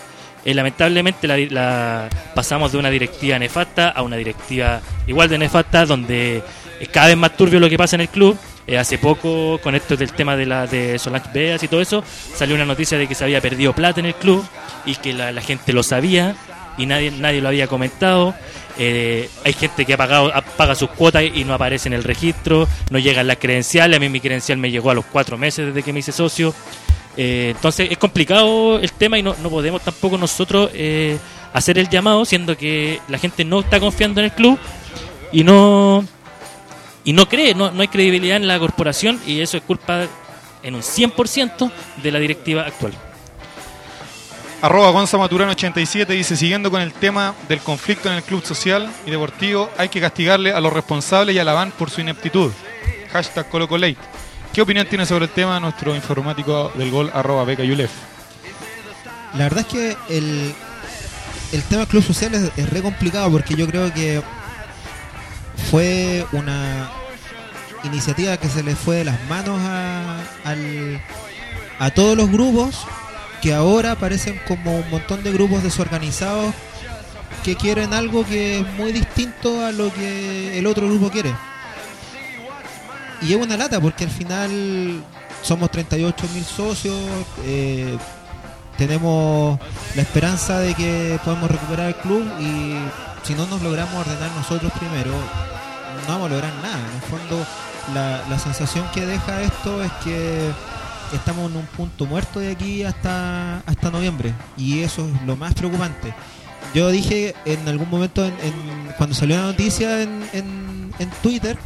Eh, 0.44 0.54
lamentablemente 0.54 1.26
la, 1.26 2.08
pasamos 2.34 2.72
de 2.72 2.78
una 2.78 2.90
directiva 2.90 3.38
nefasta 3.38 3.88
a 3.88 4.02
una 4.02 4.16
directiva 4.16 4.80
igual 5.06 5.28
de 5.28 5.36
nefasta 5.38 5.84
donde 5.84 6.42
es 6.80 6.88
cada 6.90 7.08
vez 7.08 7.16
más 7.16 7.36
turbio 7.36 7.58
lo 7.58 7.68
que 7.68 7.76
pasa 7.76 7.96
en 7.96 8.02
el 8.02 8.08
club. 8.08 8.38
Eh, 8.66 8.78
hace 8.78 8.98
poco, 8.98 9.58
con 9.62 9.74
esto 9.74 9.96
del 9.96 10.12
tema 10.12 10.36
de 10.36 10.44
la 10.44 10.66
de 10.66 10.98
Solange 10.98 11.30
Beas 11.32 11.62
y 11.62 11.68
todo 11.68 11.80
eso, 11.80 12.04
salió 12.34 12.54
una 12.54 12.66
noticia 12.66 12.98
de 12.98 13.08
que 13.08 13.14
se 13.14 13.24
había 13.24 13.40
perdido 13.40 13.72
plata 13.72 13.98
en 13.98 14.06
el 14.06 14.14
club 14.14 14.46
y 14.84 14.94
que 14.96 15.14
la, 15.14 15.32
la 15.32 15.40
gente 15.40 15.72
lo 15.72 15.82
sabía 15.82 16.36
y 16.78 16.86
nadie 16.86 17.10
nadie 17.10 17.40
lo 17.40 17.48
había 17.48 17.66
comentado. 17.66 18.34
Eh, 18.78 19.28
hay 19.44 19.52
gente 19.52 19.84
que 19.84 19.94
ha 19.94 19.96
pagado 19.96 20.32
paga 20.56 20.74
sus 20.74 20.90
cuotas 20.90 21.24
y 21.24 21.44
no 21.44 21.52
aparece 21.52 21.88
en 21.88 21.94
el 21.94 22.04
registro, 22.04 22.68
no 22.90 22.98
llegan 22.98 23.26
las 23.26 23.38
credenciales. 23.38 23.96
A 23.96 24.00
mí 24.00 24.08
mi 24.08 24.20
credencial 24.20 24.56
me 24.58 24.70
llegó 24.70 24.90
a 24.90 24.94
los 24.94 25.04
cuatro 25.04 25.36
meses 25.36 25.66
desde 25.66 25.82
que 25.82 25.92
me 25.92 25.98
hice 25.98 26.12
socio. 26.12 26.54
Eh, 27.16 27.52
entonces 27.56 27.88
es 27.90 27.98
complicado 27.98 28.78
el 28.78 28.92
tema 28.92 29.18
y 29.18 29.22
no, 29.22 29.34
no 29.42 29.50
podemos 29.50 29.82
tampoco 29.82 30.16
nosotros 30.16 30.70
eh, 30.72 31.18
hacer 31.52 31.76
el 31.78 31.88
llamado, 31.88 32.24
siendo 32.24 32.56
que 32.56 33.00
la 33.08 33.18
gente 33.18 33.44
no 33.44 33.60
está 33.60 33.80
confiando 33.80 34.20
en 34.20 34.26
el 34.26 34.32
club 34.32 34.58
y 35.32 35.42
no 35.42 36.04
y 37.04 37.12
no 37.12 37.28
cree, 37.28 37.54
no, 37.54 37.70
no 37.72 37.82
hay 37.82 37.88
credibilidad 37.88 38.36
en 38.36 38.46
la 38.46 38.58
corporación 38.58 39.20
y 39.26 39.40
eso 39.40 39.56
es 39.56 39.62
culpa 39.64 40.06
en 40.62 40.74
un 40.74 40.82
100% 40.82 41.72
de 42.02 42.12
la 42.12 42.18
directiva 42.18 42.62
actual. 42.62 42.92
Arroba 44.60 44.90
Gonza 44.90 45.16
Maturano 45.18 45.52
87 45.52 46.12
dice, 46.14 46.36
siguiendo 46.36 46.70
con 46.70 46.80
el 46.80 46.92
tema 46.92 47.34
del 47.48 47.60
conflicto 47.60 48.08
en 48.08 48.16
el 48.16 48.22
club 48.24 48.44
social 48.44 48.90
y 49.06 49.10
deportivo, 49.10 49.70
hay 49.78 49.88
que 49.88 50.00
castigarle 50.00 50.52
a 50.52 50.60
los 50.60 50.72
responsables 50.72 51.36
y 51.36 51.38
a 51.38 51.44
la 51.44 51.52
VAN 51.52 51.70
por 51.78 51.90
su 51.90 52.00
ineptitud. 52.00 52.50
Hashtag 53.12 53.48
ColocoLate. 53.50 53.96
¿Qué 54.52 54.60
opinión 54.60 54.86
tiene 54.88 55.06
sobre 55.06 55.26
el 55.26 55.30
tema 55.30 55.60
nuestro 55.60 55.94
informático 55.94 56.72
del 56.74 56.90
gol 56.90 57.10
arroba 57.14 57.44
Beca 57.44 57.62
Yulef? 57.62 57.90
La 59.34 59.44
verdad 59.44 59.60
es 59.60 59.66
que 59.66 59.96
el, 60.08 60.52
el 61.52 61.62
tema 61.64 61.86
club 61.86 62.02
social 62.02 62.34
es, 62.34 62.50
es 62.56 62.68
re 62.70 62.82
complicado 62.82 63.30
porque 63.30 63.54
yo 63.54 63.66
creo 63.68 63.92
que 63.94 64.20
fue 65.70 66.26
una 66.32 66.90
iniciativa 67.84 68.36
que 68.38 68.48
se 68.48 68.64
le 68.64 68.74
fue 68.74 68.96
de 68.96 69.04
las 69.04 69.22
manos 69.28 69.60
a, 69.60 70.18
al- 70.44 71.00
a 71.78 71.90
todos 71.90 72.16
los 72.16 72.28
grupos 72.28 72.84
que 73.40 73.54
ahora 73.54 73.94
parecen 73.94 74.40
como 74.46 74.76
un 74.76 74.90
montón 74.90 75.22
de 75.22 75.32
grupos 75.32 75.62
desorganizados 75.62 76.54
que 77.44 77.56
quieren 77.56 77.94
algo 77.94 78.24
que 78.24 78.60
es 78.60 78.66
muy 78.74 78.92
distinto 78.92 79.64
a 79.64 79.72
lo 79.72 79.92
que 79.92 80.58
el 80.58 80.66
otro 80.66 80.88
grupo 80.88 81.10
quiere. 81.10 81.34
Y 83.22 83.32
es 83.32 83.40
una 83.40 83.56
lata 83.56 83.80
porque 83.80 84.04
al 84.04 84.10
final 84.10 85.02
somos 85.42 85.70
38 85.70 86.26
mil 86.34 86.44
socios, 86.44 86.96
eh, 87.44 87.96
tenemos 88.76 89.58
la 89.96 90.02
esperanza 90.02 90.60
de 90.60 90.74
que 90.74 91.18
podemos 91.24 91.50
recuperar 91.50 91.88
el 91.88 91.96
club 91.96 92.24
y 92.40 92.76
si 93.24 93.34
no 93.34 93.46
nos 93.46 93.60
logramos 93.62 93.94
ordenar 93.94 94.30
nosotros 94.32 94.72
primero, 94.78 95.10
no 95.10 96.12
vamos 96.12 96.26
a 96.26 96.34
lograr 96.34 96.52
nada. 96.62 96.78
En 96.78 96.94
el 96.94 97.02
fondo, 97.02 97.46
la, 97.94 98.22
la 98.28 98.38
sensación 98.38 98.86
que 98.94 99.04
deja 99.04 99.42
esto 99.42 99.82
es 99.82 99.92
que 100.04 100.52
estamos 101.12 101.50
en 101.50 101.56
un 101.58 101.66
punto 101.66 102.06
muerto 102.06 102.40
de 102.40 102.50
aquí 102.52 102.82
hasta, 102.84 103.58
hasta 103.60 103.90
noviembre 103.90 104.32
y 104.56 104.80
eso 104.80 105.06
es 105.08 105.22
lo 105.26 105.36
más 105.36 105.54
preocupante. 105.54 106.12
Yo 106.74 106.90
dije 106.90 107.34
en 107.44 107.66
algún 107.68 107.88
momento, 107.88 108.24
en- 108.24 108.34
en- 108.42 108.92
cuando 108.96 109.14
salió 109.14 109.36
la 109.36 109.42
noticia 109.42 110.02
en, 110.02 110.22
en- 110.32 111.10
Twitter, 111.22 111.56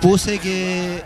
puse 0.00 0.38
que 0.38 1.02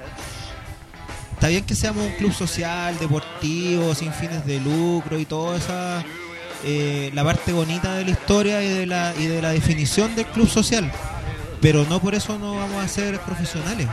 está 1.35 1.49
bien 1.49 1.65
que 1.65 1.75
seamos 1.75 2.05
un 2.07 2.13
club 2.13 2.33
social, 2.33 2.99
deportivo, 2.99 3.95
sin 3.95 4.13
fines 4.13 4.45
de 4.47 4.59
lucro 4.61 5.19
y 5.19 5.25
toda 5.27 5.59
esa 5.59 6.03
eh, 6.65 7.11
la 7.15 7.23
parte 7.23 7.53
bonita 7.53 7.95
de 7.95 8.05
la 8.07 8.11
historia 8.11 8.63
y 8.65 8.69
de 8.69 8.87
la 8.87 9.13
y 9.19 9.27
de 9.27 9.43
la 9.43 9.51
definición 9.51 10.17
del 10.17 10.25
club 10.27 10.49
social, 10.49 10.91
pero 11.61 11.85
no 11.85 12.01
por 12.01 12.15
eso 12.15 12.39
no 12.39 12.57
vamos 12.57 12.83
a 12.83 12.89
ser 12.89 13.21
profesionales. 13.21 13.87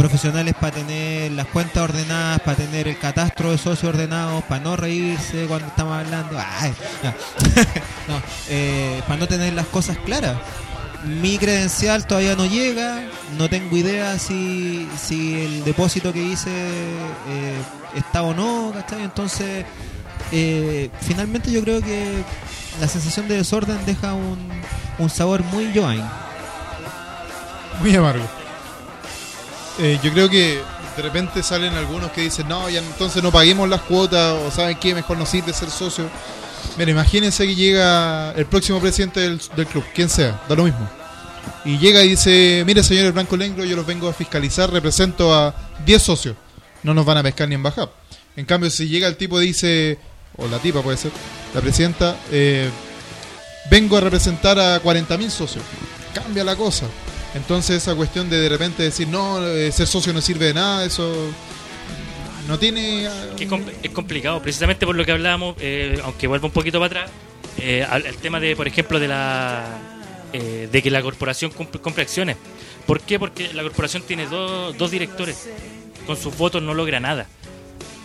Profesionales 0.00 0.54
para 0.58 0.72
tener 0.72 1.32
las 1.32 1.46
cuentas 1.48 1.82
ordenadas, 1.82 2.40
para 2.40 2.56
tener 2.56 2.88
el 2.88 2.98
catastro 2.98 3.50
de 3.50 3.58
socios 3.58 3.92
ordenados, 3.92 4.42
para 4.44 4.64
no 4.64 4.74
reírse 4.74 5.44
cuando 5.44 5.68
estamos 5.68 5.94
hablando, 5.94 6.38
eh, 8.48 9.02
para 9.06 9.20
no 9.20 9.28
tener 9.28 9.52
las 9.52 9.66
cosas 9.66 9.98
claras 9.98 10.38
mi 11.04 11.38
credencial 11.38 12.06
todavía 12.06 12.36
no 12.36 12.46
llega, 12.46 13.02
no 13.38 13.48
tengo 13.48 13.76
idea 13.76 14.18
si, 14.18 14.88
si 15.00 15.42
el 15.42 15.64
depósito 15.64 16.12
que 16.12 16.22
hice 16.22 16.50
eh, 16.50 17.56
está 17.96 18.22
o 18.22 18.34
no, 18.34 18.72
¿cachai? 18.74 19.02
Entonces, 19.02 19.64
eh, 20.32 20.90
finalmente 21.00 21.50
yo 21.50 21.62
creo 21.62 21.80
que 21.80 22.22
la 22.80 22.88
sensación 22.88 23.28
de 23.28 23.36
desorden 23.36 23.78
deja 23.86 24.14
un, 24.14 24.38
un 24.98 25.10
sabor 25.10 25.42
muy 25.44 25.72
Joain. 25.74 26.04
Muy 27.80 27.96
amargo. 27.96 28.39
Eh, 29.78 29.98
yo 30.02 30.12
creo 30.12 30.28
que 30.28 30.60
de 30.96 31.02
repente 31.02 31.42
salen 31.42 31.74
algunos 31.74 32.10
que 32.10 32.22
dicen, 32.22 32.48
no, 32.48 32.68
ya 32.68 32.80
entonces 32.80 33.22
no 33.22 33.30
paguemos 33.30 33.68
las 33.68 33.80
cuotas, 33.82 34.36
o 34.46 34.50
saben 34.50 34.78
qué, 34.78 34.94
mejor 34.94 35.16
no 35.16 35.26
sirve 35.26 35.52
ser 35.52 35.70
socio. 35.70 36.08
Mira, 36.76 36.90
imagínense 36.90 37.46
que 37.46 37.54
llega 37.54 38.32
el 38.32 38.46
próximo 38.46 38.80
presidente 38.80 39.20
del, 39.20 39.38
club, 39.66 39.84
quien 39.94 40.08
sea, 40.08 40.40
da 40.48 40.54
lo 40.54 40.64
mismo. 40.64 40.88
Y 41.64 41.78
llega 41.78 42.02
y 42.02 42.10
dice, 42.10 42.62
mire 42.66 42.82
señores 42.82 43.12
Blanco 43.12 43.36
Lengro, 43.36 43.64
yo 43.64 43.76
los 43.76 43.86
vengo 43.86 44.08
a 44.08 44.12
fiscalizar, 44.12 44.70
represento 44.70 45.34
a 45.34 45.54
10 45.84 46.02
socios. 46.02 46.36
No 46.82 46.94
nos 46.94 47.04
van 47.04 47.18
a 47.18 47.22
pescar 47.22 47.48
ni 47.48 47.54
en 47.54 47.62
bajar. 47.62 47.90
En 48.36 48.46
cambio, 48.46 48.70
si 48.70 48.88
llega 48.88 49.08
el 49.08 49.16
tipo 49.16 49.40
y 49.40 49.48
dice, 49.48 49.98
o 50.36 50.48
la 50.48 50.58
tipa 50.58 50.82
puede 50.82 50.96
ser, 50.96 51.12
la 51.54 51.60
presidenta, 51.60 52.16
eh, 52.30 52.70
vengo 53.70 53.96
a 53.96 54.00
representar 54.00 54.58
a 54.58 54.82
40.000 54.82 55.30
socios. 55.30 55.64
Cambia 56.14 56.44
la 56.44 56.56
cosa. 56.56 56.86
Entonces 57.34 57.76
esa 57.76 57.94
cuestión 57.94 58.28
de 58.28 58.38
de 58.38 58.48
repente 58.48 58.82
decir, 58.82 59.08
no, 59.08 59.46
eh, 59.46 59.70
ser 59.72 59.86
socio 59.86 60.12
no 60.12 60.20
sirve 60.20 60.46
de 60.46 60.54
nada, 60.54 60.84
eso 60.84 61.14
no 62.48 62.58
tiene... 62.58 63.08
Que 63.36 63.44
es, 63.44 63.50
es 63.82 63.90
complicado, 63.90 64.42
precisamente 64.42 64.84
por 64.84 64.96
lo 64.96 65.04
que 65.04 65.12
hablábamos, 65.12 65.54
eh, 65.60 66.00
aunque 66.04 66.26
vuelva 66.26 66.46
un 66.46 66.52
poquito 66.52 66.80
para 66.80 67.02
atrás, 67.02 67.10
eh, 67.58 67.86
al 67.88 68.02
tema 68.16 68.40
de, 68.40 68.56
por 68.56 68.66
ejemplo, 68.66 68.98
de 68.98 69.08
la 69.08 69.78
eh, 70.32 70.68
de 70.70 70.82
que 70.82 70.90
la 70.90 71.02
corporación 71.02 71.50
compre 71.50 72.02
acciones. 72.02 72.36
¿Por 72.86 73.00
qué? 73.00 73.18
Porque 73.18 73.52
la 73.52 73.62
corporación 73.64 74.04
tiene 74.04 74.26
dos, 74.26 74.76
dos 74.78 74.90
directores. 74.90 75.48
Con 76.06 76.16
sus 76.16 76.36
votos 76.36 76.62
no 76.62 76.72
logra 76.72 77.00
nada. 77.00 77.26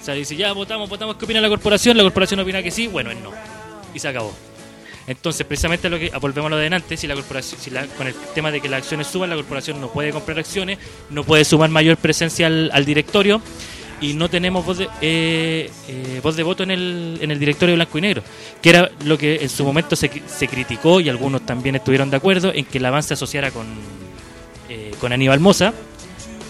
O 0.02 0.06
sea, 0.06 0.16
dice, 0.16 0.36
ya 0.36 0.52
votamos, 0.52 0.90
votamos, 0.90 1.18
¿qué 1.18 1.26
opina 1.26 1.40
la 1.40 1.50
corporación? 1.50 1.98
La 1.98 2.04
corporación 2.04 2.40
opina 2.40 2.64
que 2.64 2.72
sí, 2.72 2.88
bueno, 2.88 3.12
es 3.12 3.18
no. 3.18 3.32
Y 3.94 4.00
se 4.00 4.08
acabó. 4.08 4.34
Entonces, 5.08 5.46
precisamente 5.46 5.90
lo 5.90 6.00
que 6.00 6.10
ah, 6.14 6.18
volvemos 6.18 6.48
a 6.48 6.56
lo 6.56 6.58
de 6.58 6.68
antes, 6.68 7.00
si 7.00 7.06
la 7.08 7.14
corporación, 7.16 7.62
si 7.62 7.70
la- 7.70 7.86
con 7.86 8.08
el 8.08 8.16
tema 8.34 8.52
de 8.52 8.60
que 8.60 8.68
las 8.70 8.80
acciones 8.80 9.08
suban, 9.08 9.30
la 9.30 9.36
corporación 9.36 9.80
no 9.80 9.90
puede 9.90 10.12
comprar 10.12 10.40
acciones, 10.40 10.80
no 11.12 11.24
puede 11.24 11.46
sumar 11.46 11.70
mayor 11.70 11.98
presencia 11.98 12.48
al, 12.48 12.72
al 12.74 12.86
directorio 12.86 13.40
y 14.02 14.14
no 14.14 14.30
tenemos 14.30 14.66
voz 14.66 14.80
de, 14.80 14.90
eh, 15.02 15.70
eh, 15.88 16.20
voz 16.24 16.36
de 16.36 16.44
voto 16.44 16.64
en 16.64 16.72
el, 16.72 17.18
en 17.22 17.32
el 17.32 17.40
directorio 17.40 17.76
blanco 17.76 17.98
y 17.98 18.02
negro, 18.02 18.24
que 18.62 18.70
era 18.70 18.90
lo 19.06 19.18
que 19.18 19.36
en 19.44 19.50
su 19.50 19.64
momento 19.64 19.96
se, 19.96 20.10
se 20.28 20.48
criticó 20.48 21.00
y 21.00 21.08
algunos 21.08 21.46
también 21.46 21.76
estuvieron 21.76 22.10
de 22.10 22.18
acuerdo 22.18 22.52
en 22.54 22.66
que 22.66 22.80
el 22.80 22.86
avance 22.86 23.14
asociara 23.14 23.52
con, 23.52 23.68
eh, 24.70 24.92
con 25.00 25.14
Aníbal 25.14 25.40
Moza, 25.40 25.72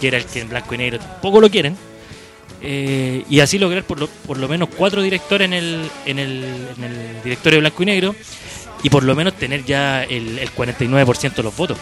que 0.01 0.07
era 0.07 0.17
el 0.17 0.25
que 0.25 0.39
en 0.41 0.49
blanco 0.49 0.73
y 0.75 0.77
negro 0.77 0.99
tampoco 0.99 1.39
lo 1.41 1.49
quieren. 1.49 1.75
Eh, 2.67 3.23
y 3.29 3.41
así 3.41 3.59
lograr 3.59 3.83
por 3.83 3.99
lo, 3.99 4.07
por 4.07 4.37
lo 4.37 4.47
menos 4.47 4.69
cuatro 4.75 5.03
directores 5.03 5.45
en 5.45 5.53
el, 5.53 5.89
en, 6.07 6.17
el, 6.17 6.43
en 6.77 6.83
el 6.83 7.23
directorio 7.23 7.59
blanco 7.59 7.83
y 7.83 7.85
negro 7.85 8.15
y 8.81 8.89
por 8.89 9.03
lo 9.03 9.15
menos 9.15 9.33
tener 9.33 9.63
ya 9.63 10.03
el, 10.03 10.39
el 10.39 10.51
49% 10.51 11.35
de 11.35 11.43
los 11.43 11.55
votos. 11.55 11.77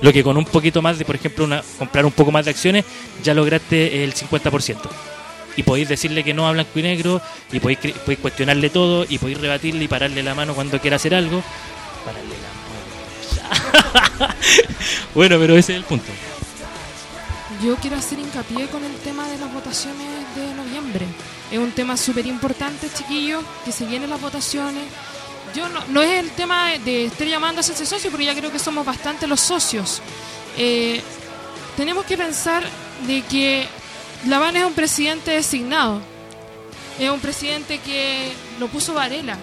Lo 0.00 0.12
que 0.12 0.22
con 0.22 0.36
un 0.36 0.44
poquito 0.44 0.80
más 0.82 0.98
de, 0.98 1.04
por 1.04 1.16
ejemplo, 1.16 1.44
una, 1.44 1.62
comprar 1.78 2.04
un 2.04 2.12
poco 2.12 2.30
más 2.30 2.44
de 2.44 2.50
acciones, 2.50 2.84
ya 3.22 3.34
lograste 3.34 4.04
el 4.04 4.14
50%. 4.14 4.76
Y 5.56 5.64
podéis 5.64 5.88
decirle 5.88 6.22
que 6.22 6.34
no 6.34 6.46
a 6.46 6.52
blanco 6.52 6.78
y 6.78 6.82
negro, 6.82 7.20
y 7.50 7.58
podéis, 7.58 7.78
podéis 7.78 8.20
cuestionarle 8.20 8.70
todo, 8.70 9.06
y 9.08 9.18
podéis 9.18 9.40
rebatirle 9.40 9.84
y 9.84 9.88
pararle 9.88 10.22
la 10.22 10.34
mano 10.34 10.54
cuando 10.54 10.80
quiera 10.80 10.96
hacer 10.96 11.14
algo. 11.14 11.42
Pararle 12.04 12.36
la 12.36 13.48
mano. 14.28 14.34
bueno, 15.14 15.36
pero 15.38 15.56
ese 15.56 15.72
es 15.72 15.78
el 15.78 15.84
punto. 15.84 16.12
Yo 17.62 17.74
quiero 17.76 17.96
hacer 17.96 18.20
hincapié 18.20 18.68
con 18.68 18.84
el 18.84 18.94
tema 18.98 19.28
de 19.28 19.36
las 19.36 19.52
votaciones 19.52 20.06
de 20.36 20.54
noviembre. 20.54 21.06
Es 21.50 21.58
un 21.58 21.72
tema 21.72 21.96
súper 21.96 22.24
importante, 22.26 22.88
chiquillos, 22.92 23.42
que 23.64 23.72
se 23.72 23.84
vienen 23.84 24.10
las 24.10 24.20
votaciones. 24.20 24.84
Yo 25.56 25.68
no, 25.68 25.84
no 25.88 26.00
es 26.00 26.20
el 26.20 26.30
tema 26.30 26.70
de 26.84 27.06
estar 27.06 27.26
llamando 27.26 27.58
a 27.58 27.60
hacerse 27.60 27.84
socio, 27.84 28.10
porque 28.10 28.26
ya 28.26 28.34
creo 28.36 28.52
que 28.52 28.60
somos 28.60 28.86
bastante 28.86 29.26
los 29.26 29.40
socios. 29.40 30.00
Eh, 30.56 31.00
tenemos 31.76 32.04
que 32.04 32.16
pensar 32.16 32.62
de 33.08 33.22
que 33.22 33.66
Laván 34.26 34.56
es 34.56 34.64
un 34.64 34.74
presidente 34.74 35.32
designado. 35.32 36.00
Es 36.98 37.10
un 37.10 37.20
presidente 37.20 37.78
que 37.78 38.32
lo 38.60 38.68
puso 38.68 38.94
Varela 38.94 39.36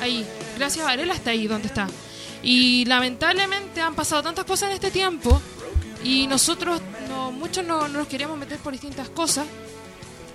ahí. 0.00 0.26
Gracias 0.56 0.84
a 0.84 0.88
Varela 0.88 1.14
está 1.14 1.30
ahí 1.30 1.46
donde 1.46 1.68
está. 1.68 1.86
Y 2.42 2.84
lamentablemente 2.86 3.80
han 3.80 3.94
pasado 3.94 4.24
tantas 4.24 4.44
cosas 4.44 4.70
en 4.70 4.74
este 4.74 4.90
tiempo 4.90 5.40
y 6.04 6.26
nosotros 6.28 6.80
no, 7.08 7.32
muchos 7.32 7.64
no, 7.64 7.88
no 7.88 7.98
nos 7.98 8.06
queremos 8.08 8.38
meter 8.38 8.58
por 8.58 8.72
distintas 8.72 9.08
cosas, 9.08 9.46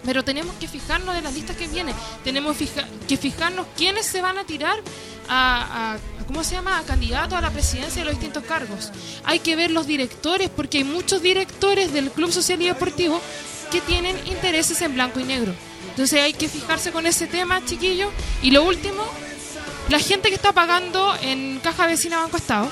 pero 0.04 0.24
tenemos 0.24 0.56
que 0.56 0.68
fijarnos 0.68 1.14
de 1.16 1.22
las 1.22 1.34
listas 1.34 1.56
que 1.56 1.68
vienen. 1.68 1.96
Tenemos 2.24 2.58
que 3.08 3.18
fijarnos 3.18 3.68
quiénes 3.78 4.06
se 4.06 4.22
van 4.22 4.38
a 4.38 4.44
tirar 4.46 4.78
a- 5.30 5.98
¿cómo 6.26 6.44
se 6.44 6.56
llama? 6.56 6.78
A 6.80 6.84
candidatos 6.84 7.38
a 7.38 7.42
la 7.42 7.52
presidencia 7.52 8.02
de 8.02 8.06
los 8.06 8.14
distintos 8.20 8.44
cargos. 8.46 8.92
Hay 9.26 9.40
que 9.40 9.56
ver 9.56 9.72
los 9.72 9.86
directores, 9.88 10.50
porque 10.50 10.80
hay 10.80 10.84
muchos 10.84 11.22
directores 11.22 11.92
del 11.94 12.12
Club 12.12 12.32
Social 12.32 12.62
y 12.62 12.66
Deportivo 12.68 13.22
que 13.72 13.82
tienen 13.82 14.18
intereses 14.28 14.82
en 14.82 14.94
blanco 14.96 15.20
y 15.20 15.24
negro. 15.24 15.54
Entonces 15.90 16.22
hay 16.22 16.34
que 16.34 16.48
fijarse 16.50 16.92
con 16.92 17.06
ese 17.06 17.28
tema, 17.28 17.64
chiquillos. 17.66 18.12
Y 18.42 18.52
lo 18.52 18.64
último, 18.64 19.04
la 19.90 20.00
gente 20.00 20.30
que 20.30 20.36
está 20.36 20.54
pagando 20.54 21.14
en 21.22 21.60
Caja 21.60 21.86
Vecina 21.88 22.22
Banco 22.22 22.38
Estado, 22.38 22.70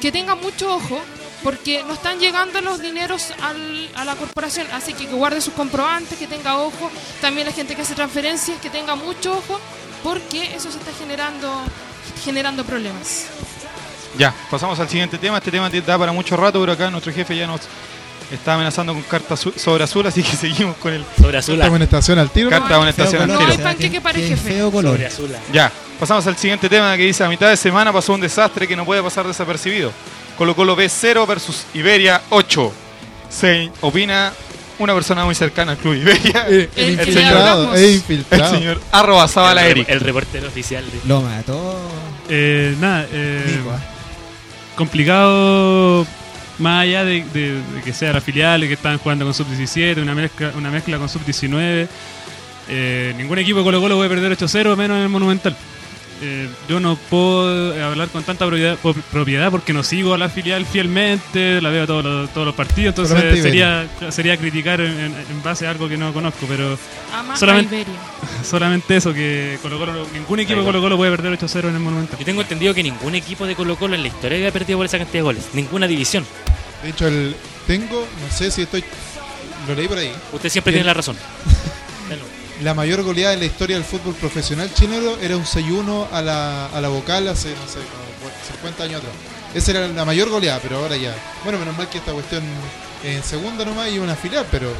que 0.00 0.12
tenga 0.12 0.34
mucho 0.36 0.74
ojo, 0.76 1.00
porque 1.42 1.82
no 1.84 1.94
están 1.94 2.18
llegando 2.18 2.60
los 2.60 2.80
dineros 2.80 3.32
al- 3.42 3.88
a 3.94 4.04
la 4.04 4.14
corporación, 4.16 4.66
así 4.72 4.92
que 4.92 5.06
que 5.06 5.14
guarde 5.14 5.40
sus 5.40 5.54
comprobantes, 5.54 6.18
que 6.18 6.26
tenga 6.26 6.58
ojo, 6.58 6.90
también 7.20 7.46
la 7.46 7.52
gente 7.52 7.74
que 7.74 7.82
hace 7.82 7.94
transferencias, 7.94 8.58
que 8.60 8.70
tenga 8.70 8.94
mucho 8.94 9.32
ojo, 9.32 9.58
porque 10.02 10.54
eso 10.54 10.70
se 10.70 10.78
está 10.78 10.90
generando, 10.98 11.62
generando 12.24 12.64
problemas. 12.64 13.26
Ya, 14.18 14.34
pasamos 14.50 14.78
al 14.80 14.88
siguiente 14.88 15.18
tema. 15.18 15.38
Este 15.38 15.50
tema 15.50 15.70
te 15.70 15.80
da 15.80 15.96
para 15.98 16.12
mucho 16.12 16.36
rato, 16.36 16.58
pero 16.60 16.72
acá 16.72 16.90
nuestro 16.90 17.12
jefe 17.12 17.36
ya 17.36 17.46
nos 17.46 17.60
está 18.32 18.54
amenazando 18.54 18.92
con 18.92 19.02
carta 19.02 19.36
sobre 19.36 19.84
azul, 19.84 20.06
así 20.06 20.22
que 20.22 20.36
seguimos 20.36 20.76
con 20.76 20.92
el 20.92 21.04
sobre 21.20 21.38
azul. 21.38 21.54
Carta 21.56 21.66
amonestación 21.68 22.18
al 22.18 22.30
tiro. 22.30 22.50
Carta 22.50 22.74
amonestación 22.76 23.22
al 23.22 23.28
No 23.28 23.38
tiro. 23.38 23.50
hay 23.52 23.58
panqueque 23.58 24.00
para 24.00 24.18
el 24.18 24.28
jefe. 24.28 24.50
Feo 24.54 24.70
color. 24.70 24.92
Sobre 24.92 25.06
azul. 25.06 25.36
Ya, 25.52 25.70
pasamos 25.98 26.26
al 26.26 26.36
siguiente 26.36 26.68
tema 26.68 26.96
que 26.96 27.04
dice, 27.04 27.22
a 27.24 27.28
mitad 27.28 27.48
de 27.48 27.56
semana 27.56 27.92
pasó 27.92 28.12
un 28.12 28.20
desastre 28.20 28.66
que 28.66 28.74
no 28.76 28.84
puede 28.84 29.02
pasar 29.02 29.26
desapercibido. 29.26 29.92
Colo 30.40 30.56
Colo 30.56 30.74
B 30.74 30.88
0 30.88 31.26
versus 31.26 31.66
Iberia 31.74 32.22
8. 32.30 32.72
Se 33.28 33.70
opina 33.82 34.32
una 34.78 34.94
persona 34.94 35.26
muy 35.26 35.34
cercana 35.34 35.72
al 35.72 35.76
club 35.78 35.92
Iberia. 35.96 36.46
El 36.48 36.70
El 36.74 36.90
infiltrado, 36.92 37.38
hablamos. 37.40 37.76
el 37.78 37.84
El 37.84 37.94
infiltrado. 37.96 38.54
señor 38.54 38.80
arroba 38.90 39.28
Zabala 39.28 39.66
el, 39.66 39.72
Eric. 39.72 39.88
el 39.90 40.00
reportero 40.00 40.48
oficial. 40.48 40.82
de- 40.90 41.06
Lo 41.06 41.20
mató. 41.20 41.78
Eh, 42.30 42.74
nada, 42.80 43.06
eh, 43.12 43.60
¿ah? 43.70 43.78
complicado 44.76 46.06
más 46.58 46.84
allá 46.84 47.04
de, 47.04 47.22
de- 47.34 47.60
de 47.74 47.82
que 47.84 47.92
sea 47.92 48.14
la 48.14 48.22
filial, 48.22 48.62
que 48.66 48.72
estaban 48.72 48.96
jugando 48.96 49.26
con 49.26 49.34
sub-17, 49.34 50.00
una 50.00 50.14
mezcla, 50.14 50.52
una 50.56 50.70
mezcla 50.70 50.96
con 50.96 51.10
sub-19. 51.10 51.86
Eh, 52.70 53.12
ningún 53.18 53.38
equipo 53.38 53.58
de 53.58 53.64
Colo 53.64 53.80
Colo 53.82 53.96
puede 53.96 54.08
perder 54.08 54.32
8-0 54.38 54.74
menos 54.74 54.96
en 54.96 55.02
el 55.02 55.08
Monumental. 55.10 55.54
Eh, 56.22 56.48
yo 56.68 56.80
no 56.80 56.96
puedo 56.96 57.72
hablar 57.82 58.08
con 58.08 58.22
tanta 58.22 58.46
propiedad, 58.46 58.76
propiedad 59.10 59.50
porque 59.50 59.72
no 59.72 59.82
sigo 59.82 60.12
a 60.12 60.18
la 60.18 60.28
filial 60.28 60.66
fielmente, 60.66 61.62
la 61.62 61.70
veo 61.70 61.86
todos 61.86 62.04
los, 62.04 62.30
todos 62.30 62.46
los 62.46 62.54
partidos, 62.54 62.88
entonces 62.98 63.42
sería, 63.42 63.88
sería 64.10 64.36
criticar 64.36 64.82
en, 64.82 65.14
base 65.42 65.66
a 65.66 65.70
algo 65.70 65.88
que 65.88 65.96
no 65.96 66.12
conozco, 66.12 66.44
pero 66.46 66.78
Ama 67.14 67.36
Solamente- 67.36 67.86
solamente 68.44 68.96
eso, 68.96 69.14
que 69.14 69.58
Colo 69.62 69.78
-Colo, 69.78 70.06
ningún 70.12 70.40
equipo 70.40 70.60
de 70.60 70.66
Colo 70.66 70.80
Colo 70.82 70.96
puede 70.98 71.10
perder 71.10 71.38
8-0 71.38 71.68
en 71.68 71.74
el 71.74 71.80
Monumental. 71.80 72.18
Yo 72.18 72.24
tengo 72.26 72.42
entendido 72.42 72.74
que 72.74 72.82
ningún 72.82 73.14
equipo 73.14 73.46
de 73.46 73.54
Colo 73.54 73.76
Colo 73.76 73.94
en 73.94 74.02
la 74.02 74.08
historia 74.08 74.36
había 74.36 74.52
perdido 74.52 74.78
por 74.78 74.86
esa 74.86 74.98
cantidad 74.98 75.20
de 75.20 75.22
goles. 75.22 75.48
Ninguna 75.54 75.86
división. 75.86 76.26
De 76.82 76.90
hecho, 76.90 77.08
el, 77.08 77.34
tengo, 77.66 78.06
no 78.22 78.36
sé 78.36 78.50
si 78.50 78.62
estoy. 78.62 78.84
Lo 79.66 79.74
leí 79.74 79.88
por 79.88 79.98
ahí. 79.98 80.12
Usted 80.32 80.50
siempre 80.50 80.72
tiene 80.72 80.86
la 80.86 80.94
razón. 80.94 81.16
La 82.62 82.74
mayor 82.74 83.02
goleada 83.02 83.32
en 83.34 83.40
la 83.40 83.46
historia 83.46 83.76
del 83.76 83.84
fútbol 83.84 84.14
profesional 84.14 84.72
chileno 84.74 85.16
era 85.22 85.36
un 85.36 85.44
6-1 85.44 86.08
a 86.12 86.20
la, 86.20 86.66
a 86.66 86.80
la 86.80 86.88
vocal 86.88 87.26
hace, 87.28 87.48
no 87.50 87.66
sé, 87.66 87.78
como 87.78 88.30
50 88.58 88.84
años 88.84 88.96
atrás. 88.98 89.12
Esa 89.54 89.70
era 89.72 89.88
la 89.88 90.04
mayor 90.04 90.28
goleada, 90.28 90.60
pero 90.62 90.76
ahora 90.78 90.96
ya. 90.96 91.14
Bueno, 91.42 91.58
menos 91.58 91.76
mal 91.76 91.88
que 91.88 91.98
esta 91.98 92.12
cuestión 92.12 92.42
en 93.02 93.22
segunda 93.22 93.64
nomás 93.64 93.90
y 93.90 93.98
una 93.98 94.14
filial, 94.14 94.44
pero 94.50 94.70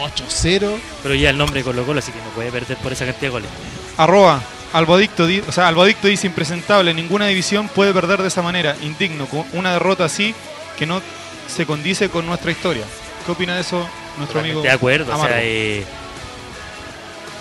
8-0. 0.00 0.76
Pero 1.02 1.14
ya 1.14 1.30
el 1.30 1.36
nombre 1.38 1.60
de 1.60 1.64
Colo 1.64 1.84
Colo, 1.84 1.98
así 1.98 2.12
que 2.12 2.18
no 2.18 2.30
puede 2.30 2.50
perder 2.50 2.76
por 2.78 2.92
esa 2.92 3.04
cantidad 3.04 3.22
de 3.22 3.28
goles. 3.30 3.50
Arroba 3.98 4.40
Albodicto, 4.72 5.26
di- 5.26 5.42
o 5.46 5.52
sea, 5.52 5.68
Albodicto 5.68 6.08
dice 6.08 6.26
impresentable, 6.26 6.94
ninguna 6.94 7.26
división 7.26 7.68
puede 7.68 7.92
perder 7.92 8.22
de 8.22 8.28
esa 8.28 8.40
manera, 8.42 8.74
indigno, 8.82 9.26
con 9.26 9.44
una 9.52 9.72
derrota 9.74 10.04
así 10.06 10.34
que 10.78 10.86
no 10.86 11.02
se 11.46 11.66
condice 11.66 12.08
con 12.08 12.26
nuestra 12.26 12.50
historia. 12.50 12.84
¿Qué 13.26 13.32
opina 13.32 13.54
de 13.54 13.60
eso 13.60 13.86
nuestro 14.16 14.40
amigo? 14.40 14.62
De 14.62 14.70
acuerdo, 14.70 15.14
o 15.14 15.20
sea, 15.26 15.42
eh, 15.42 15.84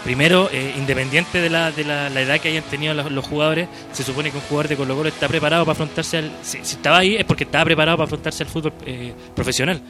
primero, 0.04 0.50
eh, 0.52 0.74
independiente 0.78 1.42
de, 1.42 1.50
la, 1.50 1.72
de 1.72 1.84
la, 1.84 2.08
edad 2.22 2.40
que 2.40 2.50
hayan 2.50 2.64
tenido 2.64 2.94
los, 2.94 3.26
jugadores, 3.26 3.68
se 3.92 4.04
supone 4.04 4.32
que 4.32 4.38
un 4.38 4.44
jugador 4.44 4.68
de 4.70 4.76
Colo 4.78 4.96
Colo 4.96 5.10
está 5.10 5.28
preparado 5.28 5.66
para 5.66 5.74
afrontarse 5.74 6.18
al... 6.18 6.32
Si, 6.42 6.58
estaba 6.60 7.00
ahí 7.00 7.16
es 7.16 7.26
porque 7.26 7.44
estaba 7.44 7.66
preparado 7.66 7.98
para 7.98 8.06
afrontarse 8.06 8.44
al 8.44 8.50
fútbol 8.50 8.74
eh, 8.86 9.14
profesional. 9.36 9.82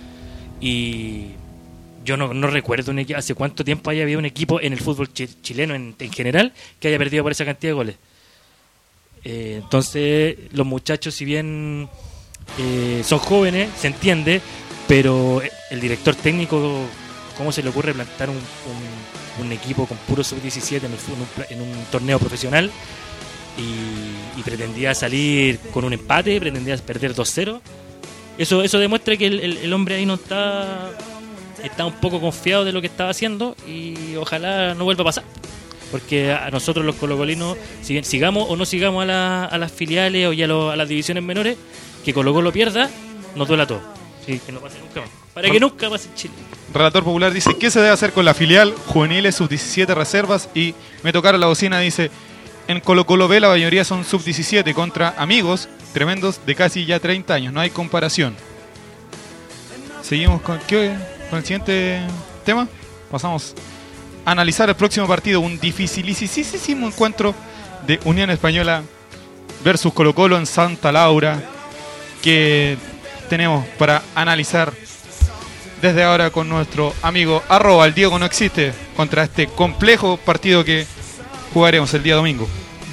Y 0.59 1.27
yo 2.03 2.17
no, 2.17 2.33
no 2.33 2.47
recuerdo 2.47 2.93
hace 3.15 3.35
cuánto 3.35 3.63
tiempo 3.63 3.89
haya 3.89 4.03
habido 4.03 4.19
un 4.19 4.25
equipo 4.25 4.59
en 4.59 4.73
el 4.73 4.79
fútbol 4.79 5.13
chi- 5.13 5.29
chileno 5.41 5.75
en, 5.75 5.95
en 5.99 6.11
general 6.11 6.53
que 6.79 6.87
haya 6.87 6.97
perdido 6.97 7.23
por 7.23 7.31
esa 7.31 7.45
cantidad 7.45 7.71
de 7.71 7.75
goles. 7.75 7.95
Eh, 9.23 9.59
entonces, 9.61 10.37
los 10.53 10.65
muchachos, 10.65 11.13
si 11.13 11.25
bien 11.25 11.89
son 13.03 13.19
jóvenes, 13.19 13.69
se 13.77 13.87
entiende, 13.87 14.41
pero 14.87 15.41
el 15.69 15.81
director 15.81 16.15
técnico, 16.15 16.85
¿cómo 17.37 17.51
se 17.51 17.61
le 17.63 17.69
ocurre 17.69 17.93
plantar 17.93 18.29
un, 18.29 18.35
un- 18.37 19.45
un 19.45 19.51
equipo 19.51 19.85
con 19.85 19.97
puro 19.99 20.23
sub-17 20.23 20.81
en, 20.83 20.91
en 21.49 21.61
un, 21.61 21.71
torneo 21.91 22.17
profesional 22.19 22.71
y, 23.57 24.39
y 24.39 24.43
pretendía 24.43 24.93
salir 24.95 25.59
con 25.73 25.85
un 25.85 25.93
empate, 25.93 26.39
pretendía 26.39 26.75
perder 26.77 27.13
2-0? 27.15 27.59
Eso, 28.37 28.61
eso 28.63 28.79
demuestra 28.79 29.15
que 29.17 29.27
el, 29.27 29.39
el- 29.39 29.57
el 29.57 29.73
hombre 29.73 29.95
ahí 29.95 30.05
no 30.05 30.15
está, 30.15 30.91
está 31.63 31.85
un 31.85 31.93
poco 31.93 32.19
confiado 32.19 32.65
de 32.65 32.71
lo 32.71 32.81
que 32.81 32.87
estaba 32.87 33.09
haciendo 33.09 33.55
y 33.67 34.15
ojalá 34.15 34.73
no 34.75 34.83
vuelva 34.85 35.01
a 35.03 35.05
pasar. 35.05 35.23
Porque 35.91 36.33
a 36.33 36.49
nosotros 36.51 36.85
los 36.85 36.95
colocolinos, 36.95 37.57
si 37.81 37.93
bien 37.93 38.03
sigamos 38.03 38.45
o 38.49 38.55
no 38.57 38.65
sigamos 38.65 39.03
a, 39.03 39.05
la- 39.05 39.45
a 39.45 39.57
las 39.57 39.71
filiales 39.71 40.27
o 40.27 40.33
ya 40.33 40.45
lo- 40.47 40.69
a 40.71 40.75
las 40.75 40.87
divisiones 40.89 41.23
menores, 41.23 41.57
que 42.03 42.13
Colo 42.13 42.33
Colo 42.33 42.51
pierda, 42.51 42.89
nos 43.35 43.47
duela 43.47 43.65
todo. 43.65 43.81
Sí, 44.25 44.39
que 44.45 44.51
no 44.51 44.59
pase 44.59 44.77
nunca 44.79 45.01
más. 45.01 45.09
Para 45.33 45.49
que 45.49 45.59
nunca 45.59 45.89
pase 45.89 46.09
en 46.09 46.15
Chile. 46.15 46.33
Relator 46.77 47.03
Popular 47.03 47.33
dice, 47.33 47.57
¿qué 47.57 47.71
se 47.71 47.79
debe 47.79 47.91
hacer 47.91 48.13
con 48.13 48.25
la 48.25 48.33
filial? 48.33 48.73
Juveniles, 48.87 49.35
sub-17 49.35 49.87
reservas 49.93 50.49
y 50.53 50.75
me 51.03 51.11
tocaron 51.11 51.41
la 51.41 51.47
bocina, 51.47 51.79
dice, 51.79 52.11
en 52.67 52.79
Colo 52.81 53.05
Colo 53.05 53.27
B 53.27 53.39
la 53.39 53.49
mayoría 53.49 53.83
son 53.83 54.05
sub-17 54.05 54.73
contra 54.73 55.15
amigos 55.17 55.69
tremendos 55.93 56.45
de 56.45 56.55
casi 56.55 56.85
ya 56.85 56.99
30 56.99 57.33
años, 57.33 57.53
no 57.53 57.59
hay 57.59 57.69
comparación. 57.69 58.35
Seguimos 60.01 60.41
con, 60.41 60.59
¿qué? 60.67 60.95
con 61.29 61.39
el 61.39 61.45
siguiente 61.45 62.01
tema. 62.45 62.67
Pasamos 63.11 63.55
a 64.25 64.31
analizar 64.31 64.69
el 64.69 64.75
próximo 64.75 65.07
partido, 65.07 65.41
un 65.41 65.59
dificilísimo 65.59 66.87
encuentro 66.87 67.33
de 67.85 67.99
Unión 68.05 68.29
Española 68.29 68.83
versus 69.63 69.93
Colo 69.93 70.13
Colo 70.13 70.37
en 70.37 70.45
Santa 70.45 70.91
Laura 70.91 71.41
que 72.21 72.77
tenemos 73.29 73.65
para 73.77 74.03
analizar 74.15 74.73
desde 75.81 76.03
ahora 76.03 76.31
con 76.31 76.49
nuestro 76.49 76.93
amigo 77.01 77.43
arroba 77.49 77.85
el 77.85 77.93
Diego 77.93 78.17
no 78.17 78.25
existe 78.25 78.73
contra 78.95 79.23
este 79.23 79.47
complejo 79.47 80.17
partido 80.17 80.63
que 80.63 80.85
jugaremos 81.53 81.93
el 81.93 82.03
día 82.03 82.15
domingo. 82.15 82.47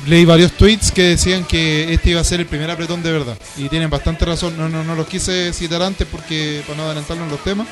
Leí 0.07 0.25
varios 0.27 0.53
tweets 0.53 0.93
que 0.93 1.03
decían 1.03 1.45
que 1.45 1.93
este 1.93 2.11
iba 2.11 2.21
a 2.21 2.25
ser 2.25 2.41
el 2.41 2.47
primer 2.47 2.71
apretón 2.71 3.03
de 3.03 3.11
verdad. 3.11 3.39
Y 3.57 3.71
tienen 3.71 3.89
bastante 3.89 4.27
razón. 4.27 4.57
No, 4.59 4.69
no, 4.69 4.85
no 4.85 4.95
los 4.95 5.07
quise 5.07 5.53
citar 5.55 5.83
antes 5.83 6.07
porque 6.11 6.63
para 6.67 6.77
no 6.77 6.85
adelantarnos 6.85 7.31
los 7.31 7.43
temas. 7.43 7.67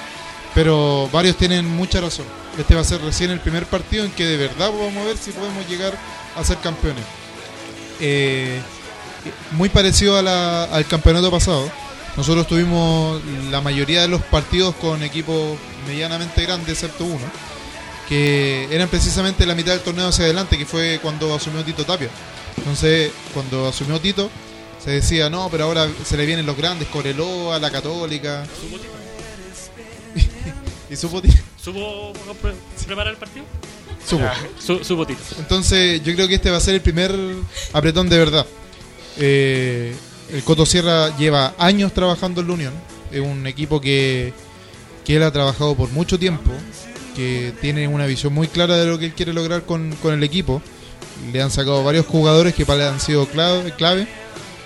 Pero 0.55 1.09
varios 1.13 1.37
tienen 1.37 1.67
mucha 1.67 2.01
razón. 2.01 2.25
Este 2.59 2.75
va 2.75 2.81
a 2.81 2.85
ser 2.85 3.03
recién 3.03 3.31
el 3.31 3.41
primer 3.41 3.67
partido 3.67 4.05
en 4.05 4.11
que 4.13 4.25
de 4.25 4.37
verdad 4.37 4.71
vamos 4.71 4.97
a 4.97 5.05
ver 5.05 5.17
si 5.19 5.31
podemos 5.31 5.69
llegar 5.69 5.93
a 6.37 6.45
ser 6.45 6.57
campeones. 6.59 7.05
Eh, 8.01 8.61
muy 9.53 9.69
parecido 9.69 10.17
al 10.17 10.87
campeonato 10.87 11.31
pasado. 11.31 11.71
Nosotros 12.17 12.47
tuvimos 12.47 13.21
la 13.51 13.61
mayoría 13.61 14.03
de 14.03 14.09
los 14.09 14.23
partidos 14.23 14.75
con 14.77 15.03
equipos 15.03 15.57
medianamente 15.87 16.43
grandes, 16.43 16.71
excepto 16.75 17.05
uno, 17.05 17.25
que 18.09 18.69
eran 18.71 18.89
precisamente 18.89 19.47
la 19.47 19.55
mitad 19.55 19.73
del 19.73 19.81
torneo 19.81 20.09
hacia 20.09 20.25
adelante, 20.25 20.59
que 20.59 20.67
fue 20.67 20.99
cuando 21.03 21.35
asumió 21.35 21.65
Tito 21.65 21.85
Tapia. 21.85 22.11
Entonces, 22.59 23.11
cuando 23.33 23.67
asumió 23.69 23.99
Tito, 24.01 24.31
se 24.85 24.91
decía, 24.91 25.31
no, 25.31 25.49
pero 25.51 25.65
ahora 25.65 25.89
se 26.05 26.17
le 26.17 26.27
vienen 26.27 26.45
los 26.45 26.57
grandes, 26.57 26.89
Coreloa, 26.89 27.59
la 27.59 27.71
Católica. 27.71 28.45
y 30.91 30.97
supo 30.97 31.23
Tito. 31.23 31.39
¿Supo 31.63 32.13
pre- 32.43 32.55
preparar 32.87 33.13
el 33.13 33.19
partido? 33.19 33.45
Supo. 34.07 34.25
Ah, 34.25 34.35
su- 34.59 34.83
supo 34.85 35.07
Tito. 35.07 35.21
Entonces, 35.39 36.03
yo 36.03 36.15
creo 36.15 36.29
que 36.29 36.35
este 36.35 36.51
va 36.51 36.57
a 36.59 36.61
ser 36.61 36.75
el 36.75 36.81
primer 36.81 37.15
apretón 37.73 38.09
de 38.09 38.19
verdad. 38.19 38.47
Eh, 39.19 39.95
el 40.31 40.43
Coto 40.45 40.67
Sierra 40.67 41.17
lleva 41.17 41.55
años 41.59 41.93
trabajando 41.93 42.41
en 42.41 42.47
la 42.49 42.55
Unión. 42.55 42.73
Es 43.11 43.21
un 43.21 43.47
equipo 43.47 43.81
que, 43.81 44.33
que 45.05 45.17
él 45.17 45.23
ha 45.23 45.33
trabajado 45.33 45.75
por 45.75 45.91
mucho 45.91 46.19
tiempo, 46.19 46.51
que 47.15 47.53
tiene 47.61 47.89
una 47.89 48.07
visión 48.07 48.33
muy 48.33 48.49
clara 48.49 48.77
de 48.77 48.87
lo 48.87 48.99
que 48.99 49.07
él 49.07 49.13
quiere 49.13 49.33
lograr 49.33 49.63
con, 49.63 49.95
con 50.03 50.15
el 50.15 50.23
equipo. 50.23 50.63
Le 51.33 51.43
han 51.43 51.51
sacado 51.51 51.85
varios 51.85 52.07
jugadores 52.07 52.55
que 52.55 52.65
para 52.65 52.85
él 52.85 52.95
han 52.95 53.01
sido 53.01 53.27
clave, 53.27 53.73
clave 53.73 54.07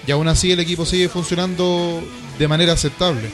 y 0.07 0.13
aún 0.13 0.29
así 0.29 0.53
el 0.53 0.61
equipo 0.61 0.87
sigue 0.87 1.09
funcionando 1.09 2.03
de 2.39 2.49
manera 2.49 2.73
aceptable. 2.73 3.31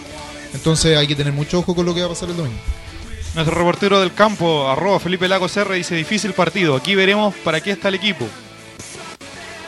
Entonces 0.55 0.97
hay 0.97 1.07
que 1.07 1.15
tener 1.15 1.33
mucho 1.33 1.59
ojo 1.59 1.75
con 1.75 1.85
lo 1.85 1.95
que 1.95 2.01
va 2.01 2.07
a 2.07 2.11
pasar 2.11 2.31
el 2.31 2.37
domingo. 2.37 2.59
Nuestro 3.35 3.57
reportero 3.57 4.01
del 4.01 4.13
campo, 4.13 4.69
arroba 4.69 5.01
Felipe 5.01 5.29
Lagos 5.29 5.57
R, 5.57 5.75
dice 5.75 5.95
difícil 5.95 6.33
partido. 6.33 6.77
Aquí 6.77 6.95
veremos 6.95 7.35
para 7.45 7.61
qué 7.61 7.71
está 7.71 7.89
el 7.89 7.95
equipo. 7.95 8.27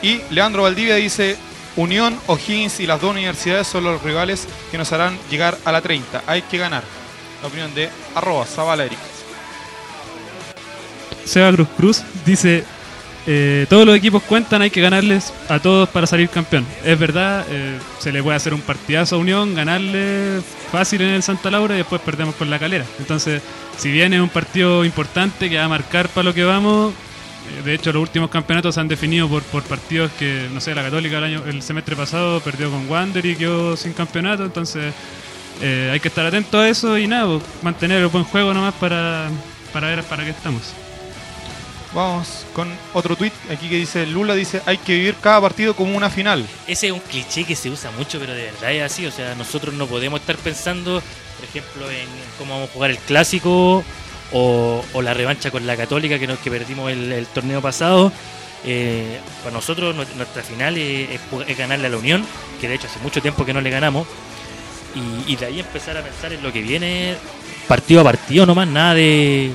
Y 0.01 0.21
Leandro 0.29 0.63
Valdivia 0.63 0.95
dice 0.95 1.35
Unión, 1.75 2.17
O'Higgins 2.27 2.79
y 2.79 2.87
las 2.87 3.01
dos 3.01 3.11
universidades 3.11 3.67
son 3.67 3.83
los 3.83 4.01
rivales 4.01 4.47
que 4.71 4.77
nos 4.77 4.91
harán 4.93 5.17
llegar 5.29 5.57
a 5.65 5.71
la 5.71 5.81
30. 5.81 6.23
Hay 6.25 6.41
que 6.43 6.57
ganar. 6.57 6.83
La 7.41 7.47
opinión 7.47 7.73
de 7.75 7.89
arroba. 8.15 8.45
Seba 11.25 11.51
Cruz 11.51 11.67
Cruz 11.75 12.03
dice: 12.25 12.63
eh, 13.27 13.65
Todos 13.69 13.85
los 13.85 13.95
equipos 13.95 14.23
cuentan, 14.23 14.61
hay 14.61 14.69
que 14.69 14.81
ganarles 14.81 15.33
a 15.49 15.59
todos 15.59 15.89
para 15.89 16.07
salir 16.07 16.29
campeón. 16.29 16.65
Es 16.83 16.97
verdad, 16.97 17.45
eh, 17.49 17.77
se 17.99 18.11
le 18.11 18.23
puede 18.23 18.37
hacer 18.37 18.53
un 18.53 18.61
partidazo 18.61 19.15
a 19.15 19.19
Unión, 19.19 19.53
ganarle 19.53 20.41
fácil 20.71 21.01
en 21.01 21.09
el 21.09 21.23
Santa 21.23 21.51
Laura 21.51 21.75
y 21.75 21.79
después 21.79 22.01
perdemos 22.01 22.35
con 22.35 22.49
la 22.49 22.57
calera. 22.57 22.85
Entonces, 22.99 23.41
si 23.77 23.91
bien 23.91 24.13
es 24.13 24.21
un 24.21 24.29
partido 24.29 24.85
importante 24.85 25.49
que 25.49 25.57
va 25.57 25.65
a 25.65 25.69
marcar 25.69 26.07
para 26.09 26.23
lo 26.23 26.33
que 26.33 26.43
vamos, 26.43 26.93
de 27.63 27.73
hecho, 27.73 27.91
los 27.91 28.01
últimos 28.01 28.29
campeonatos 28.29 28.75
se 28.75 28.81
han 28.81 28.87
definido 28.87 29.27
por, 29.27 29.43
por 29.43 29.63
partidos 29.63 30.11
que, 30.13 30.49
no 30.53 30.59
sé, 30.61 30.75
la 30.75 30.83
Católica 30.83 31.17
el, 31.17 31.23
año, 31.23 31.43
el 31.45 31.61
semestre 31.61 31.95
pasado 31.95 32.39
perdió 32.41 32.69
con 32.69 32.89
Wander 32.89 33.25
y 33.25 33.35
quedó 33.35 33.75
sin 33.77 33.93
campeonato. 33.93 34.45
Entonces, 34.45 34.93
eh, 35.61 35.89
hay 35.91 35.99
que 35.99 36.09
estar 36.09 36.25
atento 36.25 36.59
a 36.59 36.67
eso 36.67 36.97
y 36.97 37.07
nada, 37.07 37.25
pues, 37.25 37.43
mantener 37.61 38.01
el 38.01 38.07
buen 38.07 38.23
juego 38.25 38.53
nomás 38.53 38.73
para, 38.75 39.29
para 39.71 39.87
ver 39.87 40.03
para 40.03 40.23
qué 40.23 40.31
estamos. 40.31 40.73
Vamos 41.93 42.45
con 42.53 42.67
otro 42.93 43.15
tweet 43.15 43.31
aquí 43.49 43.69
que 43.69 43.77
dice 43.77 44.05
Lula 44.05 44.35
dice 44.35 44.61
hay 44.65 44.77
que 44.77 44.95
vivir 44.95 45.15
cada 45.21 45.39
partido 45.39 45.73
como 45.73 45.95
una 45.95 46.09
final. 46.09 46.45
Ese 46.67 46.87
es 46.87 46.91
un 46.91 46.99
cliché 46.99 47.45
que 47.45 47.55
se 47.55 47.69
usa 47.69 47.89
mucho, 47.91 48.19
pero 48.19 48.33
de 48.33 48.43
verdad 48.51 48.73
es 48.73 48.83
así. 48.83 49.05
O 49.05 49.11
sea, 49.11 49.33
nosotros 49.35 49.73
no 49.73 49.87
podemos 49.87 50.19
estar 50.19 50.35
pensando, 50.35 51.01
por 51.37 51.49
ejemplo, 51.49 51.89
en 51.89 52.07
cómo 52.37 52.53
vamos 52.53 52.69
a 52.69 52.73
jugar 52.73 52.91
el 52.91 52.97
clásico 52.97 53.81
o, 54.31 54.83
la 55.01 55.13
revancha 55.13 55.51
con 55.51 55.65
la 55.67 55.77
Católica 55.77 56.19
que, 56.19 56.27
nos, 56.27 56.39
que 56.39 56.49
perdimos 56.51 56.91
el, 56.91 57.27
torneo 57.33 57.61
pasado. 57.61 58.11
Eh, 58.63 59.19
para 59.43 59.53
nosotros, 59.53 59.95
nu- 59.95 60.05
nuestra 60.15 60.41
final 60.41 60.77
es, 60.77 61.19
ganarle 61.57 61.87
a 61.87 61.89
la 61.89 61.97
Unión, 61.97 62.25
que 62.59 62.67
de 62.67 62.75
hecho 62.75 62.87
hace 62.87 62.99
mucho 62.99 63.21
tiempo 63.21 63.45
que 63.45 63.53
no 63.53 63.61
le 63.61 63.69
ganamos. 63.69 64.07
Y, 65.27 65.35
de 65.35 65.45
ahí 65.45 65.59
empezar 65.59 65.97
a 65.97 66.01
pensar 66.01 66.31
en 66.31 66.41
lo 66.41 66.53
que 66.53 66.61
viene 66.61 67.15
partido 67.67 67.99
a 67.99 68.03
partido 68.05 68.45
nomás, 68.45 68.67
nada 68.67 68.93
de, 68.93 69.51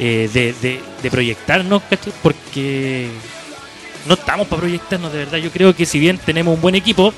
eh, 0.00 0.80
de, 1.02 1.10
proyectarnos, 1.10 1.82
porque 2.20 3.08
no 4.06 4.14
estamos 4.14 4.48
para 4.48 4.60
proyectarnos 4.60 5.12
de 5.12 5.18
verdad. 5.18 5.38
Yo 5.38 5.50
creo 5.50 5.74
que 5.74 5.86
si 5.86 6.00
bien 6.00 6.18
tenemos 6.18 6.54
un 6.54 6.60
buen 6.60 6.74
equipo, 6.74 7.14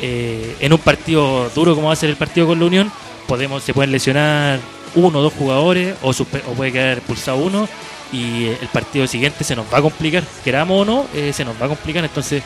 eh, 0.00 0.56
en 0.60 0.72
un 0.72 0.78
partido 0.78 1.50
duro 1.54 1.74
como 1.74 1.88
va 1.88 1.94
a 1.94 1.96
ser 1.96 2.10
el 2.10 2.16
partido 2.16 2.46
con 2.46 2.60
la 2.60 2.66
Unión, 2.66 2.92
podemos 3.26 3.64
se 3.64 3.74
pueden 3.74 3.90
lesionar 3.90 4.60
uno 4.96 5.20
o 5.20 5.22
dos 5.22 5.32
jugadores 5.32 5.94
o, 6.02 6.12
puede 6.12 6.72
quedar 6.72 6.98
expulsado 6.98 7.38
uno 7.38 7.68
y 8.12 8.46
eh, 8.46 8.58
el 8.60 8.68
partido 8.68 9.06
siguiente 9.06 9.44
se 9.44 9.54
nos 9.54 9.72
va 9.72 9.78
a 9.78 9.82
complicar, 9.82 10.24
queramos 10.44 10.82
o 10.82 10.84
no, 10.84 11.06
eh, 11.14 11.32
se 11.32 11.44
nos 11.44 11.60
va 11.60 11.66
a 11.66 11.68
complicar. 11.68 12.04
Entonces, 12.04 12.42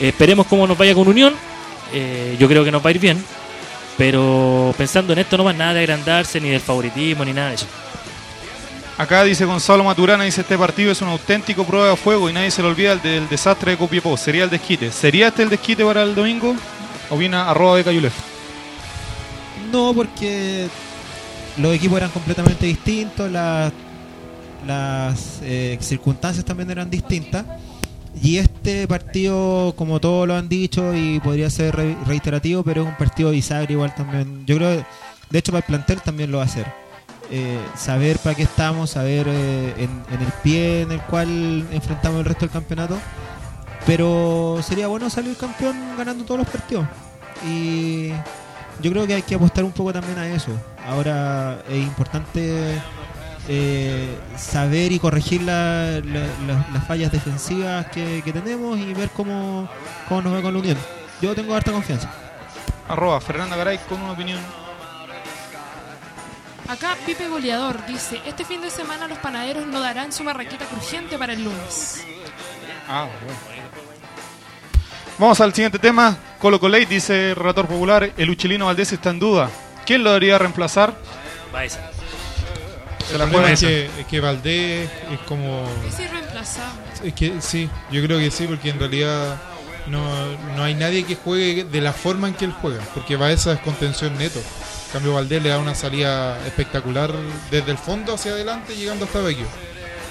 esperemos 0.00 0.46
cómo 0.46 0.66
nos 0.66 0.76
vaya 0.76 0.94
con 0.94 1.08
Unión. 1.08 1.34
Eh, 1.92 2.36
yo 2.38 2.48
creo 2.48 2.64
que 2.64 2.70
nos 2.70 2.84
va 2.84 2.88
a 2.88 2.90
ir 2.92 2.98
bien, 2.98 3.24
pero 3.96 4.74
pensando 4.76 5.12
en 5.12 5.20
esto 5.20 5.36
no 5.38 5.44
más 5.44 5.56
nada 5.56 5.74
de 5.74 5.80
agrandarse, 5.80 6.40
ni 6.40 6.50
del 6.50 6.60
favoritismo, 6.60 7.24
ni 7.24 7.32
nada 7.32 7.48
de 7.50 7.54
eso. 7.54 7.66
Acá 8.98 9.22
dice 9.22 9.44
Gonzalo 9.44 9.84
Maturana, 9.84 10.24
dice 10.24 10.40
este 10.40 10.58
partido 10.58 10.90
es 10.90 11.00
un 11.00 11.08
auténtico 11.08 11.64
prueba 11.64 11.90
de 11.90 11.96
fuego 11.96 12.28
y 12.28 12.32
nadie 12.32 12.50
se 12.50 12.62
le 12.62 12.68
olvida 12.68 12.92
el 12.92 13.00
del 13.00 13.28
desastre 13.28 13.70
de 13.70 13.78
Copiapó. 13.78 14.16
Sería 14.16 14.42
el 14.44 14.50
desquite. 14.50 14.90
¿Sería 14.90 15.28
este 15.28 15.44
el 15.44 15.50
desquite 15.50 15.84
para 15.84 16.02
el 16.02 16.16
domingo? 16.16 16.56
Opina 17.08 17.48
arroba 17.48 17.76
de 17.76 17.84
Cayulef. 17.84 18.14
No, 19.70 19.94
porque 19.94 20.66
los 21.58 21.74
equipos 21.74 21.98
eran 21.98 22.10
completamente 22.10 22.66
distintos, 22.66 23.30
las, 23.30 23.72
eh, 25.42 25.76
circunstancias 25.80 26.44
también 26.44 26.70
eran 26.70 26.90
distintas. 26.90 27.44
Y 28.20 28.38
este 28.38 28.88
partido, 28.88 29.74
como 29.76 30.00
todos 30.00 30.26
lo 30.26 30.34
han 30.34 30.48
dicho, 30.48 30.94
y 30.94 31.20
podría 31.20 31.50
ser 31.50 31.76
re- 31.76 31.96
reiterativo, 32.06 32.62
pero 32.64 32.82
es 32.82 32.88
un 32.88 32.96
partido 32.96 33.30
bisagra 33.30 33.70
igual 33.70 33.94
también. 33.94 34.44
Yo 34.46 34.56
creo, 34.56 34.84
de 35.30 35.38
hecho, 35.38 35.52
para 35.52 35.60
el 35.60 35.64
plantel 35.66 36.00
también 36.00 36.30
lo 36.32 36.38
va 36.38 36.44
a 36.44 36.46
hacer. 36.46 36.66
Eh, 37.30 37.58
saber 37.76 38.18
para 38.18 38.34
qué 38.34 38.42
estamos, 38.44 38.90
saber 38.90 39.26
eh, 39.28 39.74
en, 39.76 39.90
en 40.12 40.22
el 40.22 40.32
pie 40.42 40.82
en 40.82 40.92
el 40.92 41.00
cual 41.02 41.66
enfrentamos 41.70 42.20
el 42.20 42.24
resto 42.24 42.46
del 42.46 42.50
campeonato. 42.50 42.98
Pero 43.86 44.58
sería 44.62 44.86
bueno 44.88 45.08
salir 45.10 45.36
campeón 45.36 45.76
ganando 45.96 46.24
todos 46.24 46.40
los 46.40 46.48
partidos. 46.48 46.86
Y 47.46 48.08
yo 48.82 48.90
creo 48.90 49.06
que 49.06 49.14
hay 49.14 49.22
que 49.22 49.34
apostar 49.34 49.62
un 49.64 49.72
poco 49.72 49.92
también 49.92 50.18
a 50.18 50.26
eso. 50.28 50.50
Ahora 50.88 51.58
es 51.68 51.76
importante 51.76 52.80
eh, 53.48 54.18
saber 54.36 54.90
y 54.92 54.98
corregir 54.98 55.42
la- 55.42 56.00
la- 56.04 56.26
la- 56.46 56.66
las 56.72 56.86
fallas 56.86 57.12
defensivas 57.12 57.86
que, 57.86 58.22
que 58.24 58.32
tenemos 58.32 58.78
y 58.78 58.94
ver 58.94 59.10
cómo, 59.10 59.68
cómo 60.08 60.22
nos 60.22 60.34
va 60.34 60.42
con 60.42 60.54
la 60.54 60.60
Unión. 60.60 60.78
Yo 61.20 61.34
tengo 61.34 61.54
harta 61.54 61.72
confianza. 61.72 62.10
Arroba 62.88 63.20
Fernanda 63.20 63.56
Garay 63.56 63.78
con 63.88 64.00
una 64.00 64.12
opinión. 64.12 64.38
Acá 66.68 66.96
Pipe 67.06 67.28
Goleador 67.28 67.84
dice, 67.86 68.20
este 68.26 68.44
fin 68.44 68.60
de 68.60 68.70
semana 68.70 69.08
los 69.08 69.18
panaderos 69.18 69.66
no 69.66 69.80
darán 69.80 70.12
su 70.12 70.22
marraqueta 70.24 70.66
crujiente 70.66 71.16
para 71.18 71.32
el 71.32 71.44
lunes. 71.44 72.04
Ah, 72.88 73.06
bueno. 73.24 73.38
Vamos 75.18 75.40
al 75.40 75.52
siguiente 75.54 75.78
tema. 75.78 76.16
Colo 76.38 76.60
Colate 76.60 76.86
dice 76.86 77.30
el 77.30 77.36
relator 77.36 77.66
popular, 77.66 78.12
el 78.16 78.30
uchilino 78.30 78.66
Valdés 78.66 78.92
está 78.92 79.10
en 79.10 79.18
duda. 79.18 79.50
¿Quién 79.88 80.04
lo 80.04 80.10
debería 80.10 80.36
reemplazar? 80.36 80.92
Baeza. 81.50 81.80
Se 83.06 83.14
El 83.14 83.20
la 83.20 83.24
problema 83.24 83.48
juega 83.48 83.52
es 83.54 83.60
que, 83.60 84.00
es 84.02 84.06
que 84.06 84.20
Valdés 84.20 84.90
es 85.10 85.18
como... 85.26 85.66
Es 85.88 85.98
irreemplazable. 85.98 86.82
Es 87.02 87.14
que 87.14 87.40
sí, 87.40 87.70
yo 87.90 88.02
creo 88.02 88.18
que 88.18 88.30
sí, 88.30 88.46
porque 88.46 88.68
en 88.68 88.78
realidad 88.78 89.40
no, 89.86 90.02
no 90.54 90.62
hay 90.62 90.74
nadie 90.74 91.04
que 91.04 91.16
juegue 91.16 91.64
de 91.64 91.80
la 91.80 91.94
forma 91.94 92.28
en 92.28 92.34
que 92.34 92.44
él 92.44 92.52
juega, 92.52 92.82
porque 92.92 93.16
Baeza 93.16 93.54
es 93.54 93.60
contención 93.60 94.18
neto. 94.18 94.40
En 94.40 94.92
cambio, 94.92 95.14
Valdés 95.14 95.42
le 95.42 95.48
da 95.48 95.58
una 95.58 95.74
salida 95.74 96.38
espectacular 96.46 97.10
desde 97.50 97.70
el 97.70 97.78
fondo 97.78 98.12
hacia 98.12 98.32
adelante, 98.32 98.76
llegando 98.76 99.06
hasta 99.06 99.20
Vecchio. 99.20 99.46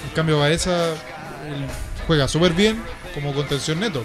En 0.08 0.10
cambio, 0.12 0.40
Baeza 0.40 0.88
él 0.90 1.66
juega 2.08 2.26
súper 2.26 2.52
bien 2.52 2.82
como 3.14 3.32
contención 3.32 3.78
neto, 3.78 4.04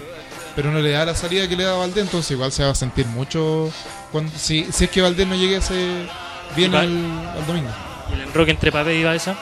pero 0.56 0.70
no 0.70 0.80
le 0.80 0.90
da 0.92 1.04
la 1.04 1.14
salida 1.14 1.48
que 1.48 1.56
le 1.56 1.64
da 1.64 1.74
Valdés, 1.74 2.04
entonces 2.04 2.30
igual 2.30 2.52
se 2.52 2.64
va 2.64 2.70
a 2.70 2.74
sentir 2.74 3.06
mucho 3.06 3.70
cuando, 4.12 4.32
si, 4.38 4.66
si 4.72 4.84
es 4.84 4.90
que 4.90 5.02
Valdés 5.02 5.26
no 5.26 5.34
llegue 5.34 5.56
a 5.56 5.58
ese 5.58 6.06
bien 6.56 6.74
al, 6.74 6.86
al 7.36 7.46
domingo. 7.46 7.70
Y 8.10 8.14
el 8.14 8.20
enroque 8.22 8.50
entre 8.52 8.70
Pavés 8.70 9.00
y 9.00 9.04
Baeza. 9.04 9.34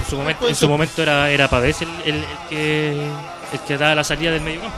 En 0.00 0.06
su 0.10 0.16
momento, 0.16 0.48
en 0.48 0.54
su 0.54 0.68
momento 0.68 1.02
era, 1.02 1.30
era 1.30 1.48
Pavés 1.48 1.82
el, 1.82 1.88
el- 2.04 2.14
el 2.16 2.24
que, 2.48 2.90
el 3.52 3.60
que 3.66 3.78
daba 3.78 3.94
la 3.94 4.04
salida 4.04 4.30
del 4.30 4.40
medio 4.42 4.60
campo. 4.60 4.76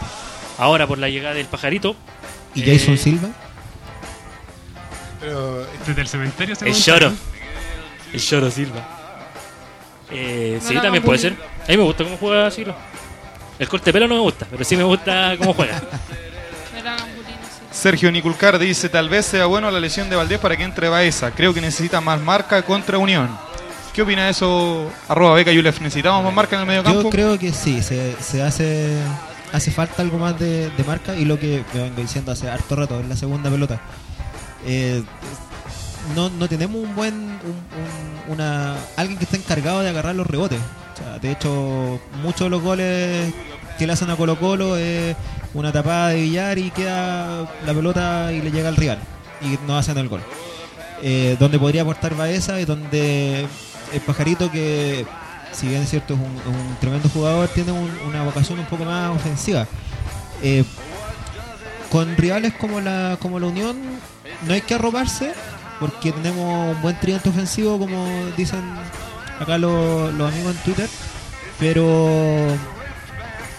Ahora 0.58 0.86
por 0.86 0.98
la 0.98 1.08
llegada 1.08 1.34
del 1.34 1.46
pajarito. 1.46 1.96
¿Y 2.54 2.62
eh, 2.62 2.78
Jason 2.78 2.96
Silva? 2.98 3.28
Pero 5.20 5.66
Desde 5.86 6.00
el 6.00 6.08
cementerio 6.08 6.54
se 6.54 6.68
El 6.68 6.74
lloro. 6.74 7.12
El 8.12 8.20
lloro 8.20 8.50
Silva. 8.50 8.88
Eh, 10.10 10.58
No 10.62 10.68
sí, 10.68 10.74
también 10.76 11.02
puede 11.02 11.18
ser. 11.18 11.32
A 11.64 11.68
mí 11.70 11.76
me 11.76 11.82
gusta 11.82 12.04
cómo 12.04 12.16
juega 12.18 12.50
Silva. 12.50 12.76
El 13.58 13.68
corte 13.68 13.86
de 13.86 13.92
pelo 13.92 14.08
no 14.08 14.14
me 14.16 14.20
gusta, 14.20 14.46
pero 14.50 14.64
sí 14.64 14.76
me 14.76 14.82
gusta 14.82 15.34
cómo 15.38 15.54
juega. 15.54 15.80
Sergio 17.70 18.10
Niculcar 18.12 18.58
dice, 18.58 18.88
tal 18.88 19.08
vez 19.08 19.26
sea 19.26 19.46
bueno 19.46 19.70
la 19.70 19.80
lesión 19.80 20.08
de 20.08 20.16
Valdés 20.16 20.38
para 20.38 20.56
que 20.56 20.62
entre 20.64 20.88
Baeza. 20.88 21.30
Creo 21.32 21.52
que 21.52 21.60
necesita 21.60 22.00
más 22.00 22.20
marca 22.20 22.62
contra 22.62 22.98
Unión. 22.98 23.28
¿Qué 23.92 24.02
opina 24.02 24.24
de 24.24 24.30
eso, 24.30 24.90
arroba 25.08 25.34
Beca 25.34 25.52
Yulef? 25.52 25.80
¿Necesitamos 25.80 26.24
más 26.24 26.32
marca 26.32 26.56
en 26.56 26.62
el 26.62 26.66
medio 26.68 26.82
campo? 26.82 27.02
Yo 27.02 27.10
creo 27.10 27.38
que 27.38 27.52
sí, 27.52 27.82
se, 27.82 28.16
se 28.20 28.42
hace 28.42 28.96
hace 29.52 29.70
falta 29.70 30.02
algo 30.02 30.18
más 30.18 30.36
de, 30.38 30.68
de 30.70 30.84
marca 30.84 31.14
y 31.14 31.24
lo 31.24 31.38
que 31.38 31.62
me 31.74 31.82
vengo 31.82 32.00
diciendo 32.00 32.32
hace 32.32 32.50
harto 32.50 32.74
rato 32.74 32.98
en 32.98 33.08
la 33.08 33.16
segunda 33.16 33.50
pelota. 33.50 33.80
Eh, 34.66 35.02
no, 36.16 36.28
no 36.28 36.48
tenemos 36.48 36.82
un 36.82 36.92
buen 36.96 37.14
un- 37.14 38.28
un- 38.28 38.32
una 38.32 38.74
alguien 38.96 39.16
que 39.18 39.24
esté 39.24 39.36
encargado 39.36 39.80
de 39.82 39.90
agarrar 39.90 40.14
los 40.16 40.26
rebotes. 40.26 40.58
De 41.20 41.30
hecho, 41.32 41.98
muchos 42.22 42.40
de 42.40 42.50
los 42.50 42.62
goles 42.62 43.32
que 43.78 43.86
le 43.86 43.92
hacen 43.92 44.10
a 44.10 44.16
Colo 44.16 44.38
Colo 44.38 44.76
es 44.76 45.16
una 45.52 45.72
tapada 45.72 46.08
de 46.10 46.22
billar 46.22 46.58
y 46.58 46.70
queda 46.70 47.48
la 47.66 47.74
pelota 47.74 48.32
y 48.32 48.40
le 48.40 48.50
llega 48.50 48.68
al 48.68 48.76
rival 48.76 48.98
y 49.40 49.58
no 49.66 49.76
hacen 49.76 49.98
el 49.98 50.08
gol. 50.08 50.20
Eh, 51.02 51.36
donde 51.38 51.58
podría 51.58 51.82
aportar 51.82 52.14
Baeza 52.16 52.60
y 52.60 52.64
donde 52.64 53.46
el 53.92 54.00
pajarito 54.06 54.50
que 54.50 55.04
si 55.52 55.68
bien 55.68 55.82
es 55.82 55.90
cierto 55.90 56.14
es 56.14 56.20
un, 56.20 56.76
tremendo 56.80 57.08
jugador 57.08 57.48
tiene 57.48 57.72
un- 57.72 57.90
una 58.08 58.22
vocación 58.24 58.58
un 58.58 58.66
poco 58.66 58.84
más 58.84 59.10
ofensiva 59.14 59.66
Eh, 60.42 60.64
con 61.90 62.16
rivales 62.16 62.54
como 62.54 62.80
la 62.80 63.16
como 63.20 63.38
la 63.38 63.46
Unión 63.46 63.76
no 64.46 64.54
hay 64.54 64.62
que 64.62 64.74
arroparse 64.74 65.32
porque 65.78 66.10
tenemos 66.12 66.74
un 66.76 66.82
buen 66.82 66.98
tridente 66.98 67.28
ofensivo 67.28 67.78
como 67.78 68.06
dicen 68.36 68.62
acá 69.44 69.58
los, 69.58 70.12
los 70.14 70.32
amigos 70.32 70.56
en 70.56 70.62
Twitter 70.62 70.88
pero 71.58 72.48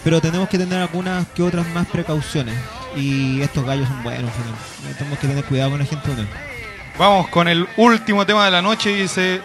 pero 0.04 0.20
tenemos 0.20 0.48
que 0.48 0.58
tener 0.58 0.80
algunas 0.80 1.26
que 1.28 1.42
otras 1.42 1.66
más 1.68 1.86
precauciones 1.86 2.54
y 2.94 3.40
estos 3.40 3.64
gallos 3.64 3.88
son 3.88 4.02
buenos 4.02 4.30
tenemos 4.98 5.18
que 5.18 5.26
tener 5.26 5.44
cuidado 5.44 5.70
con 5.70 5.80
la 5.80 5.86
gente 5.86 6.10
Vamos 6.98 7.28
con 7.28 7.46
el 7.46 7.68
último 7.76 8.24
tema 8.24 8.46
de 8.46 8.50
la 8.50 8.62
noche 8.62 8.90
dice, 8.90 9.42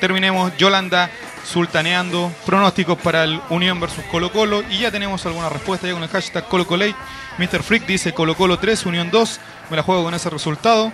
terminemos 0.00 0.56
Yolanda 0.56 1.10
sultaneando 1.44 2.30
pronósticos 2.46 2.98
para 2.98 3.24
el 3.24 3.40
Unión 3.50 3.80
versus 3.80 4.04
Colo 4.04 4.30
Colo 4.30 4.62
y 4.70 4.78
ya 4.78 4.90
tenemos 4.92 5.24
alguna 5.26 5.48
respuesta 5.48 5.88
ya 5.88 5.94
con 5.94 6.02
el 6.02 6.08
hashtag 6.08 6.46
Colo 6.46 6.66
Colate. 6.66 6.94
Mr. 7.38 7.62
Freak 7.62 7.86
dice 7.86 8.12
Colo 8.12 8.36
Colo 8.36 8.58
3, 8.58 8.86
Unión 8.86 9.10
2, 9.10 9.40
me 9.70 9.76
la 9.76 9.82
juego 9.82 10.04
con 10.04 10.14
ese 10.14 10.30
resultado. 10.30 10.92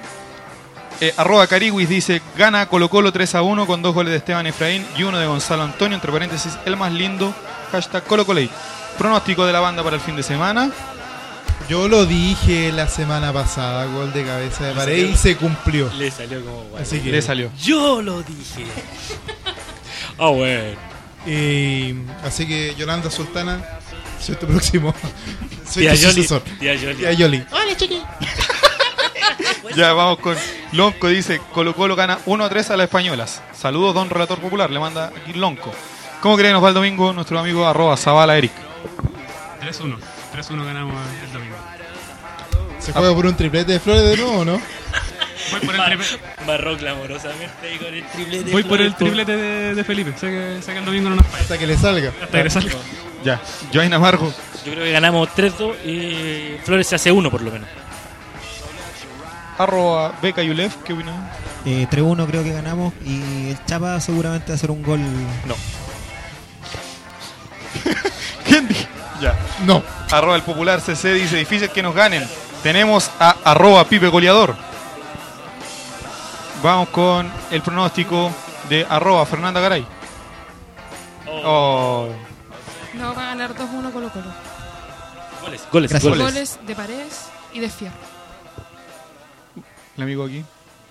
Eh, 1.04 1.12
arroba 1.18 1.46
Cariwis 1.46 1.86
dice 1.86 2.22
gana 2.34 2.64
Colo 2.64 2.88
Colo 2.88 3.12
3 3.12 3.34
a 3.34 3.42
1 3.42 3.66
con 3.66 3.82
dos 3.82 3.92
goles 3.92 4.10
de 4.10 4.16
Esteban 4.16 4.46
Efraín 4.46 4.86
y 4.96 5.02
uno 5.02 5.18
de 5.18 5.26
Gonzalo 5.26 5.62
Antonio, 5.62 5.94
entre 5.96 6.10
paréntesis 6.10 6.56
el 6.64 6.78
más 6.78 6.94
lindo, 6.94 7.34
hashtag 7.72 8.04
Colo 8.04 8.24
Colate. 8.24 8.48
Pronóstico 8.96 9.44
de 9.44 9.52
la 9.52 9.60
banda 9.60 9.82
para 9.82 9.96
el 9.96 10.00
fin 10.00 10.16
de 10.16 10.22
semana. 10.22 10.70
Yo 11.68 11.88
lo 11.88 12.06
dije 12.06 12.72
la 12.72 12.88
semana 12.88 13.34
pasada, 13.34 13.84
gol 13.84 14.14
de 14.14 14.24
cabeza 14.24 14.64
de 14.64 14.72
pared 14.72 15.10
y 15.10 15.14
se 15.14 15.36
cumplió. 15.36 15.92
Le 15.92 16.10
salió 16.10 16.42
como 16.42 16.62
guay. 16.70 16.82
Así 16.82 17.00
que 17.00 17.10
Le 17.10 17.20
salió. 17.20 17.50
Yo 17.62 18.00
lo 18.00 18.22
dije. 18.22 18.64
Ah, 20.16 20.28
bueno. 20.28 20.70
Y, 21.26 21.94
así 22.24 22.46
que 22.46 22.74
Yolanda 22.76 23.10
Sultana, 23.10 23.62
soy 24.20 24.36
tu 24.36 24.46
próximo. 24.46 24.94
Soy 25.68 25.82
Tía 25.82 25.92
tu 25.92 25.98
Yoli, 25.98 26.14
sucesor. 26.14 26.42
tía 26.60 26.74
Yoli. 26.74 26.96
Tía 26.96 27.12
Yoli. 27.14 27.44
Hola, 27.50 27.76
chiqui. 27.76 28.00
Ya 29.76 29.92
vamos 29.92 30.18
con 30.18 30.36
Lonco, 30.72 31.08
dice 31.08 31.40
Colo 31.52 31.74
Colo 31.74 31.96
gana 31.96 32.18
1 32.26 32.44
a 32.44 32.48
3 32.48 32.70
a 32.70 32.76
las 32.76 32.84
españolas. 32.84 33.42
Saludos, 33.52 33.94
don 33.94 34.08
Relator 34.08 34.38
Popular, 34.38 34.70
le 34.70 34.78
manda 34.78 35.06
aquí 35.16 35.32
Lonco. 35.32 35.72
¿Cómo 36.20 36.36
creen 36.36 36.52
nos 36.52 36.62
va 36.62 36.68
el 36.68 36.74
domingo 36.74 37.12
nuestro 37.12 37.38
amigo 37.38 37.66
arroba 37.66 37.96
Zavala 37.96 38.38
Eric? 38.38 38.52
3-1. 39.60 39.96
3-1 40.34 40.64
ganamos 40.64 40.94
el 41.24 41.32
domingo. 41.32 41.56
¿Se 42.78 42.92
juega 42.92 43.14
por 43.14 43.26
un 43.26 43.36
triplete 43.36 43.72
de 43.72 43.80
flores 43.80 44.04
de 44.04 44.16
nuevo 44.16 44.38
o 44.40 44.44
no? 44.44 44.60
Voy 45.50 45.60
por 45.60 45.74
el, 45.74 45.80
triple- 45.82 46.18
Barró 46.46 46.76
clamorosamente 46.76 47.68
ahí 47.68 47.76
con 47.78 47.94
el 47.94 48.04
triplete. 48.06 48.50
voy 48.52 48.62
por 48.62 48.80
el 48.80 48.94
triplete 48.94 49.36
de, 49.36 49.74
de 49.74 49.84
Felipe. 49.84 50.12
Sé 50.18 50.28
que, 50.30 50.62
sé 50.62 50.72
que 50.72 50.78
el 50.78 50.84
domingo 50.84 51.10
no 51.10 51.16
nos 51.16 51.26
falla. 51.26 51.42
Hasta 51.42 51.58
que 51.58 51.66
le 51.66 51.76
salga. 51.76 52.10
Hasta 52.22 52.38
que 52.38 52.44
le 52.44 52.50
salga. 52.50 52.72
Ya, 53.24 53.40
Joaina 53.72 53.96
Amargo. 53.96 54.32
Yo 54.64 54.72
creo 54.72 54.84
que 54.84 54.92
ganamos 54.92 55.28
3-2 55.30 55.84
y 55.84 56.58
Flores 56.64 56.86
se 56.86 56.94
hace 56.94 57.10
uno 57.12 57.30
por 57.30 57.42
lo 57.42 57.50
menos. 57.50 57.68
Arroba 59.58 60.12
Beca 60.20 60.42
Yulef, 60.42 60.76
¿qué 60.84 60.92
opinas? 60.94 61.14
Eh, 61.64 61.86
3-1 61.90 62.26
creo 62.26 62.42
que 62.42 62.52
ganamos 62.52 62.92
y 63.04 63.50
el 63.50 63.64
Chapa 63.66 64.00
seguramente 64.00 64.48
va 64.48 64.52
a 64.52 64.56
hacer 64.56 64.70
un 64.70 64.82
gol. 64.82 65.00
No. 65.46 65.54
¿Quién 68.44 68.66
dijo? 68.68 68.82
Ya. 69.20 69.38
No. 69.64 69.82
Arroba 70.10 70.36
el 70.36 70.42
popular 70.42 70.80
CC 70.80 71.14
dice 71.14 71.36
difícil 71.36 71.70
que 71.70 71.82
nos 71.82 71.94
ganen. 71.94 72.28
Tenemos 72.62 73.10
a 73.20 73.36
arroba 73.44 73.84
Pipe 73.84 74.08
Goleador. 74.08 74.56
Vamos 76.62 76.88
con 76.88 77.30
el 77.50 77.62
pronóstico 77.62 78.30
de 78.68 78.86
arroba 78.88 79.24
Fernanda 79.26 79.60
Garay. 79.60 79.86
Oh. 81.44 82.08
No, 82.94 83.14
va 83.14 83.22
a 83.22 83.26
ganar 83.26 83.54
2-1 83.54 83.92
Colo 83.92 84.08
Colo. 84.10 84.24
Goles, 85.42 85.62
goles, 85.70 85.90
Gracias. 85.90 86.10
goles. 86.10 86.32
Goles 86.32 86.58
de 86.66 86.74
Paredes 86.74 87.28
y 87.52 87.60
de 87.60 87.68
Fierro. 87.68 88.13
El 89.96 90.02
amigo 90.02 90.24
aquí. 90.24 90.44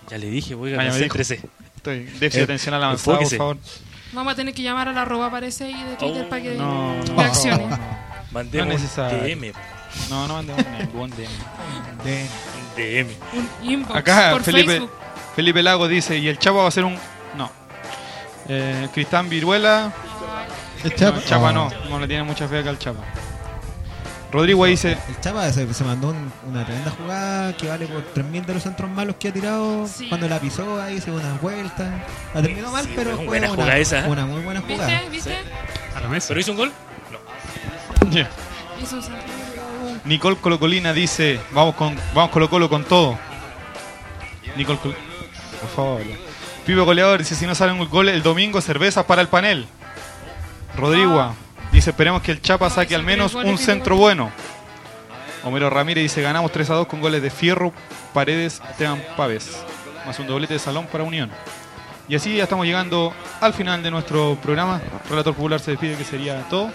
Ya 0.09 0.17
le 0.17 0.29
dije, 0.29 0.55
voy 0.55 0.73
a 0.73 0.79
Ah, 0.79 0.83
ya 0.83 0.83
me 0.83 0.87
ganar 0.89 1.03
dijo. 1.03 1.13
13. 1.15 1.41
Estoy 1.77 1.99
déficit 2.03 2.35
Eh, 2.39 2.43
atencional 2.43 2.83
avanzado, 2.83 3.19
por 3.19 3.27
favor. 3.35 3.57
Vamos 4.13 4.33
a 4.33 4.35
tener 4.35 4.53
que 4.53 4.61
llamar 4.61 4.87
a 4.89 4.93
la 4.93 5.01
arroba 5.01 5.29
Parece 5.31 5.69
y 5.69 5.83
de 5.83 5.95
Twitter 5.95 6.23
Oh, 6.25 6.29
para 6.29 6.41
que 6.41 6.55
No, 6.55 6.95
no, 7.03 7.15
reaccione. 7.17 7.67
Mandemos 8.31 8.67
No 8.67 8.73
es 8.73 8.81
necesario. 8.81 9.23
DM. 9.23 9.53
No, 10.09 10.27
no 10.27 10.33
mandemos 10.35 10.65
ningún 10.79 11.09
DM. 11.11 12.27
DM. 12.75 13.07
Un 13.61 13.69
inbox 13.69 13.95
Acá 13.95 14.29
por 14.31 14.43
Felipe, 14.43 14.67
Facebook. 14.71 14.91
Felipe 15.35 15.63
Lago 15.63 15.87
dice, 15.87 16.17
y 16.17 16.27
el 16.27 16.37
Chapa 16.39 16.59
va 16.59 16.67
a 16.67 16.71
ser 16.71 16.83
un... 16.85 16.97
No. 17.37 17.49
Eh, 18.47 18.87
Cristán 18.93 19.29
Viruela... 19.29 19.91
El 20.83 20.95
Chapa. 20.95 21.11
No, 21.11 21.17
el 21.19 21.25
Chapa 21.25 21.53
no, 21.53 21.71
no 21.89 21.99
le 21.99 22.07
tiene 22.07 22.23
mucha 22.23 22.47
fe 22.47 22.59
acá 22.59 22.69
al 22.69 22.77
Chapa. 22.79 22.99
Rodrigo 24.33 24.65
dice, 24.65 24.97
El 25.07 25.19
Chapa 25.21 25.49
se, 25.53 25.71
se 25.73 25.83
mandó 25.83 26.09
un- 26.09 26.31
una 26.49 26.65
tremenda 26.65 26.89
jugada 26.91 27.55
que 27.55 27.67
vale 27.67 27.85
por 27.85 28.03
3.000 28.13 28.45
de 28.45 28.53
los 28.55 28.63
centros 28.63 28.89
malos 28.89 29.15
que 29.19 29.27
ha 29.27 29.33
tirado. 29.33 29.87
Sí. 29.87 30.09
Cuando 30.09 30.27
la 30.27 30.39
pisó 30.39 30.81
ahí, 30.81 30.99
se 30.99 31.11
dio 31.11 31.19
una 31.19 31.33
vuelta. 31.35 32.03
La 32.33 32.41
terminó 32.41 32.71
mal, 32.71 32.83
Sí, 32.83 32.93
pero 32.95 33.15
fue 33.15 33.25
buena 33.27 33.47
una, 33.47 33.55
jugada 33.55 33.77
esa, 33.77 33.99
¿eh? 34.05 34.09
una 34.09 34.25
muy 34.25 34.41
buena 34.41 34.61
jugada. 34.61 34.87
¿Viste? 35.09 35.09
¿Viste? 35.09 35.37
A 35.95 35.99
la 36.01 36.07
mesa. 36.09 36.29
¿Pero 36.29 36.39
hizo 36.39 36.51
un 36.51 36.57
gol? 36.57 36.71
Hizo 38.81 38.95
un 38.95 39.03
centro. 39.03 39.21
Nicole 40.05 40.35
Colocolina 40.37 40.91
dice, 40.93 41.39
vamos 41.51 41.75
con 41.75 41.95
vamos 42.13 42.31
Colo 42.31 42.49
Colo 42.49 42.69
con 42.69 42.83
todo. 42.83 43.17
Nicole 44.57 44.79
Col- 44.79 44.95
por 45.61 45.69
favor. 45.69 46.01
Pibe 46.65 46.81
goleador 46.81 47.19
dice, 47.19 47.35
si 47.35 47.45
no 47.45 47.55
sale 47.55 47.71
un 47.71 47.87
gol 47.89 48.09
el 48.09 48.23
domingo, 48.23 48.59
cervezas 48.61 49.05
para 49.05 49.21
el 49.21 49.27
panel. 49.27 49.67
Rodrigo 50.75 51.33
dice, 51.73 51.89
esperemos 51.89 52.21
que 52.21 52.31
el 52.31 52.41
Chapa 52.41 52.69
saque 52.69 52.95
al 52.95 53.03
menos 53.03 53.33
un 53.33 53.57
centro 53.57 53.97
bueno. 53.97 54.31
Homero 55.43 55.69
Ramírez 55.69 56.03
dice, 56.03 56.21
ganamos 56.21 56.51
3 56.51 56.69
a 56.69 56.73
2 56.75 56.87
con 56.87 57.01
goles 57.01 57.21
de 57.21 57.29
Fierro, 57.29 57.73
Paredes, 58.13 58.61
Esteban 58.69 59.03
Paves. 59.17 59.51
Más 60.05 60.17
un 60.19 60.27
doblete 60.27 60.53
de 60.53 60.59
salón 60.59 60.87
para 60.87 61.03
Unión. 61.03 61.29
Y 62.07 62.15
así 62.15 62.35
ya 62.35 62.43
estamos 62.43 62.65
llegando 62.65 63.13
al 63.41 63.53
final 63.53 63.83
de 63.83 63.91
nuestro 63.91 64.37
programa. 64.41 64.81
Relator 65.09 65.33
Popular 65.33 65.59
se 65.59 65.71
despide, 65.71 65.97
que 65.97 66.03
sería 66.03 66.41
todo. 66.49 66.71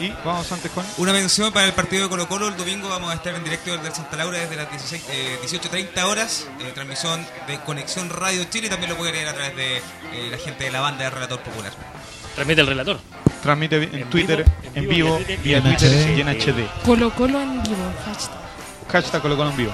Y 0.00 0.12
vamos 0.24 0.50
antes 0.52 0.70
con... 0.70 0.84
Una 0.98 1.12
mención 1.12 1.52
para 1.52 1.66
el 1.66 1.72
partido 1.72 2.04
de 2.04 2.08
Colo 2.08 2.28
Colo. 2.28 2.48
El 2.48 2.56
domingo 2.56 2.88
vamos 2.88 3.10
a 3.10 3.14
estar 3.14 3.34
en 3.34 3.42
directo 3.42 3.76
del 3.76 3.92
Santa 3.92 4.16
Laura 4.16 4.38
desde 4.38 4.54
las 4.54 4.70
16, 4.70 5.04
eh, 5.10 5.38
18.30 5.42 6.04
horas. 6.04 6.46
eh, 6.60 6.70
transmisión 6.72 7.26
de 7.48 7.58
Conexión 7.60 8.08
Radio 8.10 8.44
Chile. 8.44 8.68
También 8.68 8.90
lo 8.90 8.96
pueden 8.96 9.14
leer 9.14 9.28
a 9.28 9.34
través 9.34 9.56
de 9.56 9.78
eh, 9.78 9.82
la 10.30 10.38
gente 10.38 10.64
de 10.64 10.70
la 10.70 10.80
banda 10.80 11.04
de 11.04 11.10
Relator 11.10 11.40
Popular. 11.40 11.72
Transmite 12.38 12.60
el 12.60 12.66
relator. 12.68 12.98
Transmite 13.42 13.76
en, 13.82 13.94
En 13.94 14.10
Twitter, 14.10 14.44
vivo, 14.44 14.54
en 14.76 14.88
vivo, 14.88 15.18
vivo, 15.18 15.40
vía 15.42 15.56
en 15.56 15.62
Twitter 15.64 15.90
HD. 15.90 16.16
y 16.16 16.20
en 16.20 16.28
HD. 16.28 16.84
Colo 16.84 17.10
Colo 17.10 17.42
en 17.42 17.60
vivo. 17.64 17.92
hashtag. 18.04 18.38
Hashtag 18.88 19.22
Colo 19.22 19.36
Colo 19.36 19.50
en 19.50 19.56
vivo. 19.56 19.72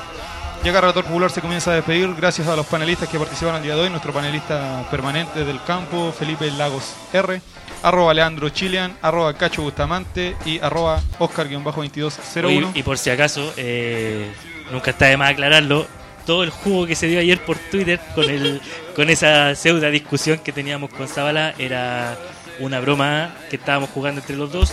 Llega 0.62 0.80
Relator 0.80 1.04
Popular, 1.04 1.30
se 1.30 1.42
comienza 1.42 1.72
a 1.72 1.74
despedir. 1.74 2.14
Gracias 2.14 2.48
a 2.48 2.56
los 2.56 2.64
panelistas 2.64 3.06
que 3.10 3.18
participaron 3.18 3.58
el 3.58 3.64
día 3.64 3.74
de 3.74 3.82
hoy. 3.82 3.90
Nuestro 3.90 4.14
panelista 4.14 4.88
permanente 4.90 5.44
del 5.44 5.62
campo, 5.64 6.10
Felipe 6.18 6.50
Lagos 6.52 6.94
R. 7.12 7.42
Arroba 7.82 8.14
Leandro 8.14 8.48
Chilean, 8.48 8.96
arroba 9.02 9.34
Cacho 9.34 9.60
Bustamante 9.60 10.34
y 10.46 10.58
arroba 10.60 11.02
Oscar-2201. 11.18 12.44
Oye, 12.46 12.66
y 12.72 12.82
por 12.82 12.96
si 12.96 13.10
acaso, 13.10 13.52
eh, 13.58 14.32
nunca 14.72 14.92
está 14.92 15.04
de 15.04 15.18
más 15.18 15.32
aclararlo, 15.32 15.86
todo 16.24 16.44
el 16.44 16.48
jugo 16.48 16.86
que 16.86 16.94
se 16.94 17.08
dio 17.08 17.20
ayer 17.20 17.44
por 17.44 17.58
Twitter 17.58 18.00
con 18.14 18.24
el 18.30 18.62
con 18.96 19.10
esa 19.10 19.54
pseudo 19.54 19.90
discusión 19.90 20.38
que 20.38 20.52
teníamos 20.52 20.88
con 20.90 21.08
Zabala 21.08 21.54
era 21.58 22.16
una 22.60 22.80
broma 22.80 23.34
que 23.50 23.56
estábamos 23.56 23.90
jugando 23.90 24.20
entre 24.20 24.36
los 24.36 24.52
dos. 24.52 24.72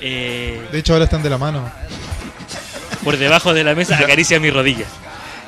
Eh, 0.00 0.60
De 0.72 0.78
hecho, 0.78 0.92
ahora 0.94 1.04
están 1.04 1.22
de 1.22 1.30
la 1.30 1.38
mano. 1.38 1.70
por 3.04 3.16
debajo 3.16 3.54
de 3.54 3.64
la 3.64 3.74
mesa 3.74 3.96
acaricia 3.98 4.40
mi 4.40 4.50
rodilla. 4.50 4.86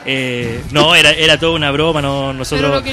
Eh, 0.06 0.62
no, 0.70 0.94
era, 0.94 1.12
era 1.12 1.38
toda 1.38 1.52
una 1.52 1.70
broma, 1.70 2.02
no, 2.02 2.34
nosotros... 2.34 2.60
Pero 2.68 2.74
lo 2.74 2.82
que 2.82 2.92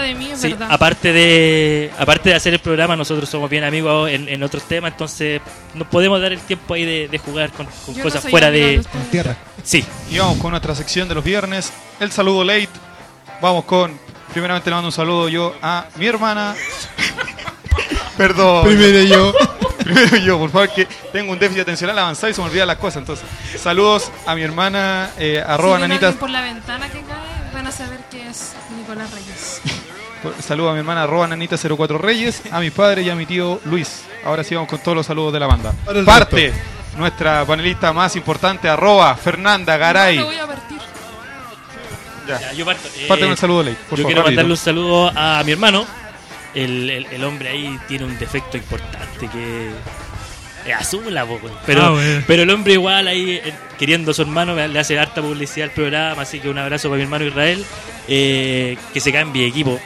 de 0.00 0.14
mí 0.14 0.30
es 0.30 0.40
sí, 0.40 0.48
verdad. 0.48 0.68
aparte 0.70 1.12
de 1.12 1.90
aparte 1.98 2.30
de 2.30 2.36
hacer 2.36 2.54
el 2.54 2.58
programa, 2.60 2.96
nosotros 2.96 3.28
somos 3.28 3.50
bien 3.50 3.64
amigos 3.64 4.10
en, 4.10 4.30
en 4.30 4.42
otros 4.42 4.62
temas, 4.62 4.92
entonces 4.92 5.42
nos 5.74 5.86
podemos 5.88 6.18
dar 6.22 6.32
el 6.32 6.40
tiempo 6.40 6.72
ahí 6.72 6.86
de, 6.86 7.08
de 7.08 7.18
jugar 7.18 7.50
con, 7.50 7.66
con 7.84 7.94
no 7.98 8.02
cosas 8.02 8.22
fuera 8.26 8.50
de 8.50 8.78
ustedes. 8.78 9.10
Tierra. 9.10 9.36
Sí, 9.62 9.84
Y 10.10 10.18
vamos 10.18 10.38
con 10.38 10.52
nuestra 10.52 10.74
sección 10.74 11.06
de 11.06 11.14
los 11.16 11.22
viernes. 11.24 11.70
El 12.00 12.10
saludo 12.12 12.42
late. 12.44 12.70
Vamos 13.42 13.64
con. 13.64 13.98
Primeramente 14.32 14.70
le 14.70 14.74
mando 14.76 14.88
un 14.88 14.92
saludo 14.92 15.28
yo 15.28 15.54
a 15.60 15.86
mi 15.96 16.06
hermana. 16.06 16.54
Perdón. 18.16 18.64
Primero 18.66 19.02
yo. 19.02 19.34
primero 19.78 20.16
yo, 20.16 20.38
por 20.38 20.50
favor, 20.50 20.70
que 20.70 20.86
tengo 21.12 21.32
un 21.32 21.38
déficit 21.38 21.62
atencional 21.62 21.98
avanzado 21.98 22.30
y 22.30 22.34
se 22.34 22.40
me 22.40 22.48
olvidan 22.48 22.68
las 22.68 22.78
cosas. 22.78 22.98
Entonces, 22.98 23.26
saludos 23.58 24.10
a 24.26 24.34
mi 24.34 24.42
hermana, 24.42 25.10
eh, 25.18 25.42
arroba 25.44 25.76
si 25.76 25.82
nanita. 25.82 26.12
por 26.12 26.30
la 26.30 26.42
ventana 26.42 26.88
que 26.88 27.02
cae, 27.02 27.52
van 27.52 27.66
a 27.66 27.72
saber 27.72 28.00
que 28.10 28.28
es 28.28 28.54
Nicolás 28.76 29.10
Reyes. 29.10 29.60
Saludos 30.40 30.70
a 30.70 30.72
mi 30.72 30.80
hermana, 30.80 31.04
arroba 31.04 31.28
nanita04 31.28 31.96
Reyes, 31.96 32.42
a 32.50 32.58
mi 32.58 32.70
padre 32.70 33.02
y 33.02 33.10
a 33.10 33.14
mi 33.14 33.24
tío 33.24 33.60
Luis. 33.66 34.02
Ahora 34.24 34.42
sí 34.42 34.52
vamos 34.56 34.68
con 34.68 34.80
todos 34.80 34.96
los 34.96 35.06
saludos 35.06 35.32
de 35.32 35.38
la 35.38 35.46
banda. 35.46 35.72
Parte 36.04 36.52
nuestra 36.98 37.44
panelista 37.44 37.92
más 37.92 38.16
importante, 38.16 38.68
arroba 38.68 39.14
Fernanda 39.14 39.76
Garay. 39.76 40.18
No, 40.18 40.26
voy 40.26 40.36
a 40.36 40.46
partir. 40.46 40.78
Ya. 42.26 42.52
yo 42.52 42.64
parto. 42.66 42.82
Parte 42.82 43.04
Eh, 43.04 43.26
con 43.26 43.30
el 43.30 43.38
saludo, 43.38 43.62
Ley. 43.62 43.74
Yo 43.74 43.96
favor, 43.96 44.06
quiero 44.06 44.22
mandarle 44.24 44.50
un 44.50 44.56
saludo 44.56 45.10
a 45.14 45.42
mi 45.44 45.52
hermano. 45.52 45.86
El, 46.64 46.90
el- 46.90 47.06
el 47.06 47.24
hombre 47.24 47.48
ahí 47.50 47.78
tiene 47.88 48.04
un 48.04 48.18
defecto 48.18 48.56
importante 48.56 49.28
que 49.28 49.70
es 50.66 50.74
azul 50.74 51.12
la 51.14 51.24
boca. 51.24 51.48
Pero, 51.66 51.82
Ah, 51.84 51.90
bueno. 51.90 52.24
pero 52.26 52.42
el 52.42 52.50
hombre 52.50 52.74
igual 52.74 53.06
ahí, 53.08 53.32
eh, 53.42 53.52
queriendo 53.78 54.10
a 54.10 54.14
su 54.14 54.22
hermano, 54.22 54.54
le 54.54 54.78
hace 54.78 54.98
harta 54.98 55.22
publicidad 55.22 55.68
al 55.68 55.74
programa. 55.74 56.22
Así 56.22 56.40
que 56.40 56.48
un 56.48 56.58
abrazo 56.58 56.88
para 56.88 56.96
mi 56.98 57.02
hermano 57.04 57.24
Israel. 57.24 57.64
eh, 58.10 58.76
que 58.94 59.00
se 59.00 59.12
cambie 59.12 59.42
de 59.42 59.48
equipo. 59.48 59.78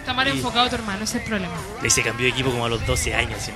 Está 0.00 0.12
mal 0.14 0.26
enfocado 0.26 0.68
tu 0.68 0.74
hermano, 0.74 1.04
ese 1.04 1.18
es 1.18 1.22
el 1.22 1.28
problema. 1.28 1.54
Le 1.80 1.88
se 1.90 2.02
cambió 2.02 2.24
de 2.24 2.30
equipo 2.32 2.50
como 2.50 2.66
a 2.66 2.68
los 2.68 2.84
12 2.86 3.14
años. 3.14 3.38
sí, 3.40 3.52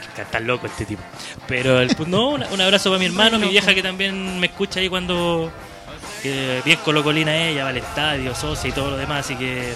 está, 0.00 0.22
está 0.22 0.40
loco 0.40 0.66
este 0.66 0.84
tipo. 0.84 1.00
Pero 1.46 1.80
el, 1.80 1.94
no, 2.08 2.30
un, 2.30 2.42
un 2.42 2.60
abrazo 2.60 2.90
para 2.90 2.98
mi 2.98 3.06
hermano, 3.12 3.38
mi 3.38 3.48
vieja 3.48 3.72
que 3.74 3.82
también 3.82 4.40
me 4.40 4.46
escucha 4.48 4.80
ahí 4.80 4.88
cuando. 4.88 5.52
Que 6.22 6.60
bien 6.64 6.78
colocolina 6.84 7.34
ella, 7.36 7.62
va 7.64 7.70
al 7.70 7.76
estadio, 7.78 8.34
socia 8.34 8.68
y 8.68 8.72
todo 8.72 8.90
lo 8.90 8.96
demás. 8.96 9.24
Así 9.24 9.36
que 9.36 9.72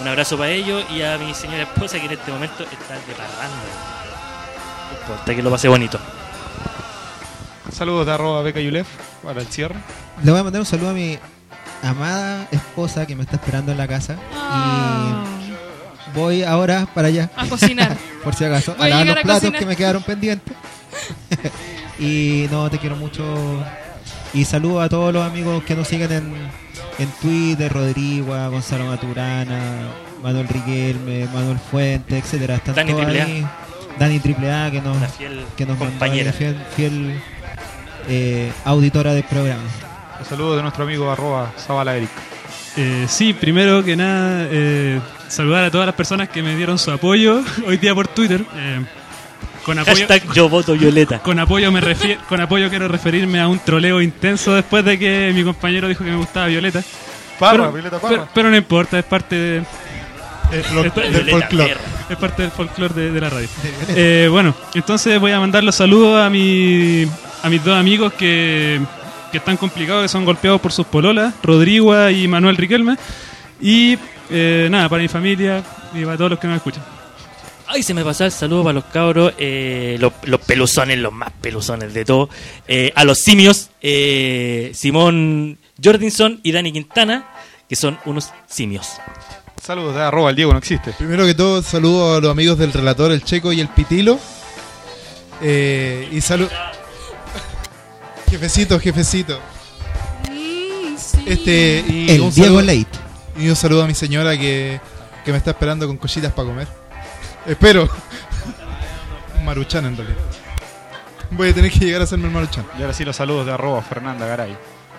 un 0.00 0.08
abrazo 0.08 0.36
para 0.36 0.50
ellos 0.50 0.84
y 0.94 1.02
a 1.02 1.16
mi 1.18 1.32
señora 1.34 1.62
esposa 1.62 1.98
que 1.98 2.06
en 2.06 2.12
este 2.12 2.30
momento 2.30 2.64
está 2.64 2.94
de 2.94 3.14
parranda. 3.14 3.56
No 4.92 5.00
importa 5.00 5.34
que 5.34 5.42
lo 5.42 5.50
pase 5.50 5.68
bonito. 5.68 5.98
Saludos 7.72 8.06
de 8.06 8.12
arroba 8.12 8.42
Beca 8.42 8.60
Yulef 8.60 8.86
para 9.22 9.40
el 9.40 9.46
cierre. 9.48 9.74
Le 10.22 10.30
voy 10.30 10.40
a 10.40 10.44
mandar 10.44 10.60
un 10.60 10.66
saludo 10.66 10.90
a 10.90 10.92
mi 10.92 11.18
amada 11.82 12.46
esposa 12.50 13.06
que 13.06 13.16
me 13.16 13.22
está 13.22 13.36
esperando 13.36 13.72
en 13.72 13.78
la 13.78 13.88
casa. 13.88 14.16
Y 14.32 16.16
voy 16.18 16.42
ahora 16.42 16.86
para 16.94 17.08
allá. 17.08 17.30
A 17.36 17.46
cocinar. 17.46 17.96
Por 18.24 18.34
si 18.34 18.44
acaso. 18.44 18.74
Voy 18.76 18.86
a 18.86 18.90
lavar 18.90 19.06
los 19.06 19.16
a 19.16 19.22
platos 19.22 19.40
cocinar. 19.40 19.58
que 19.60 19.66
me 19.66 19.76
quedaron 19.76 20.02
pendientes. 20.02 20.54
y 21.98 22.46
no, 22.50 22.70
te 22.70 22.78
quiero 22.78 22.96
mucho. 22.96 23.24
Y 24.36 24.44
saludo 24.44 24.82
a 24.82 24.88
todos 24.90 25.14
los 25.14 25.26
amigos 25.26 25.64
que 25.64 25.74
nos 25.74 25.88
siguen 25.88 26.12
en, 26.12 26.30
en 26.98 27.08
Twitter, 27.22 27.72
Rodrigo, 27.72 28.34
Gonzalo 28.50 28.84
Maturana, 28.84 29.88
Manuel 30.22 30.46
Riquelme, 30.46 31.26
Manuel 31.32 31.58
Fuente, 31.58 32.18
etcétera. 32.18 32.56
Están 32.56 32.74
Dani 32.74 32.92
todos 32.92 33.04
Triple 33.06 33.22
A. 33.22 33.24
ahí. 33.24 33.46
Dani 33.98 34.20
Triple 34.20 34.52
A, 34.52 34.70
que 34.70 34.82
nos, 34.82 35.12
fiel 35.14 35.42
que 35.56 35.64
nos 35.64 35.78
mandó 35.78 35.92
compañera. 35.92 36.32
ahí, 36.32 36.36
fiel, 36.36 36.56
fiel, 36.76 37.20
eh, 38.08 38.52
auditora 38.66 39.14
del 39.14 39.24
programa. 39.24 39.62
Un 40.20 40.26
saludo 40.26 40.56
de 40.56 40.60
nuestro 40.60 40.84
amigo 40.84 41.10
arroba 41.10 41.54
Zabala 41.56 41.96
Eric. 41.96 42.10
Eh, 42.76 43.06
sí, 43.08 43.32
primero 43.32 43.82
que 43.82 43.96
nada, 43.96 44.48
eh, 44.50 45.00
saludar 45.28 45.64
a 45.64 45.70
todas 45.70 45.86
las 45.86 45.94
personas 45.94 46.28
que 46.28 46.42
me 46.42 46.54
dieron 46.56 46.78
su 46.78 46.90
apoyo 46.90 47.40
hoy 47.66 47.78
día 47.78 47.94
por 47.94 48.06
Twitter. 48.06 48.44
Eh, 49.66 49.74
con 49.74 49.78
apoyo, 49.78 50.06
Hashtag 50.06 50.32
yo 50.32 50.48
voto 50.48 50.74
Violeta. 50.74 51.18
con 51.18 51.38
apoyo 51.38 51.72
me 51.72 51.80
refiero, 51.80 52.20
con 52.28 52.40
apoyo 52.40 52.70
quiero 52.70 52.86
referirme 52.88 53.40
a 53.40 53.48
un 53.48 53.58
troleo 53.58 54.00
intenso 54.00 54.54
después 54.54 54.84
de 54.84 54.98
que 54.98 55.32
mi 55.34 55.42
compañero 55.42 55.88
dijo 55.88 56.04
que 56.04 56.10
me 56.10 56.16
gustaba 56.16 56.46
Violeta. 56.46 56.82
Parra, 57.38 57.56
pero, 57.56 57.72
Violeta 57.72 57.98
Parra. 57.98 58.14
Pero, 58.14 58.28
pero 58.32 58.50
no 58.50 58.56
importa, 58.56 58.98
es 58.98 59.04
parte 59.04 59.34
de, 59.34 59.62
es, 60.52 61.12
del 61.12 61.30
folclore. 61.30 61.76
Es 62.08 62.16
parte 62.16 62.42
del 62.42 62.50
folclore 62.52 62.94
de, 62.94 63.10
de 63.10 63.20
la 63.20 63.28
radio. 63.30 63.48
Eh, 63.88 64.28
bueno, 64.30 64.54
entonces 64.74 65.18
voy 65.18 65.32
a 65.32 65.40
mandar 65.40 65.64
los 65.64 65.74
saludos 65.74 66.24
a 66.24 66.30
mi 66.30 67.04
a 67.42 67.48
mis 67.48 67.62
dos 67.64 67.76
amigos 67.76 68.12
que, 68.14 68.80
que 69.32 69.38
están 69.38 69.56
complicados, 69.56 70.02
que 70.02 70.08
son 70.08 70.24
golpeados 70.24 70.60
por 70.60 70.72
sus 70.72 70.86
pololas, 70.86 71.34
Rodrigo 71.42 72.08
y 72.08 72.28
Manuel 72.28 72.56
Riquelme. 72.56 72.96
Y 73.60 73.98
eh, 74.30 74.68
nada, 74.70 74.88
para 74.88 75.02
mi 75.02 75.08
familia 75.08 75.62
y 75.94 76.04
para 76.04 76.16
todos 76.16 76.30
los 76.30 76.38
que 76.38 76.46
nos 76.46 76.56
escuchan. 76.56 76.82
Ay, 77.68 77.82
se 77.82 77.94
me 77.94 78.04
pasó 78.04 78.24
el 78.24 78.30
saludo 78.32 78.62
para 78.62 78.74
los 78.74 78.84
cabros, 78.84 79.32
eh, 79.38 79.96
los, 79.98 80.12
los 80.22 80.40
peluzones, 80.40 80.98
los 80.98 81.12
más 81.12 81.32
peluzones 81.40 81.92
de 81.92 82.04
todo. 82.04 82.28
Eh, 82.68 82.92
a 82.94 83.04
los 83.04 83.18
simios, 83.18 83.70
eh, 83.82 84.70
Simón 84.74 85.58
Jordinson 85.82 86.40
y 86.42 86.52
Dani 86.52 86.72
Quintana, 86.72 87.28
que 87.68 87.74
son 87.76 87.98
unos 88.04 88.30
simios. 88.46 88.86
Saludos 89.62 89.96
de 89.96 90.02
arroba 90.02 90.30
el 90.30 90.36
Diego 90.36 90.52
no 90.52 90.58
existe. 90.58 90.92
Primero 90.92 91.26
que 91.26 91.34
todo, 91.34 91.60
saludo 91.62 92.14
a 92.16 92.20
los 92.20 92.30
amigos 92.30 92.56
del 92.56 92.72
relator, 92.72 93.10
el 93.10 93.24
Checo 93.24 93.52
y 93.52 93.60
el 93.60 93.68
Pitilo. 93.68 94.18
Eh, 95.42 96.08
y 96.12 96.20
salud. 96.20 96.48
Jefecito, 98.30 98.78
jefecito. 98.80 99.38
Sí. 100.26 101.18
Este, 101.26 101.84
y 101.88 102.10
El 102.10 102.20
un 102.22 102.30
Diego 102.32 102.58
saludo- 102.60 102.62
Late. 102.62 102.98
Y 103.38 103.48
un 103.48 103.56
saludo 103.56 103.82
a 103.82 103.86
mi 103.86 103.94
señora 103.94 104.36
que, 104.38 104.80
que 105.24 105.30
me 105.32 105.38
está 105.38 105.50
esperando 105.50 105.86
con 105.86 105.96
cositas 105.96 106.32
para 106.32 106.48
comer. 106.48 106.68
Espero. 107.46 107.88
Maruchan 109.44 109.86
en 109.86 109.96
realidad. 109.96 110.18
Voy 111.30 111.48
a 111.50 111.54
tener 111.54 111.70
que 111.70 111.78
llegar 111.80 112.00
a 112.00 112.04
hacerme 112.04 112.26
el 112.26 112.32
maruchan. 112.32 112.64
Y 112.78 112.82
ahora 112.82 112.92
sí 112.94 113.04
los 113.04 113.16
saludos 113.16 113.46
de 113.46 113.52
arroba 113.52 113.82
Fernanda 113.82 114.26
Garay. 114.26 114.56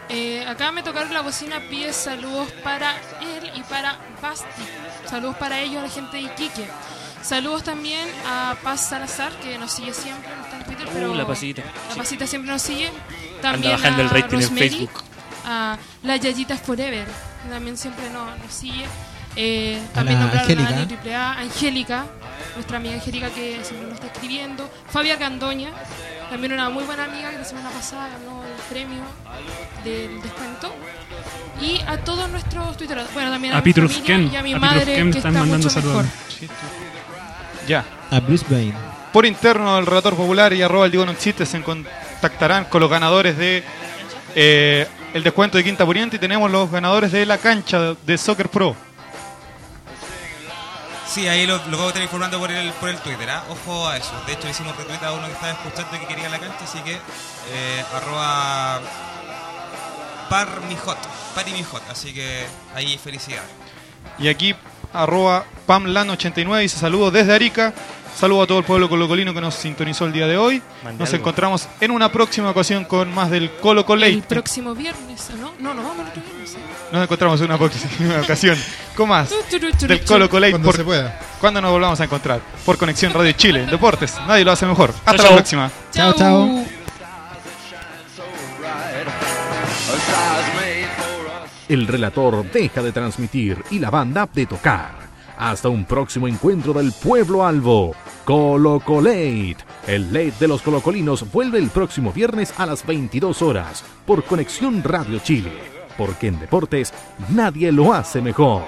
Eh, 0.09 0.45
acá 0.47 0.71
me 0.71 0.83
tocaron 0.83 1.13
la 1.13 1.21
bocina, 1.21 1.59
pide 1.69 1.91
saludos 1.91 2.49
para 2.63 2.95
él 3.21 3.51
y 3.55 3.61
para 3.63 3.97
Basti. 4.21 4.45
Saludos 5.09 5.35
para 5.37 5.59
ellos, 5.59 5.79
a 5.79 5.83
la 5.87 5.89
gente 5.89 6.17
de 6.17 6.23
Iquique. 6.23 6.67
Saludos 7.21 7.63
también 7.63 8.07
a 8.25 8.55
Paz 8.63 8.87
Salazar, 8.87 9.33
que 9.41 9.57
nos 9.57 9.71
sigue 9.73 9.93
siempre, 9.93 10.29
no 10.33 10.43
está 10.43 10.57
en 10.57 10.63
Twitter, 10.63 10.87
pero 10.93 11.11
Uh, 11.11 11.15
la 11.15 11.27
pasita. 11.27 11.63
la 11.89 11.95
pasita 11.95 12.25
siempre 12.25 12.51
nos 12.51 12.61
sigue. 12.61 12.89
También 13.41 13.73
bajando 13.73 14.01
a 14.01 14.05
el 14.05 14.09
rating 14.09 14.35
en 14.35 14.41
Rosemary, 14.43 14.69
Facebook. 14.69 15.03
A 15.45 15.77
la 16.03 16.15
Yayita 16.15 16.55
Forever, 16.57 17.05
que 17.43 17.49
también 17.49 17.77
siempre 17.77 18.09
nos, 18.11 18.37
nos 18.39 18.53
sigue. 18.53 18.85
Eh, 19.35 19.81
también 19.93 20.19
la 20.19 20.25
nombraron 20.27 20.51
Angélica. 20.67 21.31
a 21.31 21.33
AAA, 21.33 21.39
Angélica, 21.41 22.05
nuestra 22.55 22.77
amiga 22.77 22.95
Angélica 22.95 23.29
que 23.29 23.59
siempre 23.63 23.87
nos 23.87 23.95
está 23.95 24.07
escribiendo. 24.07 24.69
Fabia 24.89 25.17
Candoña, 25.17 25.71
también 26.29 26.53
una 26.53 26.69
muy 26.69 26.83
buena 26.83 27.05
amiga 27.05 27.31
que 27.31 27.37
la 27.37 27.43
semana 27.43 27.69
pasada 27.69 28.09
ganó 28.09 28.43
el 28.43 28.51
premio 28.69 29.03
del 29.83 30.21
descuento. 30.21 30.73
Y 31.61 31.81
a 31.87 31.97
todos 32.03 32.29
nuestros 32.29 32.77
twitters, 32.77 33.13
bueno, 33.13 33.31
también 33.31 33.53
a, 33.53 33.57
A 33.57 33.61
mi 33.61 33.65
Peter 33.73 33.87
familia 33.89 34.05
Ken, 34.05 34.29
y 34.31 34.35
a 34.35 34.43
mi 34.43 34.53
a 34.53 34.59
madre 34.59 34.95
Ken 34.95 35.11
que 35.11 35.17
están 35.17 35.35
está 35.35 35.39
mandando 35.45 35.57
mucho 35.57 35.69
saludos. 35.69 36.05
mejor. 36.05 36.57
Ya. 37.67 37.85
A 38.11 38.19
Brisbane. 38.19 38.73
Por 39.11 39.25
interno 39.25 39.75
del 39.77 39.85
Relator 39.85 40.15
Popular 40.15 40.53
y 40.53 40.61
arroba 40.61 40.85
el 40.85 40.91
Diego 40.91 41.05
no 41.05 41.11
existe 41.11 41.45
se 41.45 41.61
contactarán 41.61 42.65
con 42.65 42.81
los 42.81 42.89
ganadores 42.89 43.37
de 43.37 43.63
eh, 44.35 44.87
el 45.13 45.23
descuento 45.23 45.57
de 45.57 45.63
Quinta 45.63 45.85
Poniente 45.85 46.17
y 46.17 46.19
tenemos 46.19 46.51
los 46.51 46.69
ganadores 46.69 47.11
de 47.11 47.25
la 47.25 47.37
cancha 47.37 47.95
de 48.05 48.17
Soccer 48.17 48.49
Pro. 48.49 48.75
Sí, 51.07 51.27
ahí 51.27 51.47
lo, 51.47 51.57
lo 51.57 51.77
vamos 51.77 51.85
a 51.85 51.87
estar 51.87 52.03
informando 52.03 52.37
por 52.39 52.51
el, 52.51 52.71
por 52.73 52.89
el 52.89 52.97
Twitter, 52.97 53.29
¿ah? 53.29 53.43
Ojo 53.49 53.87
a 53.87 53.97
eso. 53.97 54.11
De 54.25 54.33
hecho, 54.33 54.49
hicimos 54.49 54.75
retweet 54.75 55.01
a 55.03 55.13
uno 55.13 55.25
que 55.27 55.33
estaba 55.33 55.53
escuchando 55.53 55.99
que 55.99 56.05
quería 56.05 56.29
la 56.29 56.39
cancha, 56.39 56.63
así 56.63 56.79
que 56.79 56.93
eh, 56.93 57.83
arroba 57.95 58.81
parmijot, 60.29 60.97
parimijot, 61.33 61.81
así 61.89 62.13
que 62.13 62.45
ahí 62.75 62.97
felicidades. 62.97 63.49
Y 64.19 64.27
aquí 64.27 64.55
arroba 64.93 65.45
Pamlan89 65.67 66.59
dice 66.59 66.77
saludos 66.77 67.13
desde 67.13 67.33
Arica. 67.33 67.73
Saludo 68.19 68.41
a 68.41 68.47
todo 68.47 68.57
el 68.59 68.65
pueblo 68.65 68.89
colocolino 68.89 69.31
que 69.31 69.39
nos 69.41 69.53
sintonizó 69.53 70.05
el 70.05 70.11
día 70.11 70.25
de 70.25 70.37
hoy. 70.37 70.59
Nos 70.97 71.09
algo. 71.09 71.15
encontramos 71.17 71.67
en 71.79 71.91
una 71.91 72.11
próxima 72.11 72.49
ocasión 72.49 72.83
con 72.85 73.13
más 73.13 73.29
del 73.29 73.51
Colo 73.51 73.81
El 73.81 73.85
Colate. 73.85 74.21
próximo 74.27 74.73
viernes, 74.73 75.29
¿no? 75.39 75.51
No, 75.59 75.73
no, 75.75 75.83
vamos 75.83 75.99
el 75.99 76.07
otro 76.07 76.23
viernes. 76.23 76.57
Nos 76.91 77.03
encontramos 77.03 77.39
en 77.41 77.45
una 77.45 77.57
próxima 77.59 78.19
ocasión 78.23 78.57
con 78.95 79.09
más 79.09 79.29
del. 79.87 80.03
Colo 80.03 80.27
Colate. 80.29 80.51
Cuando 80.53 80.65
por- 80.67 80.75
se 80.77 80.83
pueda. 80.83 81.19
Cuando 81.39 81.61
nos 81.61 81.69
volvamos 81.71 81.99
a 82.01 82.05
encontrar. 82.05 82.41
Por 82.65 82.77
Conexión 82.79 83.13
Radio 83.13 83.33
Chile. 83.33 83.63
en 83.63 83.69
Deportes. 83.69 84.15
Nadie 84.27 84.43
lo 84.43 84.51
hace 84.51 84.65
mejor. 84.65 84.91
Hasta 85.05 85.21
la 85.23 85.29
próxima. 85.29 85.69
Chao, 85.91 86.13
chao. 86.13 86.65
El 91.69 91.85
relator 91.85 92.49
deja 92.51 92.81
de 92.81 92.91
transmitir 92.91 93.63
y 93.71 93.79
la 93.79 93.89
banda 93.91 94.27
de 94.33 94.45
tocar. 94.45 95.06
Hasta 95.37 95.69
un 95.69 95.85
próximo 95.85 96.27
encuentro 96.27 96.73
del 96.73 96.91
pueblo 96.91 97.45
albo. 97.45 97.93
Colocolate. 98.25 99.57
El 99.85 100.11
late 100.11 100.33
de 100.39 100.47
los 100.47 100.61
colocolinos 100.61 101.31
vuelve 101.31 101.59
el 101.59 101.69
próximo 101.69 102.11
viernes 102.11 102.53
a 102.57 102.65
las 102.65 102.85
22 102.85 103.41
horas 103.41 103.83
por 104.05 104.23
Conexión 104.23 104.83
Radio 104.83 105.19
Chile. 105.19 105.51
Porque 105.97 106.27
en 106.27 106.39
deportes 106.39 106.93
nadie 107.29 107.71
lo 107.71 107.93
hace 107.93 108.21
mejor. 108.21 108.63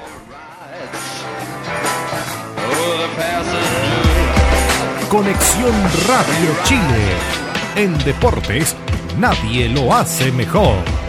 Conexión 5.09 5.73
Radio 6.07 6.51
Chile. 6.65 7.39
En 7.75 7.97
deportes 8.05 8.75
nadie 9.17 9.67
lo 9.69 9.93
hace 9.93 10.31
mejor. 10.31 11.08